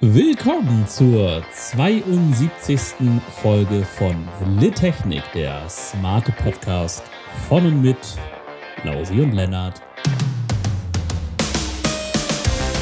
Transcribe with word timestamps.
Willkommen 0.00 0.86
zur 0.86 1.42
72. 1.52 2.80
Folge 3.42 3.84
von 3.84 4.14
Littechnik, 4.60 5.24
der 5.34 5.68
smarte 5.68 6.30
Podcast 6.30 7.02
von 7.48 7.66
und 7.66 7.82
mit 7.82 7.96
Lausi 8.84 9.20
und 9.20 9.32
Lennart. 9.32 9.82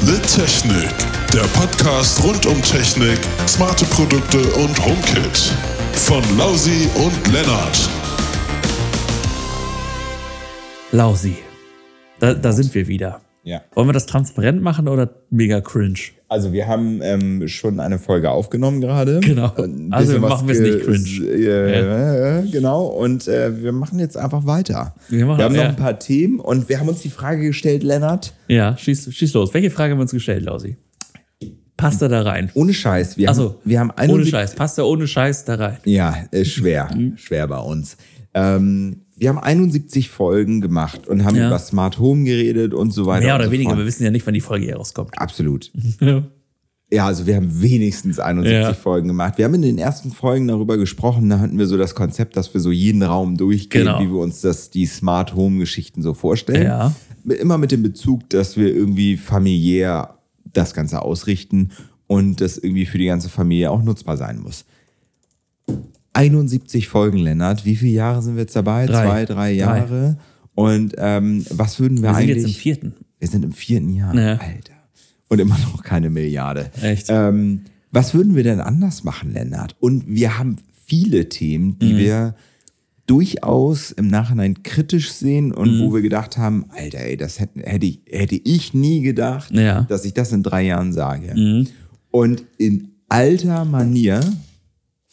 Littechnik, 0.05 0.93
der 1.33 1.47
Podcast 1.59 2.23
rund 2.23 2.45
um 2.45 2.61
Technik, 2.61 3.17
smarte 3.47 3.85
Produkte 3.85 4.37
und 4.53 4.79
HomeKit. 4.85 5.37
Von 5.93 6.21
Lausi 6.37 6.87
und 6.93 7.33
Lennart. 7.33 7.89
Lausi, 10.91 11.37
da, 12.19 12.35
da 12.35 12.51
sind 12.51 12.75
wir 12.75 12.87
wieder. 12.87 13.19
Ja. 13.47 13.61
Wollen 13.75 13.87
wir 13.87 13.93
das 13.93 14.05
transparent 14.07 14.61
machen 14.61 14.89
oder 14.89 15.09
mega 15.29 15.61
cringe? 15.61 15.99
Also 16.27 16.51
wir 16.51 16.67
haben 16.67 16.99
ähm, 17.01 17.47
schon 17.47 17.79
eine 17.79 17.97
Folge 17.97 18.29
aufgenommen 18.29 18.81
gerade. 18.81 19.21
Genau. 19.21 19.53
Also 19.91 20.19
machen 20.19 20.49
wir 20.49 20.53
es 20.55 20.59
nicht 20.59 20.79
ge- 20.79 20.83
cringe. 20.83 21.31
Äh, 21.31 22.39
äh, 22.41 22.51
Genau. 22.51 22.87
Und 22.87 23.25
äh, 23.29 23.63
wir 23.63 23.71
machen 23.71 23.99
jetzt 23.99 24.17
einfach 24.17 24.45
weiter. 24.45 24.95
Wir 25.07 25.25
machen- 25.25 25.41
haben 25.41 25.55
noch 25.55 25.63
ja. 25.63 25.69
ein 25.69 25.77
paar 25.77 25.97
Themen 25.97 26.41
und 26.41 26.67
wir 26.67 26.81
haben 26.81 26.89
uns 26.89 26.99
die 27.01 27.09
Frage 27.09 27.41
gestellt, 27.43 27.83
Lennart. 27.83 28.33
Ja, 28.49 28.75
schieß, 28.77 29.13
schieß 29.15 29.33
los. 29.33 29.53
Welche 29.53 29.69
Frage 29.71 29.91
haben 29.93 29.99
wir 29.99 30.03
uns 30.03 30.11
gestellt, 30.11 30.43
Lausi? 30.43 30.75
Passt 31.77 32.01
er 32.01 32.09
da 32.09 32.23
rein? 32.23 32.49
Ohne 32.55 32.73
Scheiß. 32.73 33.17
Wir 33.17 33.29
Achso, 33.29 33.43
haben, 33.51 33.55
wir 33.63 33.79
haben 33.79 33.91
ohne 33.91 34.01
71 34.01 34.31
Scheiß. 34.31 34.55
Passt 34.55 34.77
er 34.79 34.87
ohne 34.87 35.07
Scheiß 35.07 35.45
da 35.45 35.55
rein? 35.55 35.77
Ja, 35.85 36.17
ist 36.31 36.51
schwer. 36.51 36.89
Mhm. 36.93 37.15
schwer 37.17 37.47
bei 37.47 37.59
uns. 37.59 37.95
Ähm, 38.33 39.03
wir 39.17 39.29
haben 39.29 39.39
71 39.39 40.09
Folgen 40.09 40.61
gemacht 40.61 41.07
und 41.07 41.25
haben 41.25 41.35
Ja. 41.35 41.47
über 41.47 41.59
Smart 41.59 41.99
Home 41.99 42.23
geredet 42.23 42.73
und 42.73 42.91
so 42.91 43.05
weiter. 43.07 43.25
Mehr 43.25 43.35
oder 43.35 43.45
so 43.45 43.51
weniger, 43.51 43.69
fort. 43.71 43.79
wir 43.79 43.85
wissen 43.85 44.03
ja 44.03 44.11
nicht, 44.11 44.25
wann 44.27 44.33
die 44.35 44.41
Folge 44.41 44.65
hier 44.65 44.75
rauskommt. 44.77 45.17
Absolut. 45.17 45.71
Ja. 45.99 46.23
Ja, 46.89 47.05
also 47.05 47.27
wir 47.27 47.35
haben 47.35 47.61
wenigstens 47.61 48.17
71 48.17 48.61
Ja. 48.69 48.73
Folgen 48.73 49.09
gemacht. 49.09 49.37
Wir 49.37 49.43
haben 49.43 49.55
in 49.55 49.61
den 49.61 49.77
ersten 49.77 50.09
Folgen 50.09 50.47
darüber 50.47 50.77
gesprochen, 50.77 51.29
da 51.29 51.39
hatten 51.39 51.59
wir 51.59 51.67
so 51.67 51.75
das 51.75 51.95
Konzept, 51.95 52.37
dass 52.37 52.53
wir 52.53 52.61
so 52.61 52.71
jeden 52.71 53.03
Raum 53.03 53.35
durchgehen, 53.35 53.81
Genau. 53.87 53.99
wie 53.99 54.05
wir 54.07 54.19
uns 54.21 54.39
das, 54.39 54.69
die 54.69 54.85
Smart 54.85 55.35
Home 55.35 55.59
Geschichten 55.59 56.01
so 56.01 56.13
vorstellen. 56.13 56.63
Ja. 56.63 56.95
Immer 57.25 57.57
mit 57.57 57.73
dem 57.73 57.83
Bezug, 57.83 58.29
dass 58.29 58.55
wir 58.55 58.73
irgendwie 58.73 59.17
familiär 59.17 60.17
das 60.53 60.73
Ganze 60.73 61.01
ausrichten 61.01 61.71
und 62.07 62.39
das 62.39 62.57
irgendwie 62.57 62.85
für 62.85 62.97
die 62.97 63.07
ganze 63.07 63.27
Familie 63.27 63.69
auch 63.69 63.83
nutzbar 63.83 64.15
sein 64.15 64.39
muss. 64.39 64.63
71 66.17 66.87
Folgen, 66.87 67.17
Lennart. 67.19 67.65
Wie 67.65 67.75
viele 67.75 67.91
Jahre 67.93 68.21
sind 68.21 68.35
wir 68.35 68.41
jetzt 68.41 68.55
dabei? 68.55 68.85
Drei. 68.85 69.03
Zwei, 69.05 69.25
drei 69.25 69.33
Drei. 69.35 69.53
Jahre. 69.53 70.17
Und 70.55 70.95
ähm, 70.97 71.45
was 71.51 71.79
würden 71.79 71.97
wir, 72.01 72.09
Wir 72.09 72.15
sind 72.15 72.23
eigentlich... 72.23 72.37
jetzt 72.37 72.45
im 72.47 72.53
vierten. 72.53 72.93
Wir 73.19 73.27
sind 73.27 73.45
im 73.45 73.51
vierten 73.51 73.93
Jahr, 73.93 74.15
Ja. 74.15 74.31
Alter. 74.33 74.73
Und 75.29 75.39
immer 75.39 75.57
noch 75.59 75.83
keine 75.83 76.09
Milliarde. 76.09 76.71
Echt? 76.81 77.07
Ähm, 77.09 77.61
was 77.91 78.13
würden 78.13 78.35
wir 78.35 78.43
denn 78.43 78.59
anders 78.59 79.03
machen, 79.03 79.33
Lennart? 79.33 79.75
Und 79.79 80.03
wir 80.07 80.37
haben 80.37 80.57
viele 80.85 81.29
Themen, 81.29 81.77
die 81.79 81.93
Mhm. 81.93 81.97
wir 81.97 82.35
durchaus 83.05 83.91
im 83.91 84.07
Nachhinein 84.07 84.63
kritisch 84.63 85.11
sehen 85.11 85.53
und 85.53 85.77
Mhm. 85.77 85.81
wo 85.83 85.93
wir 85.93 86.01
gedacht 86.01 86.37
haben, 86.37 86.65
Alter, 86.75 86.99
ey, 86.99 87.15
das 87.17 87.39
hätte, 87.39 87.61
hätte, 87.61 87.85
ich, 87.85 88.01
hätte 88.09 88.35
ich 88.43 88.73
nie 88.73 89.01
gedacht, 89.01 89.51
Ja. 89.51 89.81
Mhm. 89.81 89.87
dass 89.87 90.03
ich 90.05 90.13
das 90.13 90.31
in 90.33 90.43
drei 90.43 90.63
Jahren 90.63 90.91
sage. 90.91 91.65
Und 92.11 92.43
in 92.57 92.89
alter 93.09 93.63
Manier 93.65 94.19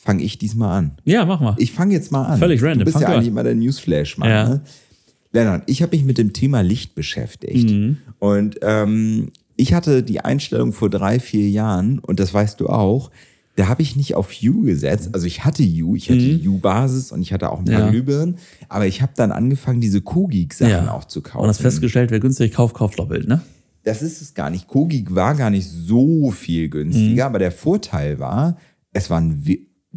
fange 0.04 0.22
ich 0.22 0.38
diesmal 0.38 0.78
an. 0.78 0.92
Ja, 1.04 1.24
mach 1.24 1.40
mal. 1.40 1.54
Ich 1.58 1.72
fange 1.72 1.94
jetzt 1.94 2.12
mal 2.12 2.24
an. 2.24 2.38
Völlig 2.38 2.62
random. 2.62 2.80
Du 2.80 2.84
bist 2.84 2.94
Fang 2.94 3.02
ja 3.02 3.08
du 3.08 3.12
an. 3.14 3.18
eigentlich 3.18 3.28
immer 3.30 3.42
der 3.44 3.54
Newsflash-Mann. 3.54 4.28
Ja. 4.28 4.48
Ne? 4.48 4.60
Lennart, 5.32 5.62
ich 5.66 5.82
habe 5.82 5.96
mich 5.96 6.04
mit 6.04 6.18
dem 6.18 6.32
Thema 6.32 6.60
Licht 6.60 6.94
beschäftigt. 6.94 7.70
Mhm. 7.70 7.96
Und 8.18 8.58
ähm, 8.62 9.30
ich 9.56 9.72
hatte 9.74 10.02
die 10.02 10.20
Einstellung 10.20 10.72
vor 10.72 10.90
drei, 10.90 11.18
vier 11.18 11.48
Jahren, 11.48 11.98
und 11.98 12.20
das 12.20 12.32
weißt 12.34 12.60
du 12.60 12.68
auch, 12.68 13.10
da 13.56 13.68
habe 13.68 13.82
ich 13.82 13.94
nicht 13.96 14.14
auf 14.16 14.32
U 14.44 14.62
gesetzt. 14.62 15.10
Also 15.12 15.26
ich 15.26 15.44
hatte 15.44 15.62
U, 15.62 15.94
ich 15.94 16.10
hatte 16.10 16.40
U-Basis 16.44 17.12
und 17.12 17.22
ich 17.22 17.32
hatte 17.32 17.50
auch 17.52 17.60
ein 17.60 17.64
paar 17.64 17.74
Mhm. 17.74 17.80
Ja. 17.84 17.90
Glühbirnen. 17.90 18.36
Aber 18.68 18.86
ich 18.86 19.00
habe 19.00 19.12
dann 19.16 19.30
angefangen, 19.32 19.80
diese 19.80 20.00
Kogik-Sachen 20.00 20.70
ja. 20.70 20.92
auch 20.92 21.04
zu 21.04 21.20
kaufen. 21.22 21.42
Und 21.44 21.48
hast 21.48 21.60
festgestellt, 21.60 22.10
wer 22.10 22.18
günstig 22.20 22.52
kauft, 22.52 22.74
kauft 22.74 22.98
doppelt, 22.98 23.28
ne? 23.28 23.40
Das 23.84 24.02
ist 24.02 24.22
es 24.22 24.34
gar 24.34 24.50
nicht. 24.50 24.66
Kogik 24.66 25.14
war 25.14 25.34
gar 25.34 25.50
nicht 25.50 25.68
so 25.68 26.30
viel 26.30 26.66
Mhm. 26.66 26.70
günstiger, 26.70 27.26
aber 27.26 27.38
der 27.38 27.52
Vorteil 27.52 28.18
war, 28.18 28.56
es 28.92 29.08
waren, 29.10 29.44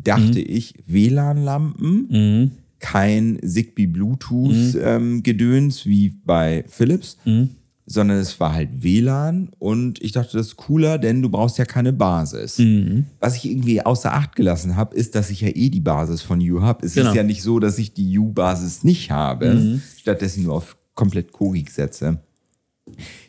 dachte 0.03 0.39
Mhm. 0.39 0.45
ich, 0.47 0.73
WLAN-Lampen, 0.85 2.51
kein 2.79 3.39
Zigbee 3.43 3.87
Bluetooth 3.87 4.75
ähm, 4.81 5.23
Gedöns 5.23 5.85
wie 5.85 6.09
bei 6.25 6.63
Philips, 6.67 7.17
Mhm. 7.25 7.49
sondern 7.85 8.17
es 8.17 8.39
war 8.39 8.53
halt 8.53 8.83
WLAN 8.83 9.49
und 9.59 10.01
ich 10.03 10.11
dachte, 10.11 10.37
das 10.37 10.47
ist 10.47 10.57
cooler, 10.57 10.97
denn 10.97 11.21
du 11.21 11.29
brauchst 11.29 11.57
ja 11.57 11.65
keine 11.65 11.93
Basis. 11.93 12.59
Mhm. 12.59 13.05
Was 13.19 13.35
ich 13.37 13.45
irgendwie 13.49 13.81
außer 13.81 14.13
Acht 14.13 14.35
gelassen 14.35 14.75
habe, 14.75 14.95
ist, 14.95 15.15
dass 15.15 15.29
ich 15.31 15.41
ja 15.41 15.49
eh 15.49 15.69
die 15.69 15.79
Basis 15.79 16.21
von 16.21 16.39
U 16.41 16.61
habe. 16.61 16.85
Es 16.85 16.93
Genau. 16.93 17.09
ist 17.09 17.15
ja 17.15 17.23
nicht 17.23 17.41
so, 17.41 17.59
dass 17.59 17.79
ich 17.79 17.93
die 17.93 18.17
U-Basis 18.19 18.83
nicht 18.83 19.09
habe, 19.09 19.55
Mhm. 19.55 19.81
stattdessen 19.99 20.43
nur 20.43 20.53
auf 20.55 20.77
komplett 20.93 21.31
Kogik 21.31 21.69
setze. 21.71 22.19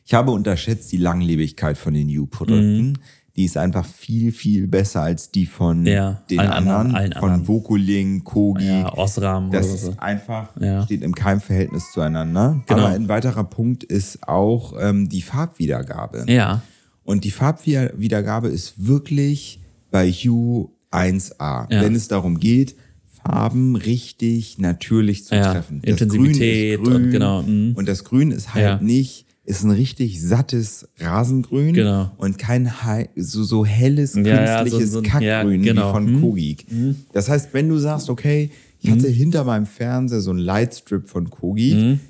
Ich 0.04 0.14
habe 0.14 0.30
unterschätzt 0.30 0.92
die 0.92 0.96
Langlebigkeit 0.98 1.76
von 1.78 1.92
den 1.94 2.08
U-Produkten. 2.18 2.98
Die 3.38 3.44
ist 3.44 3.56
einfach 3.56 3.87
viel, 3.87 4.32
viel 4.32 4.66
besser 4.66 5.03
als 5.03 5.31
die 5.31 5.47
von. 5.47 5.87
Ja, 5.87 6.21
den 6.28 6.41
allen 6.41 6.50
anderen, 6.50 6.94
allen 6.97 7.12
von 7.12 7.31
anderen. 7.31 7.47
Vokuling, 7.47 8.25
Kogi. 8.25 8.66
Ja, 8.66 8.93
Osram 8.99 9.53
Das 9.53 9.66
oder 9.66 9.75
ist 9.76 9.84
so. 9.84 9.94
einfach, 9.99 10.49
Ja. 10.60 10.82
steht 10.82 11.03
im 11.03 11.15
Keimverhältnis 11.15 11.93
zueinander. 11.93 12.60
Genau. 12.66 12.81
Aber 12.81 12.88
ein 12.97 13.09
weiterer 13.09 13.44
Punkt 13.44 13.84
ist 13.84 14.27
auch 14.27 14.75
ähm, 14.81 15.09
die 15.09 15.22
Farbwiedergabe. 15.22 16.25
Ja. 16.27 16.62
Und 17.04 17.22
die 17.22 17.31
Farbwiedergabe 17.31 18.48
ist 18.48 18.84
wirklich 18.88 19.60
bei 19.93 20.10
Hue 20.10 20.69
1A, 20.91 21.72
Ja. 21.72 21.81
wenn 21.82 21.94
es 21.94 22.09
darum 22.09 22.41
geht, 22.41 22.75
Farben 23.25 23.77
richtig 23.77 24.59
natürlich 24.59 25.25
zu 25.27 25.37
treffen. 25.37 25.81
Intensivität 25.84 26.81
und 26.81 27.12
genau, 27.12 27.43
mhm. 27.43 27.75
Und 27.77 27.87
das 27.88 28.03
Grün 28.03 28.32
ist 28.32 28.53
halt 28.54 28.82
nicht, 28.82 29.27
ist 29.48 29.64
ein 29.64 29.70
richtig 29.70 30.20
sattes 30.20 30.86
Rasengrün 31.00 31.72
Genau. 31.72 32.10
und 32.19 32.36
kein 32.38 32.70
so, 33.16 33.42
so 33.42 33.64
helles, 33.64 34.14
Ja, 34.14 34.22
ja, 34.22 34.59
so- 34.59 34.62
künstliches 34.64 34.92
so 34.92 35.03
Kackgrün 35.03 35.64
ja, 35.64 35.72
genau. 35.72 35.88
wie 35.88 35.92
von 35.92 36.12
Mhm. 36.12 36.20
Kogik. 36.20 36.66
Das 37.12 37.28
heißt, 37.28 37.54
wenn 37.54 37.69
du 37.69 37.78
sagst, 37.78 38.10
okay, 38.10 38.50
ich 38.81 38.91
hatte 38.91 39.09
hinter 39.09 39.44
meinem 39.44 39.66
Fernseher 39.66 40.20
so 40.20 40.31
einen 40.31 40.38
Lightstrip 40.41 41.09
von 41.09 41.31
Kogik, 41.31 41.75
Mhm. 41.75 42.00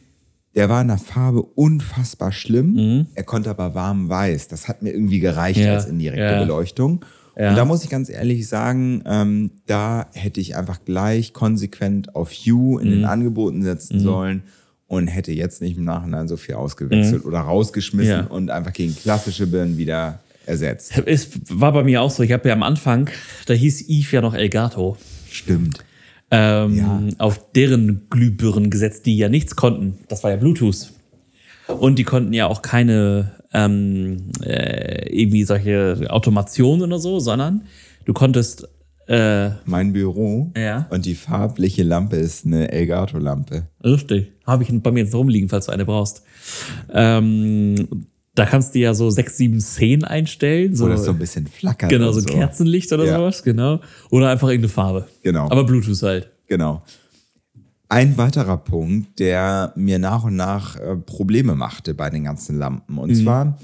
der 0.57 0.69
war 0.69 0.83
in 0.83 0.89
der 0.89 0.99
Farbe 0.99 1.43
unfassbar 1.43 2.33
schlimm. 2.33 3.07
Er 3.15 3.23
konnte 3.23 3.51
aber 3.51 3.75
warm 3.75 4.09
weiß. 4.09 4.49
Das 4.49 4.67
hat 4.67 4.83
mir 4.83 4.91
irgendwie 4.93 5.21
gereicht 5.21 5.61
als 5.65 5.87
indirekte. 5.87 6.41
Beleuchtung. 6.41 7.05
Ja. 7.39 7.51
Und 7.51 7.57
da 7.57 7.65
muss 7.65 7.85
ich 7.85 7.89
ganz 7.91 8.11
ehrlich 8.11 8.49
sagen, 8.49 9.03
ähm, 9.07 9.53
da 9.67 10.09
hätte 10.13 10.41
ich 10.41 10.57
einfach 10.57 10.85
gleich 10.85 11.33
konsequent 11.33 12.17
auf 12.17 12.33
Hue 12.33 12.83
in 12.83 12.91
den 12.91 12.99
Mhm. 13.01 13.05
Angeboten 13.05 13.63
setzen 13.63 14.01
sollen 14.01 14.43
und 14.89 15.07
hätte 15.07 15.33
jetzt 15.33 15.63
nicht 15.63 15.77
im 15.77 15.85
Nachhinein 15.85 16.27
so 16.29 16.37
viel 16.37 16.57
ausgewechselt 16.57 17.25
oder 17.25 17.41
rausgeschmissen 17.41 18.17
Mhm. 18.17 18.21
Ja. 18.25 18.27
und 18.31 18.51
einfach 18.51 18.73
gegen 18.73 18.97
klassische 18.97 19.47
Birnen 19.47 19.77
wieder 19.79 20.19
ersetzt. 20.47 20.93
Es 21.07 21.29
war 21.51 21.73
bei 21.73 21.85
mir 21.85 22.01
auch 22.03 22.11
so. 22.11 22.23
Ich 22.23 22.33
habe 22.33 22.49
ja 22.49 22.55
am 22.55 22.63
Anfang, 22.63 23.11
da 23.47 23.55
hieß 23.55 23.89
Eve 23.89 24.17
ja 24.17 24.21
noch 24.23 24.35
Elgato, 24.35 24.97
Stimmt. 25.31 25.79
ähm, 26.31 26.75
Ja. 26.77 27.03
auf 27.19 27.53
deren 27.53 28.07
Glühbirnen 28.11 28.71
gesetzt, 28.71 29.05
die 29.07 29.17
ja 29.19 29.29
nichts 29.29 29.57
konnten. 29.57 29.99
Das 30.09 30.25
war 30.25 30.31
ja 30.31 30.37
Bluetooth. 30.37 30.91
Und 31.67 31.99
die 31.99 32.05
konnten 32.05 32.33
ja 32.33 32.47
auch 32.47 32.63
keine 32.63 33.33
ähm, 33.53 34.31
äh, 34.43 35.07
irgendwie 35.11 35.45
solche 35.45 36.07
Automationen 36.11 36.83
oder 36.83 36.99
so, 36.99 37.19
sondern 37.21 37.63
du 38.07 38.13
konntest 38.15 38.69
äh, 39.09 39.51
Mein 39.65 39.93
Büro 39.93 40.53
Ja. 40.57 40.87
und 40.91 41.05
die 41.07 41.15
farbliche 41.15 41.83
Lampe 41.83 42.17
ist 42.17 42.45
eine 42.47 42.71
Elgato-Lampe. 42.71 43.67
Richtig. 43.83 44.33
Habe 44.47 44.63
ich 44.63 44.83
bei 44.83 44.91
mir 44.91 45.01
jetzt 45.05 45.15
rumliegen, 45.15 45.49
falls 45.49 45.67
du 45.67 45.73
eine 45.73 45.85
brauchst. 45.85 46.23
Ähm, 46.93 48.07
da 48.35 48.47
kannst 48.47 48.75
du 48.75 48.79
ja 48.79 48.95
so 48.95 49.11
sechs, 49.11 49.37
sieben 49.37 49.61
Szenen 49.61 50.05
einstellen. 50.05 50.75
So, 50.77 50.89
das 50.89 51.05
so 51.05 51.11
ein 51.11 51.19
bisschen 51.19 51.47
flackert. 51.47 51.91
genau, 51.91 52.13
so 52.13 52.21
ein 52.21 52.27
Kerzenlicht 52.27 52.93
oder 52.93 53.05
Ja. 53.05 53.17
sowas, 53.17 53.43
genau. 53.43 53.81
Oder 54.11 54.31
einfach 54.31 54.49
irgendeine 54.49 54.73
Farbe. 54.73 55.07
Genau. 55.23 55.47
Aber 55.51 55.65
Bluetooth 55.65 56.03
halt. 56.03 56.31
Genau. 56.47 56.83
Ein 57.89 58.17
weiterer 58.19 58.59
Punkt, 58.59 59.19
der 59.19 59.73
mir 59.75 59.99
nach 59.99 60.23
und 60.25 60.37
nach 60.37 60.77
äh, 60.77 60.97
Probleme 60.97 61.55
machte 61.55 61.95
bei 61.95 62.11
den 62.11 62.25
ganzen 62.25 62.59
Lampen. 62.59 62.93
Mhm. 62.95 62.99
Und 62.99 63.15
zwar 63.17 63.59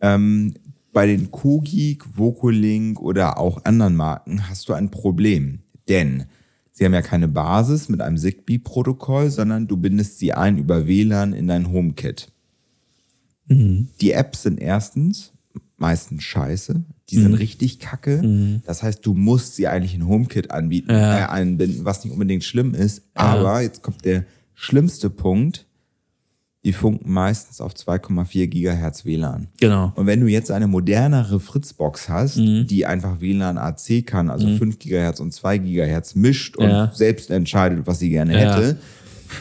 ähm, 0.00 0.54
bei 0.96 1.06
den 1.06 1.30
Kogik, 1.30 2.04
Vokulink 2.16 3.02
oder 3.02 3.36
auch 3.38 3.62
anderen 3.66 3.96
Marken 3.96 4.48
hast 4.48 4.66
du 4.70 4.72
ein 4.72 4.90
Problem. 4.90 5.58
Denn 5.90 6.24
sie 6.72 6.86
haben 6.86 6.94
ja 6.94 7.02
keine 7.02 7.28
Basis 7.28 7.90
mit 7.90 8.00
einem 8.00 8.16
Zigbee-Protokoll, 8.16 9.28
sondern 9.28 9.66
du 9.66 9.76
bindest 9.76 10.18
sie 10.18 10.32
ein 10.32 10.56
über 10.56 10.86
WLAN 10.86 11.34
in 11.34 11.48
dein 11.48 11.70
HomeKit. 11.70 12.32
Mhm. 13.46 13.88
Die 14.00 14.12
Apps 14.12 14.44
sind 14.44 14.58
erstens 14.58 15.32
meistens 15.76 16.22
scheiße. 16.22 16.82
Die 17.10 17.16
sind 17.18 17.34
richtig 17.34 17.78
kacke. 17.78 18.60
Das 18.64 18.82
heißt, 18.82 19.04
du 19.04 19.12
musst 19.12 19.54
sie 19.56 19.68
eigentlich 19.68 19.94
in 19.94 20.06
HomeKit 20.08 20.50
anbieten, 20.50 20.92
Mhm. 20.92 20.98
Ja. 20.98 21.18
äh, 21.18 21.28
einbinden, 21.28 21.84
was 21.84 22.02
nicht 22.04 22.12
unbedingt 22.14 22.42
schlimm 22.42 22.72
ist. 22.74 23.02
Aber 23.12 23.60
jetzt 23.60 23.82
kommt 23.82 24.02
der 24.06 24.24
schlimmste 24.54 25.10
Punkt. 25.10 25.66
Die 26.66 26.72
funken 26.72 27.12
meistens 27.12 27.60
auf 27.60 27.74
2,4 27.74 28.48
Gigahertz 28.48 29.04
WLAN. 29.04 29.46
Genau. 29.60 29.92
Und 29.94 30.06
wenn 30.06 30.20
du 30.20 30.26
jetzt 30.26 30.50
eine 30.50 30.66
modernere 30.66 31.38
Fritzbox 31.38 32.08
hast, 32.08 32.38
Mhm. 32.38 32.66
die 32.66 32.84
einfach 32.84 33.20
WLAN 33.20 33.56
AC 33.56 34.02
kann, 34.04 34.28
also 34.30 34.48
5 34.56 34.80
Gigahertz 34.80 35.20
und 35.20 35.32
2 35.32 35.58
Gigahertz 35.58 36.16
mischt 36.16 36.56
und 36.56 36.68
Ja. 36.68 36.90
selbst 36.92 37.30
entscheidet, 37.30 37.86
was 37.86 38.00
sie 38.00 38.10
gerne 38.10 38.32
Ja. 38.32 38.56
hätte, 38.56 38.78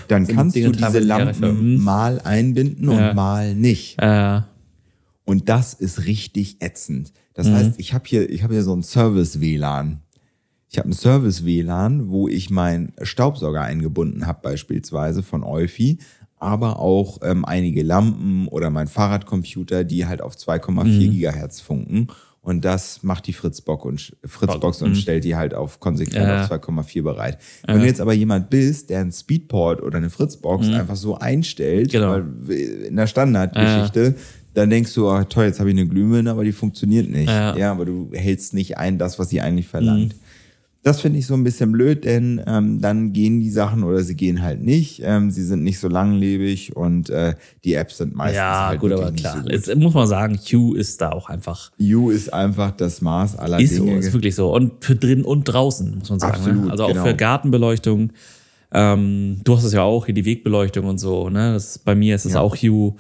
dann 0.07 0.27
kannst 0.27 0.55
Dinge 0.55 0.67
du 0.71 0.77
diese 0.77 0.99
Lampen. 0.99 1.73
Mhm. 1.77 1.83
mal 1.83 2.21
einbinden 2.21 2.91
Ja. 2.91 3.09
und 3.09 3.15
mal 3.15 3.55
nicht. 3.55 3.99
Äh, 3.99 4.41
Und 5.25 5.49
das 5.49 5.73
ist 5.73 6.05
richtig 6.05 6.57
ätzend. 6.61 7.07
Mhm. 7.07 7.11
Das 7.33 7.49
heißt, 7.49 7.79
ich 7.79 7.95
habe 7.95 8.03
hier, 8.05 8.29
ich 8.29 8.43
habe 8.43 8.53
hier 8.53 8.61
so 8.61 8.75
ein 8.75 8.83
Service-WLAN. 8.83 10.01
Ich 10.69 10.77
habe 10.77 10.89
ein 10.89 10.93
Service-WLAN, 10.93 12.09
wo 12.09 12.27
ich 12.27 12.51
meinen 12.51 12.93
Staubsauger 13.01 13.61
eingebunden 13.63 14.27
habe, 14.27 14.41
beispielsweise 14.43 15.23
von 15.23 15.43
Eufy, 15.43 15.97
aber 16.37 16.79
auch 16.79 17.19
ähm, 17.23 17.45
einige 17.45 17.81
Lampen 17.83 18.47
oder 18.47 18.69
mein 18.69 18.87
Fahrradcomputer, 18.87 19.83
die 19.83 20.05
halt 20.05 20.21
auf 20.21 20.35
2,4 20.35 20.83
Mhm. 21.07 21.11
Gigahertz 21.11 21.61
funken. 21.61 22.07
Und 22.41 22.63
das 22.63 23.01
macht 23.01 23.25
die 23.25 23.33
Fritzbox 23.33 23.85
und, 23.85 24.15
Fritzbox 24.23 24.83
und 24.83 24.95
stellt 24.97 25.23
die 25.23 25.35
halt 25.35 25.55
auf 25.55 25.79
konsequent 25.79 26.25
Mhm. 26.25 26.29
Ja. 26.29 26.41
auf 26.43 26.47
2,4 26.51 27.01
bereit. 27.01 27.39
Wenn 27.65 27.79
du 27.79 27.85
jetzt 27.87 27.99
aber 27.99 28.13
jemand 28.13 28.51
bist, 28.51 28.91
der 28.91 28.99
einen 28.99 29.11
Speedport 29.11 29.81
oder 29.81 29.97
eine 29.97 30.11
Fritzbox 30.11 30.67
einfach 30.67 30.95
so 30.95 31.15
einstellt, 31.17 31.87
Mhm. 31.87 31.91
Genau. 31.91 32.15
in 32.49 32.95
der 32.95 33.07
Standardgeschichte, 33.07 34.13
dann 34.53 34.69
denkst 34.69 34.93
du, 34.93 35.09
oh, 35.09 35.23
toll, 35.23 35.45
jetzt 35.45 35.59
habe 35.59 35.71
ich 35.71 35.75
eine 35.77 35.87
Glühbirne, 35.87 36.29
aber 36.31 36.43
die 36.43 36.51
funktioniert 36.53 37.09
nicht. 37.09 37.27
Ja. 37.29 37.57
Ja, 37.57 37.71
aber 37.71 37.85
du 37.85 38.11
hältst 38.13 38.53
nicht 38.53 38.77
ein, 38.77 38.97
das, 38.99 39.17
was 39.19 39.29
sie 39.29 39.41
eigentlich 39.41 39.67
verlangt. 39.67 40.15
Das 40.85 41.01
finde 41.01 41.17
ich 41.17 41.25
so 41.25 41.33
ein 41.33 41.43
bisschen 41.43 41.71
blöd, 41.71 42.05
denn 42.05 42.39
ähm, 42.45 42.79
dann 42.79 43.11
gehen 43.11 43.39
die 43.39 43.49
Sachen 43.49 43.83
oder 43.83 44.03
sie 44.03 44.15
gehen 44.15 44.43
halt 44.43 44.61
nicht. 44.61 45.01
Ähm, 45.03 45.31
sie 45.31 45.43
sind 45.43 45.63
nicht 45.63 45.79
so 45.79 45.87
langlebig 45.87 46.75
und 46.75 47.09
äh, 47.09 47.33
die 47.63 47.73
Apps 47.73 47.97
sind 47.97 48.13
meistens 48.15 48.37
ja, 48.37 48.67
halt 48.67 48.81
gut, 48.81 48.91
aber 48.91 49.11
klar. 49.11 49.41
So. 49.41 49.49
Jetzt 49.49 49.75
muss 49.77 49.95
man 49.95 50.05
sagen, 50.05 50.37
Q 50.47 50.75
ist 50.75 51.01
da 51.01 51.09
auch 51.09 51.27
einfach. 51.27 51.71
You 51.79 52.11
ist 52.11 52.31
einfach 52.31 52.69
das 52.69 53.01
Maß 53.01 53.35
aller 53.35 53.59
Ist 53.59 53.77
so, 53.77 53.83
Dinge. 53.83 53.97
ist 53.97 54.13
wirklich 54.13 54.35
so. 54.35 54.53
Und 54.53 54.85
für 54.85 54.95
drin 54.95 55.23
und 55.23 55.45
draußen, 55.45 55.97
muss 55.97 56.11
man 56.11 56.19
sagen. 56.19 56.35
Absolut, 56.35 56.65
ne? 56.65 56.71
Also 56.71 56.83
auch 56.83 56.89
genau. 56.89 57.03
für 57.03 57.15
Gartenbeleuchtung. 57.15 58.11
Ähm, 58.71 59.41
du 59.43 59.57
hast 59.57 59.63
es 59.63 59.73
ja 59.73 59.81
auch, 59.81 60.05
hier 60.05 60.13
die 60.13 60.25
Wegbeleuchtung 60.25 60.85
und 60.85 60.99
so. 60.99 61.29
Ne? 61.31 61.53
Das 61.53 61.79
bei 61.79 61.95
mir 61.95 62.13
ist 62.13 62.25
es 62.25 62.33
Ja. 62.33 62.41
auch 62.41 62.55
Hue. 62.57 62.93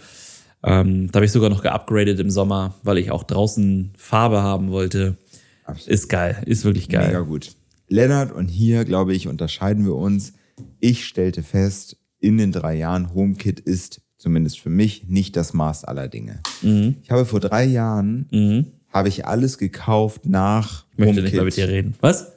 Ähm, 0.63 1.11
da 1.11 1.17
habe 1.17 1.25
ich 1.25 1.31
sogar 1.31 1.51
noch 1.51 1.61
geupgradet 1.61 2.19
im 2.19 2.31
Sommer, 2.31 2.73
weil 2.81 2.97
ich 2.97 3.11
auch 3.11 3.23
draußen 3.25 3.91
Farbe 3.95 4.41
haben 4.41 4.71
wollte. 4.71 5.17
Absolut. 5.65 5.87
Ist 5.93 6.07
geil, 6.09 6.37
ist 6.47 6.65
wirklich 6.65 6.89
geil. 6.89 7.09
Mega 7.09 7.19
gut. 7.19 7.51
Lennart 7.87 8.31
und 8.31 8.47
hier, 8.47 8.85
glaube 8.85 9.13
ich, 9.13 9.27
unterscheiden 9.27 9.85
wir 9.85 9.95
uns. 9.95 10.33
Ich 10.79 11.05
stellte 11.05 11.43
fest, 11.43 11.97
in 12.19 12.37
den 12.37 12.51
drei 12.51 12.75
Jahren 12.75 13.13
HomeKit 13.13 13.59
ist 13.59 14.01
zumindest 14.17 14.59
für 14.59 14.69
mich 14.69 15.07
nicht 15.07 15.35
das 15.35 15.53
Maß 15.53 15.83
aller 15.85 16.07
Dinge. 16.07 16.39
Mhm. 16.61 16.95
Ich 17.03 17.11
habe 17.11 17.25
vor 17.25 17.39
drei 17.39 17.65
Jahren 17.65 18.71
habe 18.89 19.09
ich 19.09 19.25
alles 19.27 19.57
gekauft 19.57 20.25
nach 20.25 20.85
Ich 20.93 20.97
möchte 20.99 21.21
nicht 21.21 21.33
mehr 21.35 21.43
mit 21.43 21.57
dir 21.57 21.67
reden. 21.67 21.95
Was? 21.99 22.31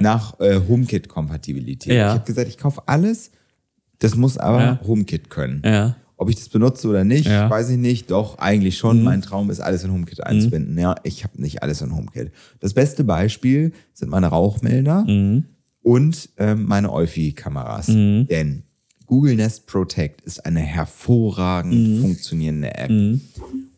nach 0.00 0.38
äh, 0.40 0.60
HomeKit-Kompatibilität. 0.68 1.92
Ja. 1.94 2.08
Ich 2.08 2.14
habe 2.14 2.24
gesagt, 2.26 2.48
ich 2.48 2.58
kaufe 2.58 2.82
alles, 2.86 3.30
das 4.00 4.14
muss 4.16 4.36
aber 4.36 4.60
Ja. 4.60 4.80
HomeKit 4.86 5.30
können. 5.30 5.62
Ja. 5.64 5.96
Ob 6.20 6.28
ich 6.28 6.34
das 6.36 6.48
benutze 6.48 6.88
oder 6.88 7.04
nicht, 7.04 7.26
Ja. 7.26 7.46
Mhm. 7.46 7.50
weiß 7.50 7.70
ich 7.70 7.76
nicht. 7.78 8.10
Doch, 8.10 8.38
eigentlich 8.38 8.76
schon. 8.76 9.04
Mein 9.04 9.22
Traum 9.22 9.50
ist, 9.50 9.60
alles 9.60 9.84
in 9.84 9.92
HomeKit 9.92 10.20
einzubinden. 10.24 10.76
Ja, 10.76 10.96
ich 11.04 11.22
habe 11.24 11.40
nicht 11.40 11.62
alles 11.62 11.80
in 11.80 11.94
HomeKit. 11.94 12.32
Das 12.60 12.74
beste 12.74 13.04
Beispiel 13.04 13.72
sind 13.94 14.10
meine 14.10 14.26
Rauchmelder 14.26 15.04
Mhm. 15.06 15.44
und 15.82 16.28
ähm, 16.36 16.64
meine 16.66 16.92
Eufy-Kameras. 16.92 17.86
Denn 17.86 18.64
Google 19.06 19.36
Nest 19.36 19.66
Protect 19.68 20.20
ist 20.22 20.44
eine 20.44 20.60
hervorragend 20.60 21.74
Mhm. 21.98 22.00
funktionierende 22.02 22.74
App. 22.76 22.90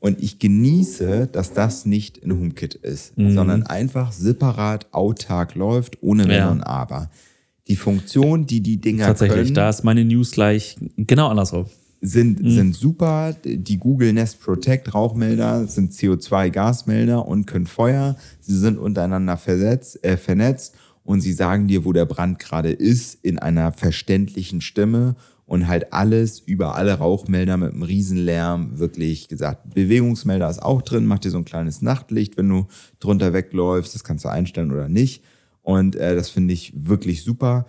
Und 0.00 0.22
ich 0.22 0.38
genieße, 0.38 1.28
dass 1.30 1.52
das 1.52 1.84
nicht 1.84 2.16
in 2.16 2.32
HomeKit 2.32 2.74
ist, 2.74 3.18
Mhm. 3.18 3.34
sondern 3.34 3.62
einfach 3.64 4.12
separat 4.12 4.86
autark 4.92 5.54
läuft, 5.54 5.98
ohne 6.02 6.24
Wenn 6.24 6.30
Ja. 6.38 6.50
und 6.50 6.62
Aber. 6.62 7.10
Die 7.68 7.76
Funktion, 7.76 8.46
die 8.46 8.62
die 8.62 8.78
Dinger 8.80 9.04
Tatsächlich, 9.06 9.42
können, 9.44 9.54
da 9.54 9.68
ist 9.68 9.84
meine 9.84 10.04
News 10.06 10.30
gleich 10.32 10.76
genau 10.96 11.28
andersrum. 11.28 11.66
Sind, 12.00 12.40
sind 12.50 12.74
super. 12.74 13.34
Die 13.44 13.78
Google 13.78 14.12
Nest 14.12 14.40
Protect 14.40 14.94
Rauchmelder 14.94 15.66
sind 15.66 15.92
CO2-Gasmelder 15.92 17.26
und 17.26 17.46
können 17.46 17.66
Feuer. 17.66 18.16
Sie 18.40 18.56
sind 18.56 18.78
untereinander 18.78 19.36
versetzt, 19.36 20.02
äh, 20.02 20.16
vernetzt 20.16 20.74
und 21.04 21.20
sie 21.20 21.32
sagen 21.32 21.68
dir, 21.68 21.84
wo 21.84 21.92
der 21.92 22.06
Brand 22.06 22.38
gerade 22.38 22.70
ist, 22.70 23.18
in 23.22 23.38
einer 23.38 23.72
verständlichen 23.72 24.60
Stimme 24.60 25.16
und 25.44 25.68
halt 25.68 25.92
alles 25.92 26.38
über 26.38 26.76
alle 26.76 26.94
Rauchmelder 26.94 27.56
mit 27.56 27.72
einem 27.72 27.82
Riesenlärm. 27.82 28.78
Wirklich 28.78 29.28
gesagt, 29.28 29.74
Bewegungsmelder 29.74 30.48
ist 30.48 30.62
auch 30.62 30.80
drin, 30.80 31.06
macht 31.06 31.24
dir 31.24 31.30
so 31.30 31.38
ein 31.38 31.44
kleines 31.44 31.82
Nachtlicht, 31.82 32.36
wenn 32.36 32.48
du 32.48 32.66
drunter 33.00 33.32
wegläufst. 33.32 33.94
Das 33.94 34.04
kannst 34.04 34.24
du 34.24 34.28
einstellen 34.28 34.72
oder 34.72 34.88
nicht. 34.88 35.22
Und 35.62 35.96
äh, 35.96 36.14
das 36.14 36.30
finde 36.30 36.54
ich 36.54 36.72
wirklich 36.74 37.24
super 37.24 37.66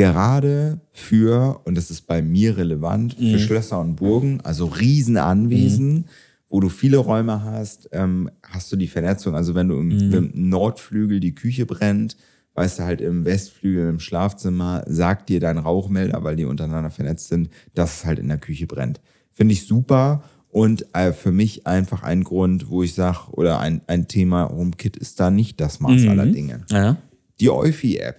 gerade 0.00 0.80
für, 0.92 1.60
und 1.64 1.76
das 1.76 1.90
ist 1.90 2.06
bei 2.06 2.22
mir 2.22 2.56
relevant, 2.56 3.14
für 3.14 3.38
Schlösser 3.38 3.80
und 3.80 3.96
Burgen, 3.96 4.40
also 4.42 4.66
Riesenanwesen, 4.66 6.06
wo 6.48 6.60
du 6.60 6.68
viele 6.68 6.96
Räume 6.96 7.44
hast, 7.44 7.88
ähm, 7.92 8.30
hast 8.42 8.72
du 8.72 8.76
die 8.76 8.88
Vernetzung. 8.88 9.34
Also 9.34 9.54
wenn 9.54 9.68
du 9.68 9.78
im, 9.78 10.12
im 10.12 10.48
Nordflügel 10.48 11.20
die 11.20 11.34
Küche 11.34 11.66
brennt, 11.66 12.16
weißt 12.54 12.80
du 12.80 12.82
halt 12.84 13.00
im 13.00 13.24
Westflügel 13.24 13.88
im 13.88 14.00
Schlafzimmer, 14.00 14.82
sagt 14.86 15.28
dir 15.28 15.38
dein 15.38 15.58
Rauchmelder, 15.58 16.24
weil 16.24 16.36
die 16.36 16.46
untereinander 16.46 16.90
vernetzt 16.90 17.28
sind, 17.28 17.50
dass 17.74 17.98
es 17.98 18.04
halt 18.04 18.18
in 18.18 18.28
der 18.28 18.38
Küche 18.38 18.66
brennt. 18.66 19.00
Finde 19.30 19.52
ich 19.52 19.66
super 19.66 20.22
und 20.48 20.86
äh, 20.94 21.12
für 21.12 21.30
mich 21.30 21.66
einfach 21.66 22.02
ein 22.02 22.24
Grund, 22.24 22.68
wo 22.70 22.82
ich 22.82 22.94
sage, 22.94 23.30
oder 23.32 23.60
ein, 23.60 23.82
ein 23.86 24.08
Thema, 24.08 24.48
HomeKit 24.50 24.96
ist 24.96 25.20
da 25.20 25.30
nicht 25.30 25.60
das 25.60 25.78
Maß 25.78 26.06
aller 26.08 26.26
Dinge. 26.26 26.64
Ja. 26.70 26.96
Die 27.38 27.50
Eufy-App. 27.50 28.16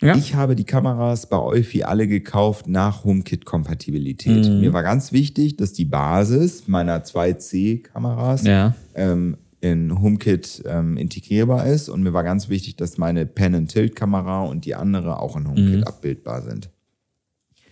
Ja. 0.00 0.14
Ich 0.16 0.34
habe 0.34 0.54
die 0.54 0.64
Kameras 0.64 1.28
bei 1.28 1.38
Eufy 1.38 1.82
alle 1.82 2.06
gekauft 2.06 2.68
nach 2.68 3.04
HomeKit-Kompatibilität. 3.04 4.48
Mhm. 4.48 4.60
Mir 4.60 4.72
war 4.72 4.82
ganz 4.84 5.10
wichtig, 5.12 5.56
dass 5.56 5.72
die 5.72 5.84
Basis 5.86 6.68
meiner 6.68 7.02
2C-Kameras 7.04 8.44
Ja. 8.44 8.74
ähm, 8.94 9.36
in 9.60 10.00
HomeKit 10.00 10.62
ähm, 10.66 10.96
integrierbar 10.96 11.66
ist. 11.66 11.88
Und 11.88 12.02
mir 12.04 12.12
war 12.12 12.22
ganz 12.22 12.48
wichtig, 12.48 12.76
dass 12.76 12.96
meine 12.96 13.26
Pen-and-Tilt-Kamera 13.26 14.44
und 14.44 14.64
die 14.66 14.76
andere 14.76 15.18
auch 15.20 15.36
in 15.36 15.48
HomeKit 15.48 15.78
Mhm. 15.78 15.84
abbildbar 15.84 16.42
sind. 16.42 16.70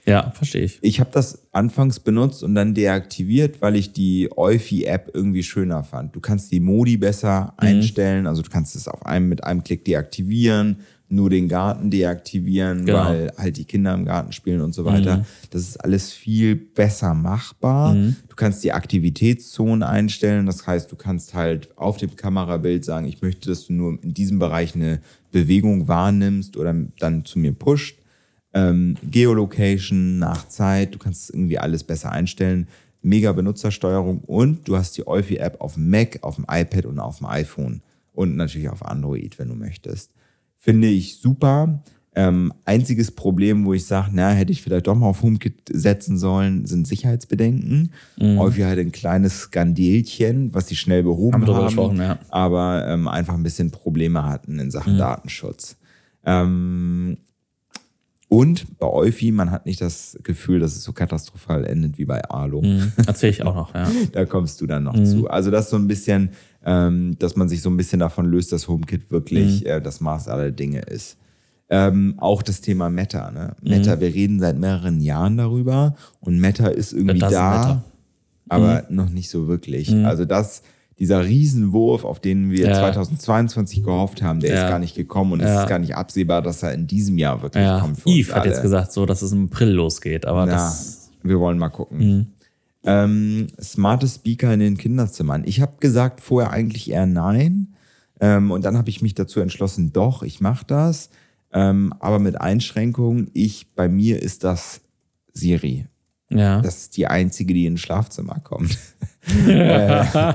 Ja, 0.05 0.31
verstehe 0.31 0.62
ich. 0.64 0.79
Ich 0.82 1.00
habe 1.00 1.11
das 1.12 1.49
anfangs 1.52 1.99
benutzt 1.99 2.44
und 2.44 2.55
dann 2.55 2.75
deaktiviert, 2.75 3.61
weil 3.61 3.75
ich 3.75 3.93
die 3.93 4.31
Eufy-App 4.37 5.11
irgendwie 5.14 5.43
schöner 5.43 5.82
fand. 5.82 6.14
Du 6.14 6.20
kannst 6.20 6.52
die 6.52 6.61
Modi 6.61 6.96
besser 6.96 7.55
Mhm. 7.61 7.67
einstellen, 7.69 8.26
also 8.29 8.43
du 8.43 8.50
kannst 8.50 8.76
es 8.76 8.87
auf 8.87 9.05
einem 9.05 9.29
mit 9.29 9.43
einem 9.43 9.65
Klick 9.65 9.84
deaktivieren, 9.84 10.79
nur 11.08 11.31
den 11.31 11.48
Garten 11.48 11.91
deaktivieren, 11.91 12.84
Genau. 12.84 13.05
Mhm. 13.05 13.06
weil 13.08 13.32
halt 13.39 13.56
die 13.56 13.65
Kinder 13.65 13.94
im 13.94 14.05
Garten 14.05 14.32
spielen 14.32 14.60
und 14.60 14.75
so 14.75 14.84
weiter. 14.84 15.25
Das 15.51 15.63
ist 15.63 15.77
alles 15.77 16.13
viel 16.13 16.56
besser 16.56 17.15
machbar. 17.15 17.94
Du 18.29 18.34
kannst 18.34 18.65
die 18.65 18.72
Aktivitätszonen 18.72 19.82
einstellen, 19.82 20.46
das 20.46 20.67
heißt, 20.67 20.91
du 20.91 20.96
kannst 20.96 21.34
halt 21.34 21.77
auf 21.79 21.96
dem 21.96 22.17
Kamerabild 22.17 22.84
sagen, 22.84 23.06
ich 23.06 23.22
möchte, 23.22 23.48
dass 23.48 23.67
du 23.67 23.72
nur 23.72 23.98
in 24.03 24.15
diesem 24.15 24.39
Bereich 24.39 24.75
eine 24.75 25.01
Bewegung 25.31 25.86
wahrnimmst 25.89 26.56
oder 26.56 26.75
dann 26.98 27.25
zu 27.25 27.39
mir 27.39 27.53
pusht 27.53 27.96
ähm, 28.56 28.96
Geolocation 29.03 30.19
nach 30.19 30.48
Zeit, 30.48 30.94
du 30.94 30.98
kannst 30.98 31.29
irgendwie 31.31 31.58
alles 31.58 31.84
besser 31.84 32.10
einstellen, 32.10 32.69
mega 33.03 33.31
Benutzersteuerung 33.32 34.20
und 34.20 34.67
du 34.67 34.77
hast 34.77 34.96
die 34.96 35.06
Eufy-App 35.06 35.60
auf 35.60 35.75
dem 35.75 35.91
Mac, 35.91 36.19
auf 36.22 36.36
dem 36.36 36.46
iPad 36.51 36.86
und 36.86 36.98
auf 36.98 37.19
dem 37.19 37.27
iPhone 37.27 37.82
und 38.15 38.34
natürlich 38.36 38.70
auf 38.70 38.84
Android, 38.84 39.39
wenn 39.39 39.48
du 39.48 39.55
möchtest. 39.55 40.10
Finde 40.56 40.89
ich 40.89 41.19
super. 41.19 41.82
Ähm, 42.19 42.51
einziges 42.65 43.10
Problem, 43.10 43.67
wo 43.67 43.75
ich 43.75 43.84
sage, 43.84 44.08
na, 44.13 44.31
hätte 44.31 44.51
ich 44.51 44.63
vielleicht 44.63 44.86
doch 44.86 44.94
mal 44.94 45.06
auf 45.08 45.22
HomeKit 45.22 45.55
setzen 45.70 46.17
sollen, 46.17 46.65
sind 46.65 46.86
Sicherheitsbedenken. 46.86 47.93
Mhm. 48.19 48.39
Eufy 48.39 48.63
hat 48.63 48.79
ein 48.79 48.91
kleines 48.91 49.39
Skandelchen, 49.43 50.55
was 50.55 50.69
sie 50.69 50.77
schnell 50.77 51.03
behoben 51.03 51.34
Haben 51.34 51.46
haben, 51.55 51.67
gesprochen, 51.67 51.98
ja. 51.98 52.19
aber 52.31 52.86
ähm, 52.89 53.06
einfach 53.06 53.34
ein 53.34 53.43
bisschen 53.43 53.70
Probleme 53.70 54.25
hatten 54.25 54.58
in 54.58 54.70
Sachen 54.70 54.94
Mhm. 54.94 54.98
Datenschutz. 54.98 55.77
Ähm, 56.25 57.19
und 58.29 58.79
bei 58.79 58.86
Eufy, 58.89 59.31
man 59.31 59.51
hat 59.53 59.67
nicht 59.67 59.81
das 59.81 60.19
Gefühl, 60.25 60.58
dass 60.58 60.75
es 60.75 60.82
so 60.82 60.93
katastrophal 60.93 61.65
endet 61.65 61.96
wie 61.96 62.06
bei 62.06 62.29
Arlo. 62.29 62.60
Mhm. 62.60 62.93
Erzähle 63.06 63.31
ich 63.31 63.43
auch 63.44 63.55
noch, 63.55 63.75
ja. 63.75 63.89
Da 64.13 64.25
kommst 64.25 64.60
du 64.60 64.67
dann 64.67 64.82
noch 64.84 65.01
zu. 65.05 65.29
Also 65.29 65.51
das 65.53 65.67
ist 65.67 65.70
so 65.70 65.77
ein 65.77 65.86
bisschen, 65.86 66.31
ähm, 66.67 67.17
dass 67.20 67.37
man 67.37 67.49
sich 67.49 67.63
so 67.63 67.70
ein 67.70 67.77
bisschen 67.79 68.01
davon 68.01 68.27
löst, 68.27 68.53
dass 68.53 68.67
HomeKit 68.69 69.11
wirklich 69.11 69.65
äh, 69.67 69.81
das 69.81 70.01
Maß 70.01 70.29
aller 70.29 70.51
Dinge 70.51 70.81
ist. 70.81 71.17
Ähm, 71.70 72.15
auch 72.19 72.43
das 72.43 72.61
Thema 72.61 72.91
Meta. 72.91 73.31
Ne? 73.31 73.56
Meta, 73.63 73.99
wir 74.01 74.13
reden 74.15 74.39
seit 74.41 74.58
mehreren 74.58 75.01
Jahren 75.01 75.37
darüber 75.37 75.96
und 76.20 76.39
Meta 76.39 76.67
ist 76.69 76.93
irgendwie 76.93 77.19
Das 77.20 77.31
ist 77.32 77.37
da, 77.39 77.51
Meta. 77.51 77.85
aber 78.49 78.85
noch 78.91 79.08
nicht 79.11 79.31
so 79.31 79.49
wirklich. 79.49 79.93
Also 80.05 80.25
das, 80.25 80.63
dieser 80.99 81.25
Riesenwurf, 81.25 82.05
auf 82.05 82.20
den 82.20 82.51
wir 82.51 82.67
Ja. 82.69 82.75
2022 82.75 83.82
gehofft 83.82 84.23
haben, 84.23 84.41
der 84.41 84.55
Ja. 84.55 84.65
ist 84.65 84.70
gar 84.70 84.79
nicht 84.79 84.94
gekommen 84.94 85.32
und 85.32 85.41
es 85.41 85.46
Ja. 85.49 85.63
ist 85.63 85.69
gar 85.69 85.79
nicht 85.81 85.94
absehbar, 85.96 86.41
dass 86.43 86.63
er 86.63 86.73
in 86.73 86.87
diesem 86.87 87.19
Jahr 87.19 87.43
wirklich 87.43 87.67
kommt 87.81 87.99
für 88.01 88.11
Yves 88.11 88.35
hat 88.35 88.44
jetzt 88.46 88.63
gesagt, 88.63 88.93
so, 88.93 89.05
dass 89.06 89.23
es 89.23 89.32
im 89.32 89.46
April 89.46 89.70
losgeht, 89.70 90.25
aber 90.27 90.46
Ja. 90.46 90.53
das 90.55 91.11
Wir 91.23 91.41
wollen 91.41 91.58
mal 91.58 91.70
gucken. 91.70 92.32
Ähm, 92.86 93.48
smarte 93.60 94.06
Speaker 94.06 94.55
in 94.55 94.60
den 94.60 94.76
Kinderzimmern. 94.76 95.43
Ich 95.44 95.60
habe 95.60 95.74
gesagt 95.81 96.20
vorher 96.20 96.52
eigentlich 96.52 96.90
eher 96.90 97.06
nein. 97.06 97.74
Ähm, 98.20 98.50
und 98.50 98.64
dann 98.64 98.78
habe 98.78 98.88
ich 98.88 99.02
mich 99.02 99.14
dazu 99.14 99.40
entschlossen, 99.40 99.93
doch, 99.93 100.22
ich 100.22 100.40
mache 100.40 100.64
das. 100.66 101.10
Ähm, 101.52 101.93
aber 102.00 102.19
mit 102.19 102.40
Einschränkungen. 102.40 103.31
Ich, 103.34 103.74
bei 103.74 103.88
mir 103.88 104.22
ist 104.22 104.44
das 104.44 104.81
Siri. 105.32 105.86
Ja. 106.31 106.60
Das 106.60 106.78
ist 106.78 106.96
die 106.96 107.06
einzige, 107.06 107.55
die 107.55 107.66
ins 107.66 107.81
Schlafzimmer 107.81 108.40
kommt. 108.40 108.78
äh, 109.46 110.34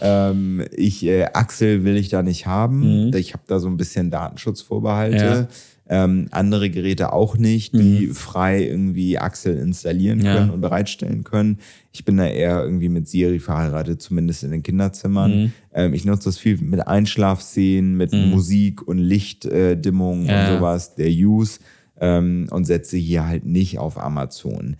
ähm, 0.00 0.64
ich, 0.76 1.04
äh, 1.04 1.24
Axel 1.32 1.84
will 1.84 1.96
ich 1.96 2.08
da 2.08 2.22
nicht 2.22 2.46
haben. 2.46 3.12
Ich 3.14 3.32
habe 3.32 3.42
da 3.46 3.58
so 3.58 3.68
ein 3.68 3.76
bisschen 3.76 4.10
Datenschutzvorbehalte. 4.10 5.48
Ja. 5.90 6.04
Ähm, 6.04 6.28
andere 6.30 6.70
Geräte 6.70 7.12
auch 7.12 7.36
nicht, 7.36 7.74
die 7.74 8.06
frei 8.08 8.64
irgendwie 8.64 9.18
Axel 9.18 9.56
installieren 9.58 10.20
Ja. 10.20 10.34
können 10.36 10.50
und 10.50 10.60
bereitstellen 10.60 11.24
können. 11.24 11.58
Ich 11.92 12.04
bin 12.04 12.16
da 12.16 12.26
eher 12.26 12.62
irgendwie 12.62 12.88
mit 12.88 13.08
Siri 13.08 13.40
verheiratet, 13.40 14.00
zumindest 14.00 14.44
in 14.44 14.52
den 14.52 14.62
Kinderzimmern. 14.62 15.52
Ähm, 15.74 15.92
ich 15.92 16.04
nutze 16.04 16.24
das 16.28 16.38
viel 16.38 16.58
mit 16.58 16.86
Einschlafszenen, 16.86 17.96
mit 17.96 18.12
Musik 18.12 18.86
und 18.86 18.98
Lichtdimmung 18.98 20.26
Ja. 20.26 20.40
und 20.52 20.56
sowas, 20.58 20.94
der 20.94 21.10
Use 21.10 21.58
ähm, 22.00 22.46
und 22.50 22.64
setze 22.66 22.96
hier 22.96 23.26
halt 23.26 23.44
nicht 23.44 23.78
auf 23.78 23.98
Amazon. 23.98 24.76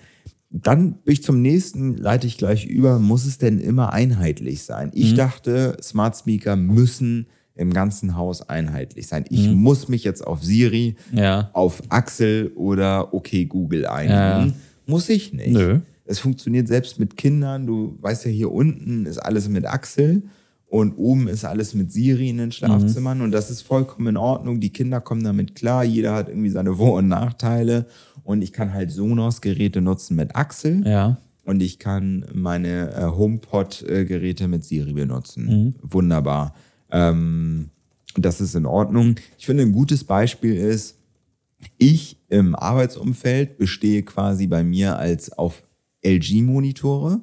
Dann 0.53 0.95
bin 1.05 1.13
ich 1.13 1.23
zum 1.23 1.43
nächsten, 1.43 1.97
leite 1.97 2.27
ich 2.27 2.37
gleich 2.37 2.67
über, 2.67 2.99
muss 2.99 3.25
es 3.25 3.39
denn 3.39 3.61
immer 3.61 3.93
einheitlich 3.93 4.63
sein? 4.65 4.91
Ich 4.95 5.15
dachte, 5.15 5.77
Smart 5.81 6.17
Speaker 6.17 6.57
müssen 6.57 7.27
im 7.61 7.73
ganzen 7.73 8.17
Haus 8.17 8.49
einheitlich 8.49 9.07
sein. 9.07 9.25
Ich 9.29 9.49
muss 9.51 9.89
mich 9.89 10.03
jetzt 10.03 10.27
auf 10.27 10.43
Siri, 10.43 10.97
Ja. 11.13 11.51
auf 11.53 11.83
Axel 11.91 12.53
oder 12.57 13.13
okay 13.15 13.45
Google 13.45 13.87
einigen. 13.87 14.13
Ja. 14.49 14.53
Muss 14.87 15.09
ich 15.09 15.33
nicht. 15.33 15.53
Nö. 15.53 15.81
Es 16.05 16.19
funktioniert 16.19 16.67
selbst 16.67 16.99
mit 16.99 17.17
Kindern. 17.17 17.67
Du 17.67 17.97
weißt 18.01 18.25
ja, 18.25 18.31
hier 18.33 18.51
unten 18.51 19.07
ist 19.07 19.19
alles 19.19 19.49
mit 19.49 19.67
Axel 19.67 20.23
und 20.67 20.95
oben 20.97 21.29
ist 21.29 21.45
alles 21.45 21.75
mit 21.75 21.93
Siri 21.93 22.31
in 22.31 22.39
den 22.39 22.51
Schlafzimmern 22.53 23.21
und 23.21 23.31
das 23.33 23.51
ist 23.51 23.63
vollkommen 23.63 24.09
in 24.09 24.17
Ordnung. 24.17 24.59
Die 24.61 24.71
Kinder 24.73 25.01
kommen 25.01 25.23
damit 25.23 25.55
klar. 25.55 25.85
Jeder 25.85 26.15
hat 26.15 26.29
irgendwie 26.29 26.51
seine 26.51 26.75
Vor- 26.75 26.95
und 26.99 27.09
Nachteile 27.09 27.87
und 28.25 28.43
ich 28.43 28.53
kann 28.53 28.73
halt 28.73 28.91
Sonos-Geräte 28.91 29.81
nutzen 29.81 30.17
mit 30.17 30.35
Axel 30.35 30.83
Ja. 30.87 31.19
und 31.45 31.61
ich 31.63 31.79
kann 31.79 32.25
meine 32.33 32.93
äh, 32.95 33.05
HomePod-Geräte 33.07 34.49
mit 34.49 34.65
Siri 34.65 34.93
benutzen. 34.93 35.75
Wunderbar. 35.83 36.55
Ähm, 36.93 37.71
das 38.17 38.41
ist 38.41 38.55
in 38.55 38.67
Ordnung. 38.67 39.17
Ich 39.39 39.47
finde, 39.47 39.63
ein 39.63 39.73
gutes 39.73 40.05
Beispiel 40.05 40.55
ist, 40.55 40.97
ich 41.79 42.17
im 42.29 42.55
Arbeitsumfeld 42.55 43.59
bestehe 43.59 44.03
quasi 44.03 44.47
bei 44.47 44.65
mir 44.65 44.99
als 44.99 45.31
auf 45.33 45.63
LG-Monitore 46.05 47.21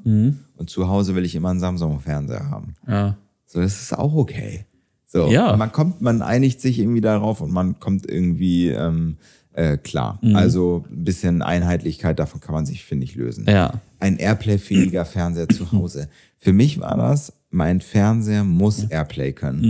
und 0.55 0.69
zu 0.69 0.87
Hause 0.87 1.15
will 1.15 1.25
ich 1.25 1.35
immer 1.35 1.49
einen 1.49 1.59
Samsung-Fernseher 1.59 2.49
haben. 2.49 2.75
Ja. 2.87 3.17
So, 3.45 3.59
das 3.61 3.81
ist 3.81 3.97
auch 3.97 4.13
okay. 4.15 4.65
So, 5.05 5.27
Ja. 5.29 5.55
man 5.55 5.71
kommt, 5.71 6.01
man 6.01 6.21
einigt 6.21 6.61
sich 6.61 6.79
irgendwie 6.79 7.01
darauf 7.01 7.41
und 7.41 7.51
man 7.51 7.79
kommt 7.79 8.09
irgendwie 8.09 8.67
ähm, 8.69 9.17
äh, 9.53 9.77
klar. 9.77 10.19
Also 10.33 10.85
ein 10.91 11.03
bisschen 11.05 11.41
Einheitlichkeit, 11.41 12.19
davon 12.19 12.41
kann 12.41 12.53
man 12.53 12.65
sich, 12.65 12.83
finde 12.85 13.05
ich, 13.05 13.15
lösen. 13.15 13.45
Ja. 13.47 13.81
Ein 13.99 14.17
Airplay-fähiger 14.17 15.05
Fernseher 15.05 15.49
zu 15.49 15.71
Hause. 15.71 16.09
Für 16.37 16.53
mich 16.53 16.79
war 16.79 16.95
das, 16.97 17.33
mein 17.49 17.81
Fernseher 17.81 18.43
muss 18.43 18.83
Airplay 18.85 19.31
können. 19.33 19.61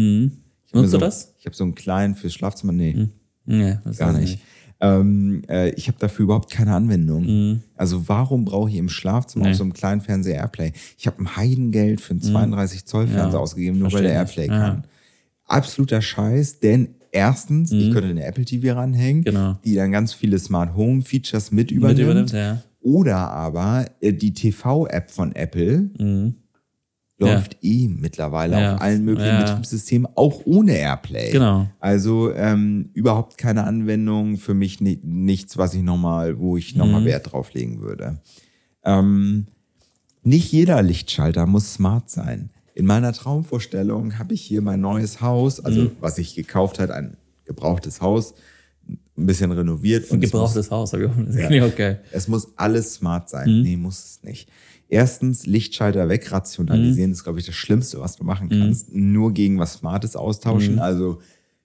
Mir 0.74 0.82
Nutzt 0.82 0.92
so, 0.92 0.98
du 0.98 1.06
das? 1.06 1.34
Ich 1.40 1.46
habe 1.46 1.56
so 1.56 1.64
einen 1.64 1.76
kleinen 1.76 2.16
fürs 2.16 2.34
Schlafzimmer, 2.34 2.74
nee. 2.74 3.08
Nee, 3.46 3.78
das 3.86 3.98
Gar 3.98 4.14
ich 4.16 4.32
nicht. 4.32 4.40
Ähm, 4.80 5.42
äh, 5.50 5.70
ich 5.72 5.88
habe 5.88 5.98
dafür 6.00 6.26
überhaupt 6.26 6.52
keine 6.52 6.74
Anwendung. 6.76 7.24
Mhm. 7.26 7.64
Also 7.76 8.08
warum 8.10 8.46
brauche 8.46 8.70
ich 8.70 8.76
im 8.76 8.90
Schlafzimmer 8.90 9.50
auf 9.50 9.56
so 9.56 9.64
einem 9.64 9.74
kleinen 9.74 10.02
Fernseher 10.02 10.36
Airplay? 10.36 10.74
Ich 10.98 11.08
habe 11.08 11.20
ein 11.24 11.36
Heidengeld 11.36 12.00
für 12.02 12.12
einen 12.12 12.22
32 12.22 12.86
Zoll 12.86 13.08
Fernseher 13.08 13.28
Mhm. 13.28 13.34
Ja, 13.34 13.40
ausgegeben, 13.40 13.80
nur 13.80 13.86
weil 13.86 13.92
verstehe 13.92 14.10
der. 14.10 14.18
Airplay 14.20 14.48
Ja. 14.48 14.60
kann. 14.60 14.84
Absoluter 15.46 16.02
Scheiß, 16.02 16.60
denn 16.60 16.90
erstens, 17.12 17.72
ich 17.72 17.92
könnte 17.92 18.10
eine 18.10 18.26
Apple 18.26 18.44
TV 18.46 18.76
ranhängen, 18.76 19.22
Mhm. 19.22 19.26
Genau. 19.26 19.58
die 19.64 19.74
dann 19.76 19.92
ganz 19.92 20.14
viele 20.14 20.38
Smart 20.38 20.76
Home 20.76 21.02
Features 21.02 21.52
mit 21.52 21.72
übernimmt. 21.72 21.98
Mit 22.00 22.06
übernimmt, 22.06 22.32
ja. 22.34 22.62
Oder 22.82 23.18
aber 23.32 23.86
äh, 24.02 24.14
die 24.14 24.34
TV-App 24.34 25.10
von 25.10 25.34
Apple 25.34 25.90
läuft 27.20 27.58
eh 27.64 27.88
mittlerweile. 27.88 28.60
Ja. 28.62 28.76
auf 28.76 28.82
allen 28.82 29.04
möglichen 29.04 29.30
Ja. 29.36 29.44
Betriebssystemen, 29.44 30.08
auch 30.16 30.42
ohne 30.46 30.78
Airplay. 30.78 31.32
Genau. 31.32 31.68
Also 31.80 32.32
ähm, 32.34 32.90
überhaupt 32.94 33.38
keine 33.38 33.64
Anwendung 33.64 34.38
für 34.38 34.54
mich, 34.54 34.82
ni 34.82 35.00
nichts, 35.04 35.58
was 35.58 35.74
ich 35.74 35.82
nochmal, 35.82 36.38
wo 36.40 36.58
ich 36.58 36.76
nochmal 36.76 37.02
Mhm. 37.02 37.06
Wert 37.06 37.32
drauf 37.32 37.54
legen 37.54 37.82
würde. 37.82 38.20
Ähm, 38.84 39.48
nicht 40.24 40.52
jeder 40.52 40.82
Lichtschalter 40.84 41.46
muss 41.46 41.74
smart 41.74 42.10
sein. 42.10 42.52
In 42.76 42.86
meiner 42.86 43.12
Traumvorstellung 43.14 44.20
habe 44.20 44.34
ich 44.36 44.42
hier 44.42 44.62
mein 44.62 44.82
neues 44.82 45.20
Haus, 45.22 45.60
also 45.60 45.82
Mhm. 45.84 45.92
was 46.00 46.18
ich 46.20 46.36
gekauft 46.36 46.78
hat, 46.80 46.92
ein 46.92 47.18
gebrauchtes 47.46 48.02
Haus, 48.02 48.36
ein 49.18 49.26
bisschen 49.26 49.52
renoviert. 49.52 50.04
Ein 50.04 50.06
es 50.06 50.12
muss- 50.12 50.22
gebrauchtes 50.32 50.70
Haus, 50.72 50.94
habe 50.94 51.06
ich 51.06 51.10
auch 51.10 51.16
gesehen. 51.16 51.52
Ja. 51.52 51.66
Okay. 51.66 51.96
es 52.12 52.28
muss 52.28 52.50
alles 52.56 52.94
smart 52.94 53.30
sein. 53.30 53.50
Mhm. 53.50 53.62
Nee, 53.64 53.78
muss 53.78 53.98
es 54.06 54.24
nicht. 54.24 54.50
Erstens, 54.90 55.46
Lichtschalter 55.46 56.06
Mhm. 56.06 56.10
wegrationalisieren 56.10 57.12
ist, 57.12 57.24
glaube 57.24 57.40
ich, 57.40 57.46
das 57.46 57.56
Schlimmste, 57.56 58.00
was 58.00 58.16
du 58.16 58.24
machen 58.24 58.50
kannst. 58.50 58.94
Nur 58.94 59.34
gegen 59.34 59.60
was 59.60 59.74
Smartes 59.74 60.16
austauschen. 60.16 60.76
Mhm. 60.76 60.80
Also 60.82 61.20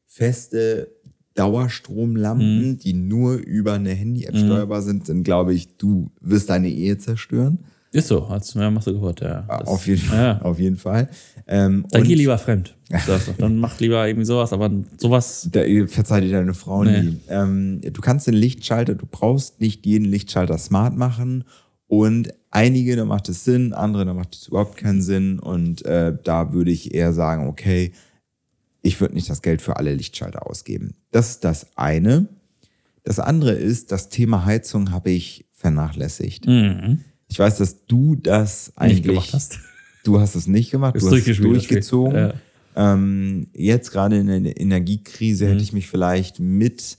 feste 0.06 0.88
Dauerstromlampen, 1.34 2.70
Mhm. 2.70 2.78
die 2.78 2.92
nur 2.92 3.34
über 3.36 3.74
eine 3.74 3.90
Handy-App 3.90 4.36
steuerbar 4.36 4.82
sind, 4.82 5.06
sind, 5.06 5.22
glaube 5.24 5.54
ich, 5.54 5.76
du 5.76 6.10
wirst 6.20 6.50
deine 6.50 6.68
Ehe 6.68 6.98
zerstören. 6.98 7.58
Ist 7.92 8.08
so, 8.08 8.26
hast 8.30 8.54
du 8.54 8.58
ja, 8.58 8.70
machst 8.70 8.86
du 8.86 8.94
gehört, 8.94 9.20
ja. 9.20 9.42
Das- 9.42 9.68
auf, 9.68 9.86
jeden, 9.86 10.02
Ja. 10.10 10.40
auf 10.40 10.58
jeden 10.58 10.76
Fall. 10.78 11.08
Ähm, 11.46 11.84
Dann 11.90 12.00
und 12.02 12.08
geh 12.08 12.14
lieber 12.14 12.38
fremd. 12.38 12.74
Dann 13.38 13.58
mach 13.58 13.78
lieber 13.80 14.06
irgendwie 14.06 14.24
sowas, 14.24 14.52
aber 14.54 14.70
sowas. 14.98 15.48
Da, 15.52 15.60
verzeih 15.86 16.22
dir 16.22 16.30
deine 16.32 16.54
Frau 16.54 16.84
Nee. 16.84 17.02
nie. 17.02 17.20
Ähm, 17.28 17.80
du 17.82 18.00
kannst 18.00 18.26
den 18.26 18.34
Lichtschalter, 18.34 18.94
du 18.94 19.04
brauchst 19.10 19.60
nicht 19.60 19.84
jeden 19.84 20.06
Lichtschalter 20.06 20.56
smart 20.56 20.96
machen. 20.96 21.44
Und 21.94 22.32
einige, 22.50 22.96
da 22.96 23.04
macht 23.04 23.28
es 23.28 23.44
Sinn, 23.44 23.74
andere, 23.74 24.06
da 24.06 24.14
macht 24.14 24.34
es 24.34 24.48
überhaupt 24.48 24.78
keinen 24.78 25.02
Sinn. 25.02 25.38
Und 25.38 25.84
äh, 25.84 26.16
da 26.24 26.54
würde 26.54 26.70
ich 26.70 26.94
eher 26.94 27.12
sagen, 27.12 27.48
okay, 27.48 27.92
ich 28.80 28.98
würde 29.02 29.12
nicht 29.14 29.28
das 29.28 29.42
Geld 29.42 29.60
für 29.60 29.76
alle 29.76 29.94
Lichtschalter 29.94 30.46
ausgeben. 30.48 30.94
Das 31.10 31.28
ist 31.28 31.44
das 31.44 31.76
eine. 31.76 32.28
Das 33.04 33.18
andere 33.18 33.52
ist, 33.52 33.92
das 33.92 34.08
Thema 34.08 34.46
Heizung 34.46 34.90
habe 34.90 35.10
ich 35.10 35.44
vernachlässigt. 35.52 36.46
Ich 37.28 37.38
weiß, 37.38 37.58
dass 37.58 37.84
du 37.84 38.14
das 38.16 38.72
eigentlich 38.74 39.00
Mhm. 39.04 39.08
gemacht 39.08 39.32
hast. 39.34 39.58
Du 40.04 40.18
hast 40.18 40.34
es 40.34 40.46
nicht 40.48 40.70
gemacht, 40.72 40.96
Ist 40.96 41.02
du 41.06 41.14
hast 41.14 41.28
es 41.28 41.36
durchgezogen. 41.36 42.16
Ja. 42.16 42.34
Ähm, 42.74 43.48
jetzt 43.54 43.92
gerade 43.92 44.16
in 44.18 44.26
der 44.44 44.58
Energiekrise 44.60 45.44
Mhm. 45.44 45.50
hätte 45.50 45.62
ich 45.62 45.72
mich 45.74 45.88
vielleicht 45.88 46.40
mit 46.40 46.96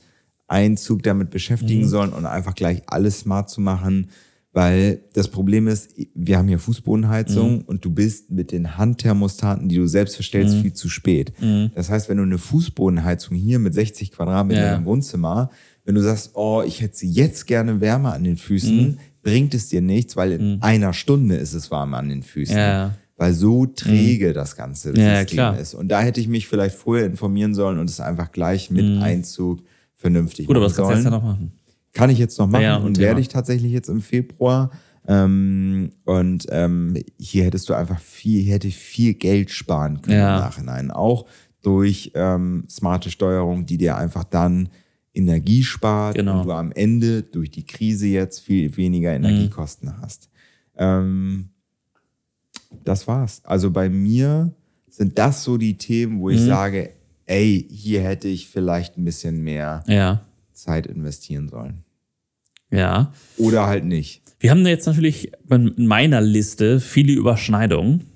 Einzug 0.47 1.01
damit 1.03 1.29
Mhm. 1.29 1.31
beschäftigen 1.31 1.87
sollen 1.89 2.13
und 2.13 2.25
einfach 2.27 2.53
gleich 2.53 2.83
alles 2.85 3.21
smart 3.21 3.49
zu 3.49 3.59
machen, 3.59 4.09
weil 4.53 5.01
das 5.13 5.27
Problem 5.29 5.67
ist, 5.67 5.95
wir 6.13 6.37
haben 6.37 6.47
hier 6.47 6.59
Fußbodenheizung 6.59 7.55
Mhm. 7.57 7.61
und 7.65 7.83
du 7.83 7.89
bist 7.89 8.29
mit 8.31 8.51
den 8.51 8.77
Handthermostaten, 8.77 9.67
die 9.67 9.75
du 9.77 9.87
selbst 9.87 10.15
verstellst, 10.15 10.55
viel 10.57 10.73
zu 10.73 10.89
spät. 10.89 11.33
Das 11.75 11.89
heißt, 11.89 12.07
wenn 12.07 12.17
du 12.17 12.23
eine 12.23 12.37
Fußbodenheizung 12.37 13.35
hier 13.35 13.59
mit 13.59 13.73
60 13.73 14.11
Quadratmetern 14.11 14.63
Ja. 14.63 14.75
im 14.75 14.85
Wohnzimmer, 14.85 15.49
wenn 15.85 15.95
du 15.95 16.01
sagst, 16.01 16.31
oh, 16.35 16.61
ich 16.65 16.81
hätte 16.81 16.95
sie 16.95 17.09
jetzt 17.09 17.45
gerne 17.47 17.81
wärmer 17.81 18.13
an 18.13 18.23
den 18.23 18.37
Füßen, 18.37 18.77
Mhm. 18.89 18.97
bringt 19.23 19.53
es 19.53 19.69
dir 19.69 19.81
nichts, 19.81 20.15
weil 20.15 20.31
in 20.33 20.61
einer 20.61 20.93
Stunde 20.93 21.35
ist 21.35 21.53
es 21.53 21.71
warm 21.71 21.93
an 21.95 22.09
den 22.09 22.23
Füßen. 22.23 22.55
Ja. 22.55 22.95
Weil 23.17 23.33
so 23.33 23.65
träge 23.65 24.33
das 24.33 24.55
ganze 24.55 24.89
Ja, 24.97 25.19
System 25.19 25.35
klar. 25.37 25.59
ist. 25.59 25.73
Und 25.73 25.87
da 25.89 26.01
hätte 26.01 26.19
ich 26.19 26.27
mich 26.27 26.47
vielleicht 26.47 26.75
vorher 26.75 27.05
informieren 27.05 27.53
sollen 27.53 27.79
und 27.79 27.89
es 27.89 27.99
einfach 27.99 28.31
gleich 28.31 28.69
mit 28.71 29.01
Einzug 29.01 29.63
vernünftig 29.95 30.45
Mhm. 30.45 30.47
Gut, 30.47 30.57
aber 30.57 30.65
das 30.67 30.77
machen 30.77 30.87
kannst 30.89 31.05
du 31.05 31.09
jetzt 31.09 31.13
ja 31.13 31.17
noch 31.19 31.23
machen. 31.23 31.51
Kann 31.93 32.09
ich 32.09 32.17
jetzt 32.19 32.37
noch 32.39 32.47
machen 32.47 32.63
Ja, 32.63 32.77
und 32.77 32.97
werde 32.97 33.21
ich 33.21 33.27
tatsächlich 33.27 33.71
jetzt 33.71 33.87
im 33.89 34.01
Februar. 34.01 34.71
Ähm, 35.07 35.91
und 36.05 36.47
ähm, 36.49 36.95
hier 37.19 37.43
hättest 37.45 37.69
du 37.69 37.73
einfach 37.73 37.99
viel, 37.99 38.49
hätte 38.49 38.67
ich 38.67 38.77
viel 38.77 39.13
Geld 39.13 39.51
sparen 39.51 40.01
können 40.01 40.17
Ja. 40.17 40.35
im 40.35 40.41
Nachhinein. 40.41 40.91
Auch 40.91 41.25
durch 41.61 42.11
ähm, 42.15 42.65
smarte 42.69 43.09
Steuerung, 43.11 43.65
die 43.65 43.77
dir 43.77 43.95
einfach 43.97 44.23
dann 44.23 44.69
Energie 45.13 45.61
spart 45.63 46.15
Genau. 46.15 46.39
und 46.39 46.45
du 46.47 46.51
am 46.51 46.71
Ende 46.71 47.21
durch 47.21 47.51
die 47.51 47.65
Krise 47.65 48.07
jetzt 48.07 48.39
viel 48.39 48.75
weniger 48.77 49.09
Mhm. 49.17 49.25
Energiekosten 49.25 50.01
hast. 50.01 50.29
Ähm, 50.75 51.49
das 52.83 53.07
war's. 53.07 53.41
Also 53.45 53.69
bei 53.71 53.89
mir 53.89 54.51
sind 54.89 55.17
das 55.19 55.43
so 55.43 55.57
die 55.57 55.77
Themen, 55.77 56.19
wo 56.19 56.29
ich 56.29 56.41
Mhm. 56.41 56.47
sage, 56.47 56.89
ey, 57.25 57.67
hier 57.69 58.01
hätte 58.01 58.27
ich 58.27 58.47
vielleicht 58.49 58.97
ein 58.97 59.05
bisschen 59.05 59.43
mehr 59.43 59.83
Ja. 59.87 60.21
Zeit 60.53 60.87
investieren 60.87 61.47
sollen. 61.49 61.82
Ja. 62.73 63.13
Oder 63.37 63.67
halt 63.67 63.85
nicht. 63.85 64.21
Wir 64.39 64.51
haben 64.51 64.65
jetzt 64.65 64.87
natürlich 64.87 65.31
in 65.49 65.87
meiner 65.87 66.19
Liste 66.19 66.79
viele 66.79 67.13
Überschneidungen. 67.13 68.07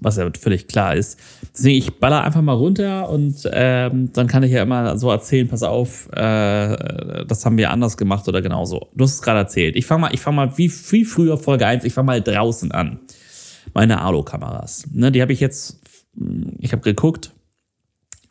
was 0.00 0.16
ja 0.16 0.30
völlig 0.38 0.68
klar 0.68 0.94
ist. 0.94 1.18
Deswegen, 1.52 1.76
ich 1.78 1.98
baller 1.98 2.22
einfach 2.22 2.42
mal 2.42 2.52
runter 2.52 3.08
und 3.10 3.36
ähm, 3.52 4.12
dann 4.12 4.28
kann 4.28 4.44
ich 4.44 4.52
ja 4.52 4.62
immer 4.62 4.96
so 4.96 5.10
erzählen, 5.10 5.48
pass 5.48 5.64
auf, 5.64 6.08
äh, 6.12 7.24
das 7.26 7.44
haben 7.44 7.58
wir 7.58 7.70
anders 7.70 7.96
gemacht 7.96 8.26
oder 8.28 8.40
genauso. 8.40 8.88
Du 8.94 9.04
hast 9.04 9.14
es 9.14 9.22
gerade 9.22 9.40
erzählt. 9.40 9.74
Ich 9.76 9.86
fange 9.86 10.02
mal, 10.02 10.14
ich 10.14 10.20
fang 10.20 10.36
mal 10.36 10.56
wie, 10.56 10.70
wie 10.90 11.04
früher 11.04 11.36
Folge 11.38 11.66
1, 11.66 11.84
ich 11.84 11.92
fange 11.92 12.06
mal 12.06 12.22
draußen 12.22 12.70
an. 12.70 13.00
Meine 13.74 14.00
Alu-Kameras. 14.00 14.86
Ne, 14.92 15.10
die 15.10 15.22
habe 15.22 15.32
ich 15.32 15.40
jetzt, 15.40 15.80
ich 16.58 16.72
habe 16.72 16.82
geguckt, 16.82 17.32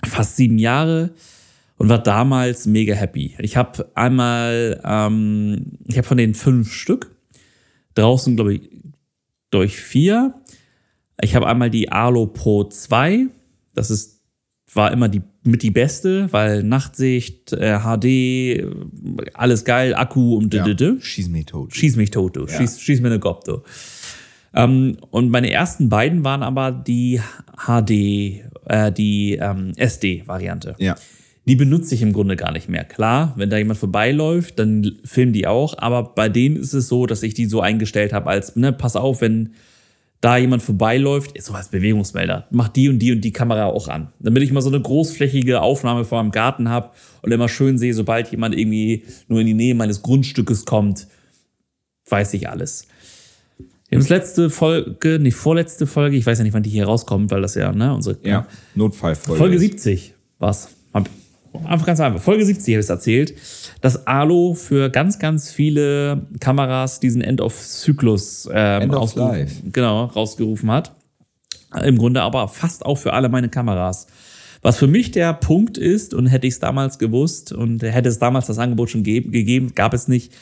fast 0.06 0.38
sieben 0.38 0.60
Jahre 0.60 1.12
und 1.80 1.88
war 1.88 2.04
damals 2.04 2.68
mega 2.68 2.94
happy. 2.94 3.36
Ich 3.40 3.56
habe 3.58 3.90
einmal, 3.96 4.80
ähm, 4.84 5.78
ich 5.88 5.98
habe 5.98 6.06
von 6.06 6.18
den 6.18 6.34
fünf 6.34 6.72
Stück 6.74 7.16
draußen, 7.96 8.36
glaube 8.36 8.56
ich, 8.56 8.70
durch 9.50 9.78
vier. 9.78 10.36
Ich 11.22 11.36
habe 11.36 11.48
einmal 11.48 11.70
die 11.70 11.90
Arlo 11.92 12.28
Pro 12.28 12.66
2. 12.66 13.28
Das 13.74 13.90
ist, 13.90 14.22
war 14.74 14.92
immer 14.92 15.08
die 15.08 15.22
mit 15.44 15.64
die 15.64 15.72
beste, 15.72 16.32
weil 16.34 16.64
Nachtsicht, 16.64 17.54
äh, 17.54 17.80
HD, 17.80 18.68
alles 19.34 19.64
geil, 19.64 19.96
Akku 19.96 20.36
und 20.36 20.54
Ja. 20.54 20.68
ja. 20.68 21.02
Schieß 21.02 21.30
mich 21.30 21.46
tot. 21.46 21.74
Schieß 21.74 21.96
mich 21.96 22.12
tot, 22.12 22.36
du. 22.36 22.46
Schieß, 22.48 22.82
schieß 22.82 23.00
mir 23.00 23.08
eine 23.08 23.20
Gop, 23.20 23.46
du. 23.46 23.62
Ähm, 24.54 24.98
und 25.12 25.30
meine 25.30 25.50
ersten 25.50 25.88
beiden 25.88 26.26
waren 26.26 26.44
aber 26.44 26.74
die 26.74 27.22
HD, 27.56 28.44
äh, 28.66 28.92
die 28.92 29.38
ähm, 29.42 29.72
SD-Variante. 29.78 30.76
Ja. 30.78 30.98
Die 31.50 31.56
benutze 31.56 31.96
ich 31.96 32.02
im 32.04 32.14
Grunde 32.14 32.36
gar 32.36 32.52
nicht 32.52 32.70
mehr. 32.70 32.84
Klar, 32.84 33.34
wenn 33.36 33.50
da 33.50 33.58
jemand 33.58 33.80
vorbeiläuft, 33.80 34.60
dann 34.60 34.98
filmen 35.04 35.34
die 35.34 35.48
auch. 35.48 35.78
Aber 35.80 36.04
bei 36.14 36.30
denen 36.30 36.56
ist 36.56 36.74
es 36.74 36.88
so, 36.88 37.08
dass 37.08 37.24
ich 37.24 37.34
die 37.34 37.48
so 37.48 37.60
eingestellt 37.60 38.14
habe, 38.14 38.30
als, 38.30 38.56
ne, 38.56 38.72
pass 38.72 38.96
auf, 38.96 39.22
wenn 39.22 39.54
da 40.22 40.38
jemand 40.38 40.62
vorbeiläuft, 40.62 41.42
so 41.42 41.54
als 41.54 41.70
Bewegungsmelder, 41.70 42.46
mach 42.52 42.68
die 42.68 42.90
und 42.90 43.00
die 43.00 43.14
und 43.14 43.22
die 43.22 43.32
Kamera 43.32 43.66
auch 43.66 43.88
an. 43.88 44.10
Damit 44.20 44.44
ich 44.44 44.52
mal 44.52 44.62
so 44.62 44.70
eine 44.70 44.82
großflächige 44.82 45.62
Aufnahme 45.62 46.06
vor 46.06 46.22
meinem 46.22 46.32
Garten 46.32 46.70
habe 46.70 46.92
und 47.22 47.32
immer 47.32 47.50
schön 47.50 47.78
sehe, 47.78 47.94
sobald 47.94 48.30
jemand 48.30 48.56
irgendwie 48.56 49.06
nur 49.28 49.40
in 49.40 49.48
die 49.48 49.54
Nähe 49.54 49.76
meines 49.76 50.02
Grundstückes 50.02 50.66
kommt, 50.66 51.08
weiß 52.10 52.34
ich 52.36 52.50
alles. 52.50 52.86
Wir 53.88 53.96
haben 53.98 54.04
das 54.04 54.10
letzte 54.10 54.50
Folge, 54.52 55.18
nicht 55.20 55.36
vorletzte 55.36 55.88
Folge, 55.88 56.16
ich 56.18 56.26
weiß 56.26 56.38
ja 56.38 56.44
nicht, 56.44 56.54
wann 56.54 56.64
die 56.64 56.70
hier 56.70 56.86
rauskommt, 56.86 57.32
weil 57.32 57.42
das 57.42 57.56
ja, 57.56 57.72
ne, 57.72 57.92
unsere 57.94 58.18
Ja. 58.24 58.46
Notfallfolge. 58.76 59.40
Folge 59.40 59.56
ist. 59.56 59.62
70 59.62 60.14
war's. 60.38 60.70
Hab- 60.94 61.10
Einfach 61.66 61.86
ganz 61.86 62.00
einfach. 62.00 62.22
Folge 62.22 62.46
70 62.46 62.74
habe 62.74 62.80
ich 62.80 62.86
es 62.86 62.90
erzählt, 62.90 63.34
dass 63.82 64.08
Alo 64.08 64.54
für 64.54 64.90
ganz, 64.90 65.20
ganz 65.20 65.52
viele 65.52 66.28
Kameras 66.40 67.00
diesen 67.00 67.22
End-of-Zyklus 67.22 68.50
ähm, 68.52 68.84
End 68.84 68.96
of. 68.96 69.16
Genau, 69.72 70.06
rausgerufen 70.06 70.72
hat. 70.72 70.96
Im 71.84 71.98
Grunde 71.98 72.22
aber 72.22 72.48
fast 72.48 72.86
auch 72.86 72.98
für 72.98 73.14
alle 73.14 73.30
meine 73.30 73.50
Kameras. 73.50 74.08
Was 74.62 74.78
für 74.78 74.88
mich 74.88 75.12
der 75.12 75.34
Punkt 75.34 75.78
ist, 75.78 76.14
und 76.14 76.28
hätte 76.28 76.48
ich 76.48 76.56
es 76.56 76.60
damals 76.60 77.00
gewusst 77.00 77.54
und 77.54 77.82
hätte 77.82 78.10
es 78.10 78.20
damals 78.20 78.48
das 78.48 78.60
Angebot 78.60 78.90
schon 78.90 79.04
ge 79.04 79.22
gegeben, 79.22 79.74
gab 79.74 79.94
es 79.94 80.08
nicht, 80.08 80.34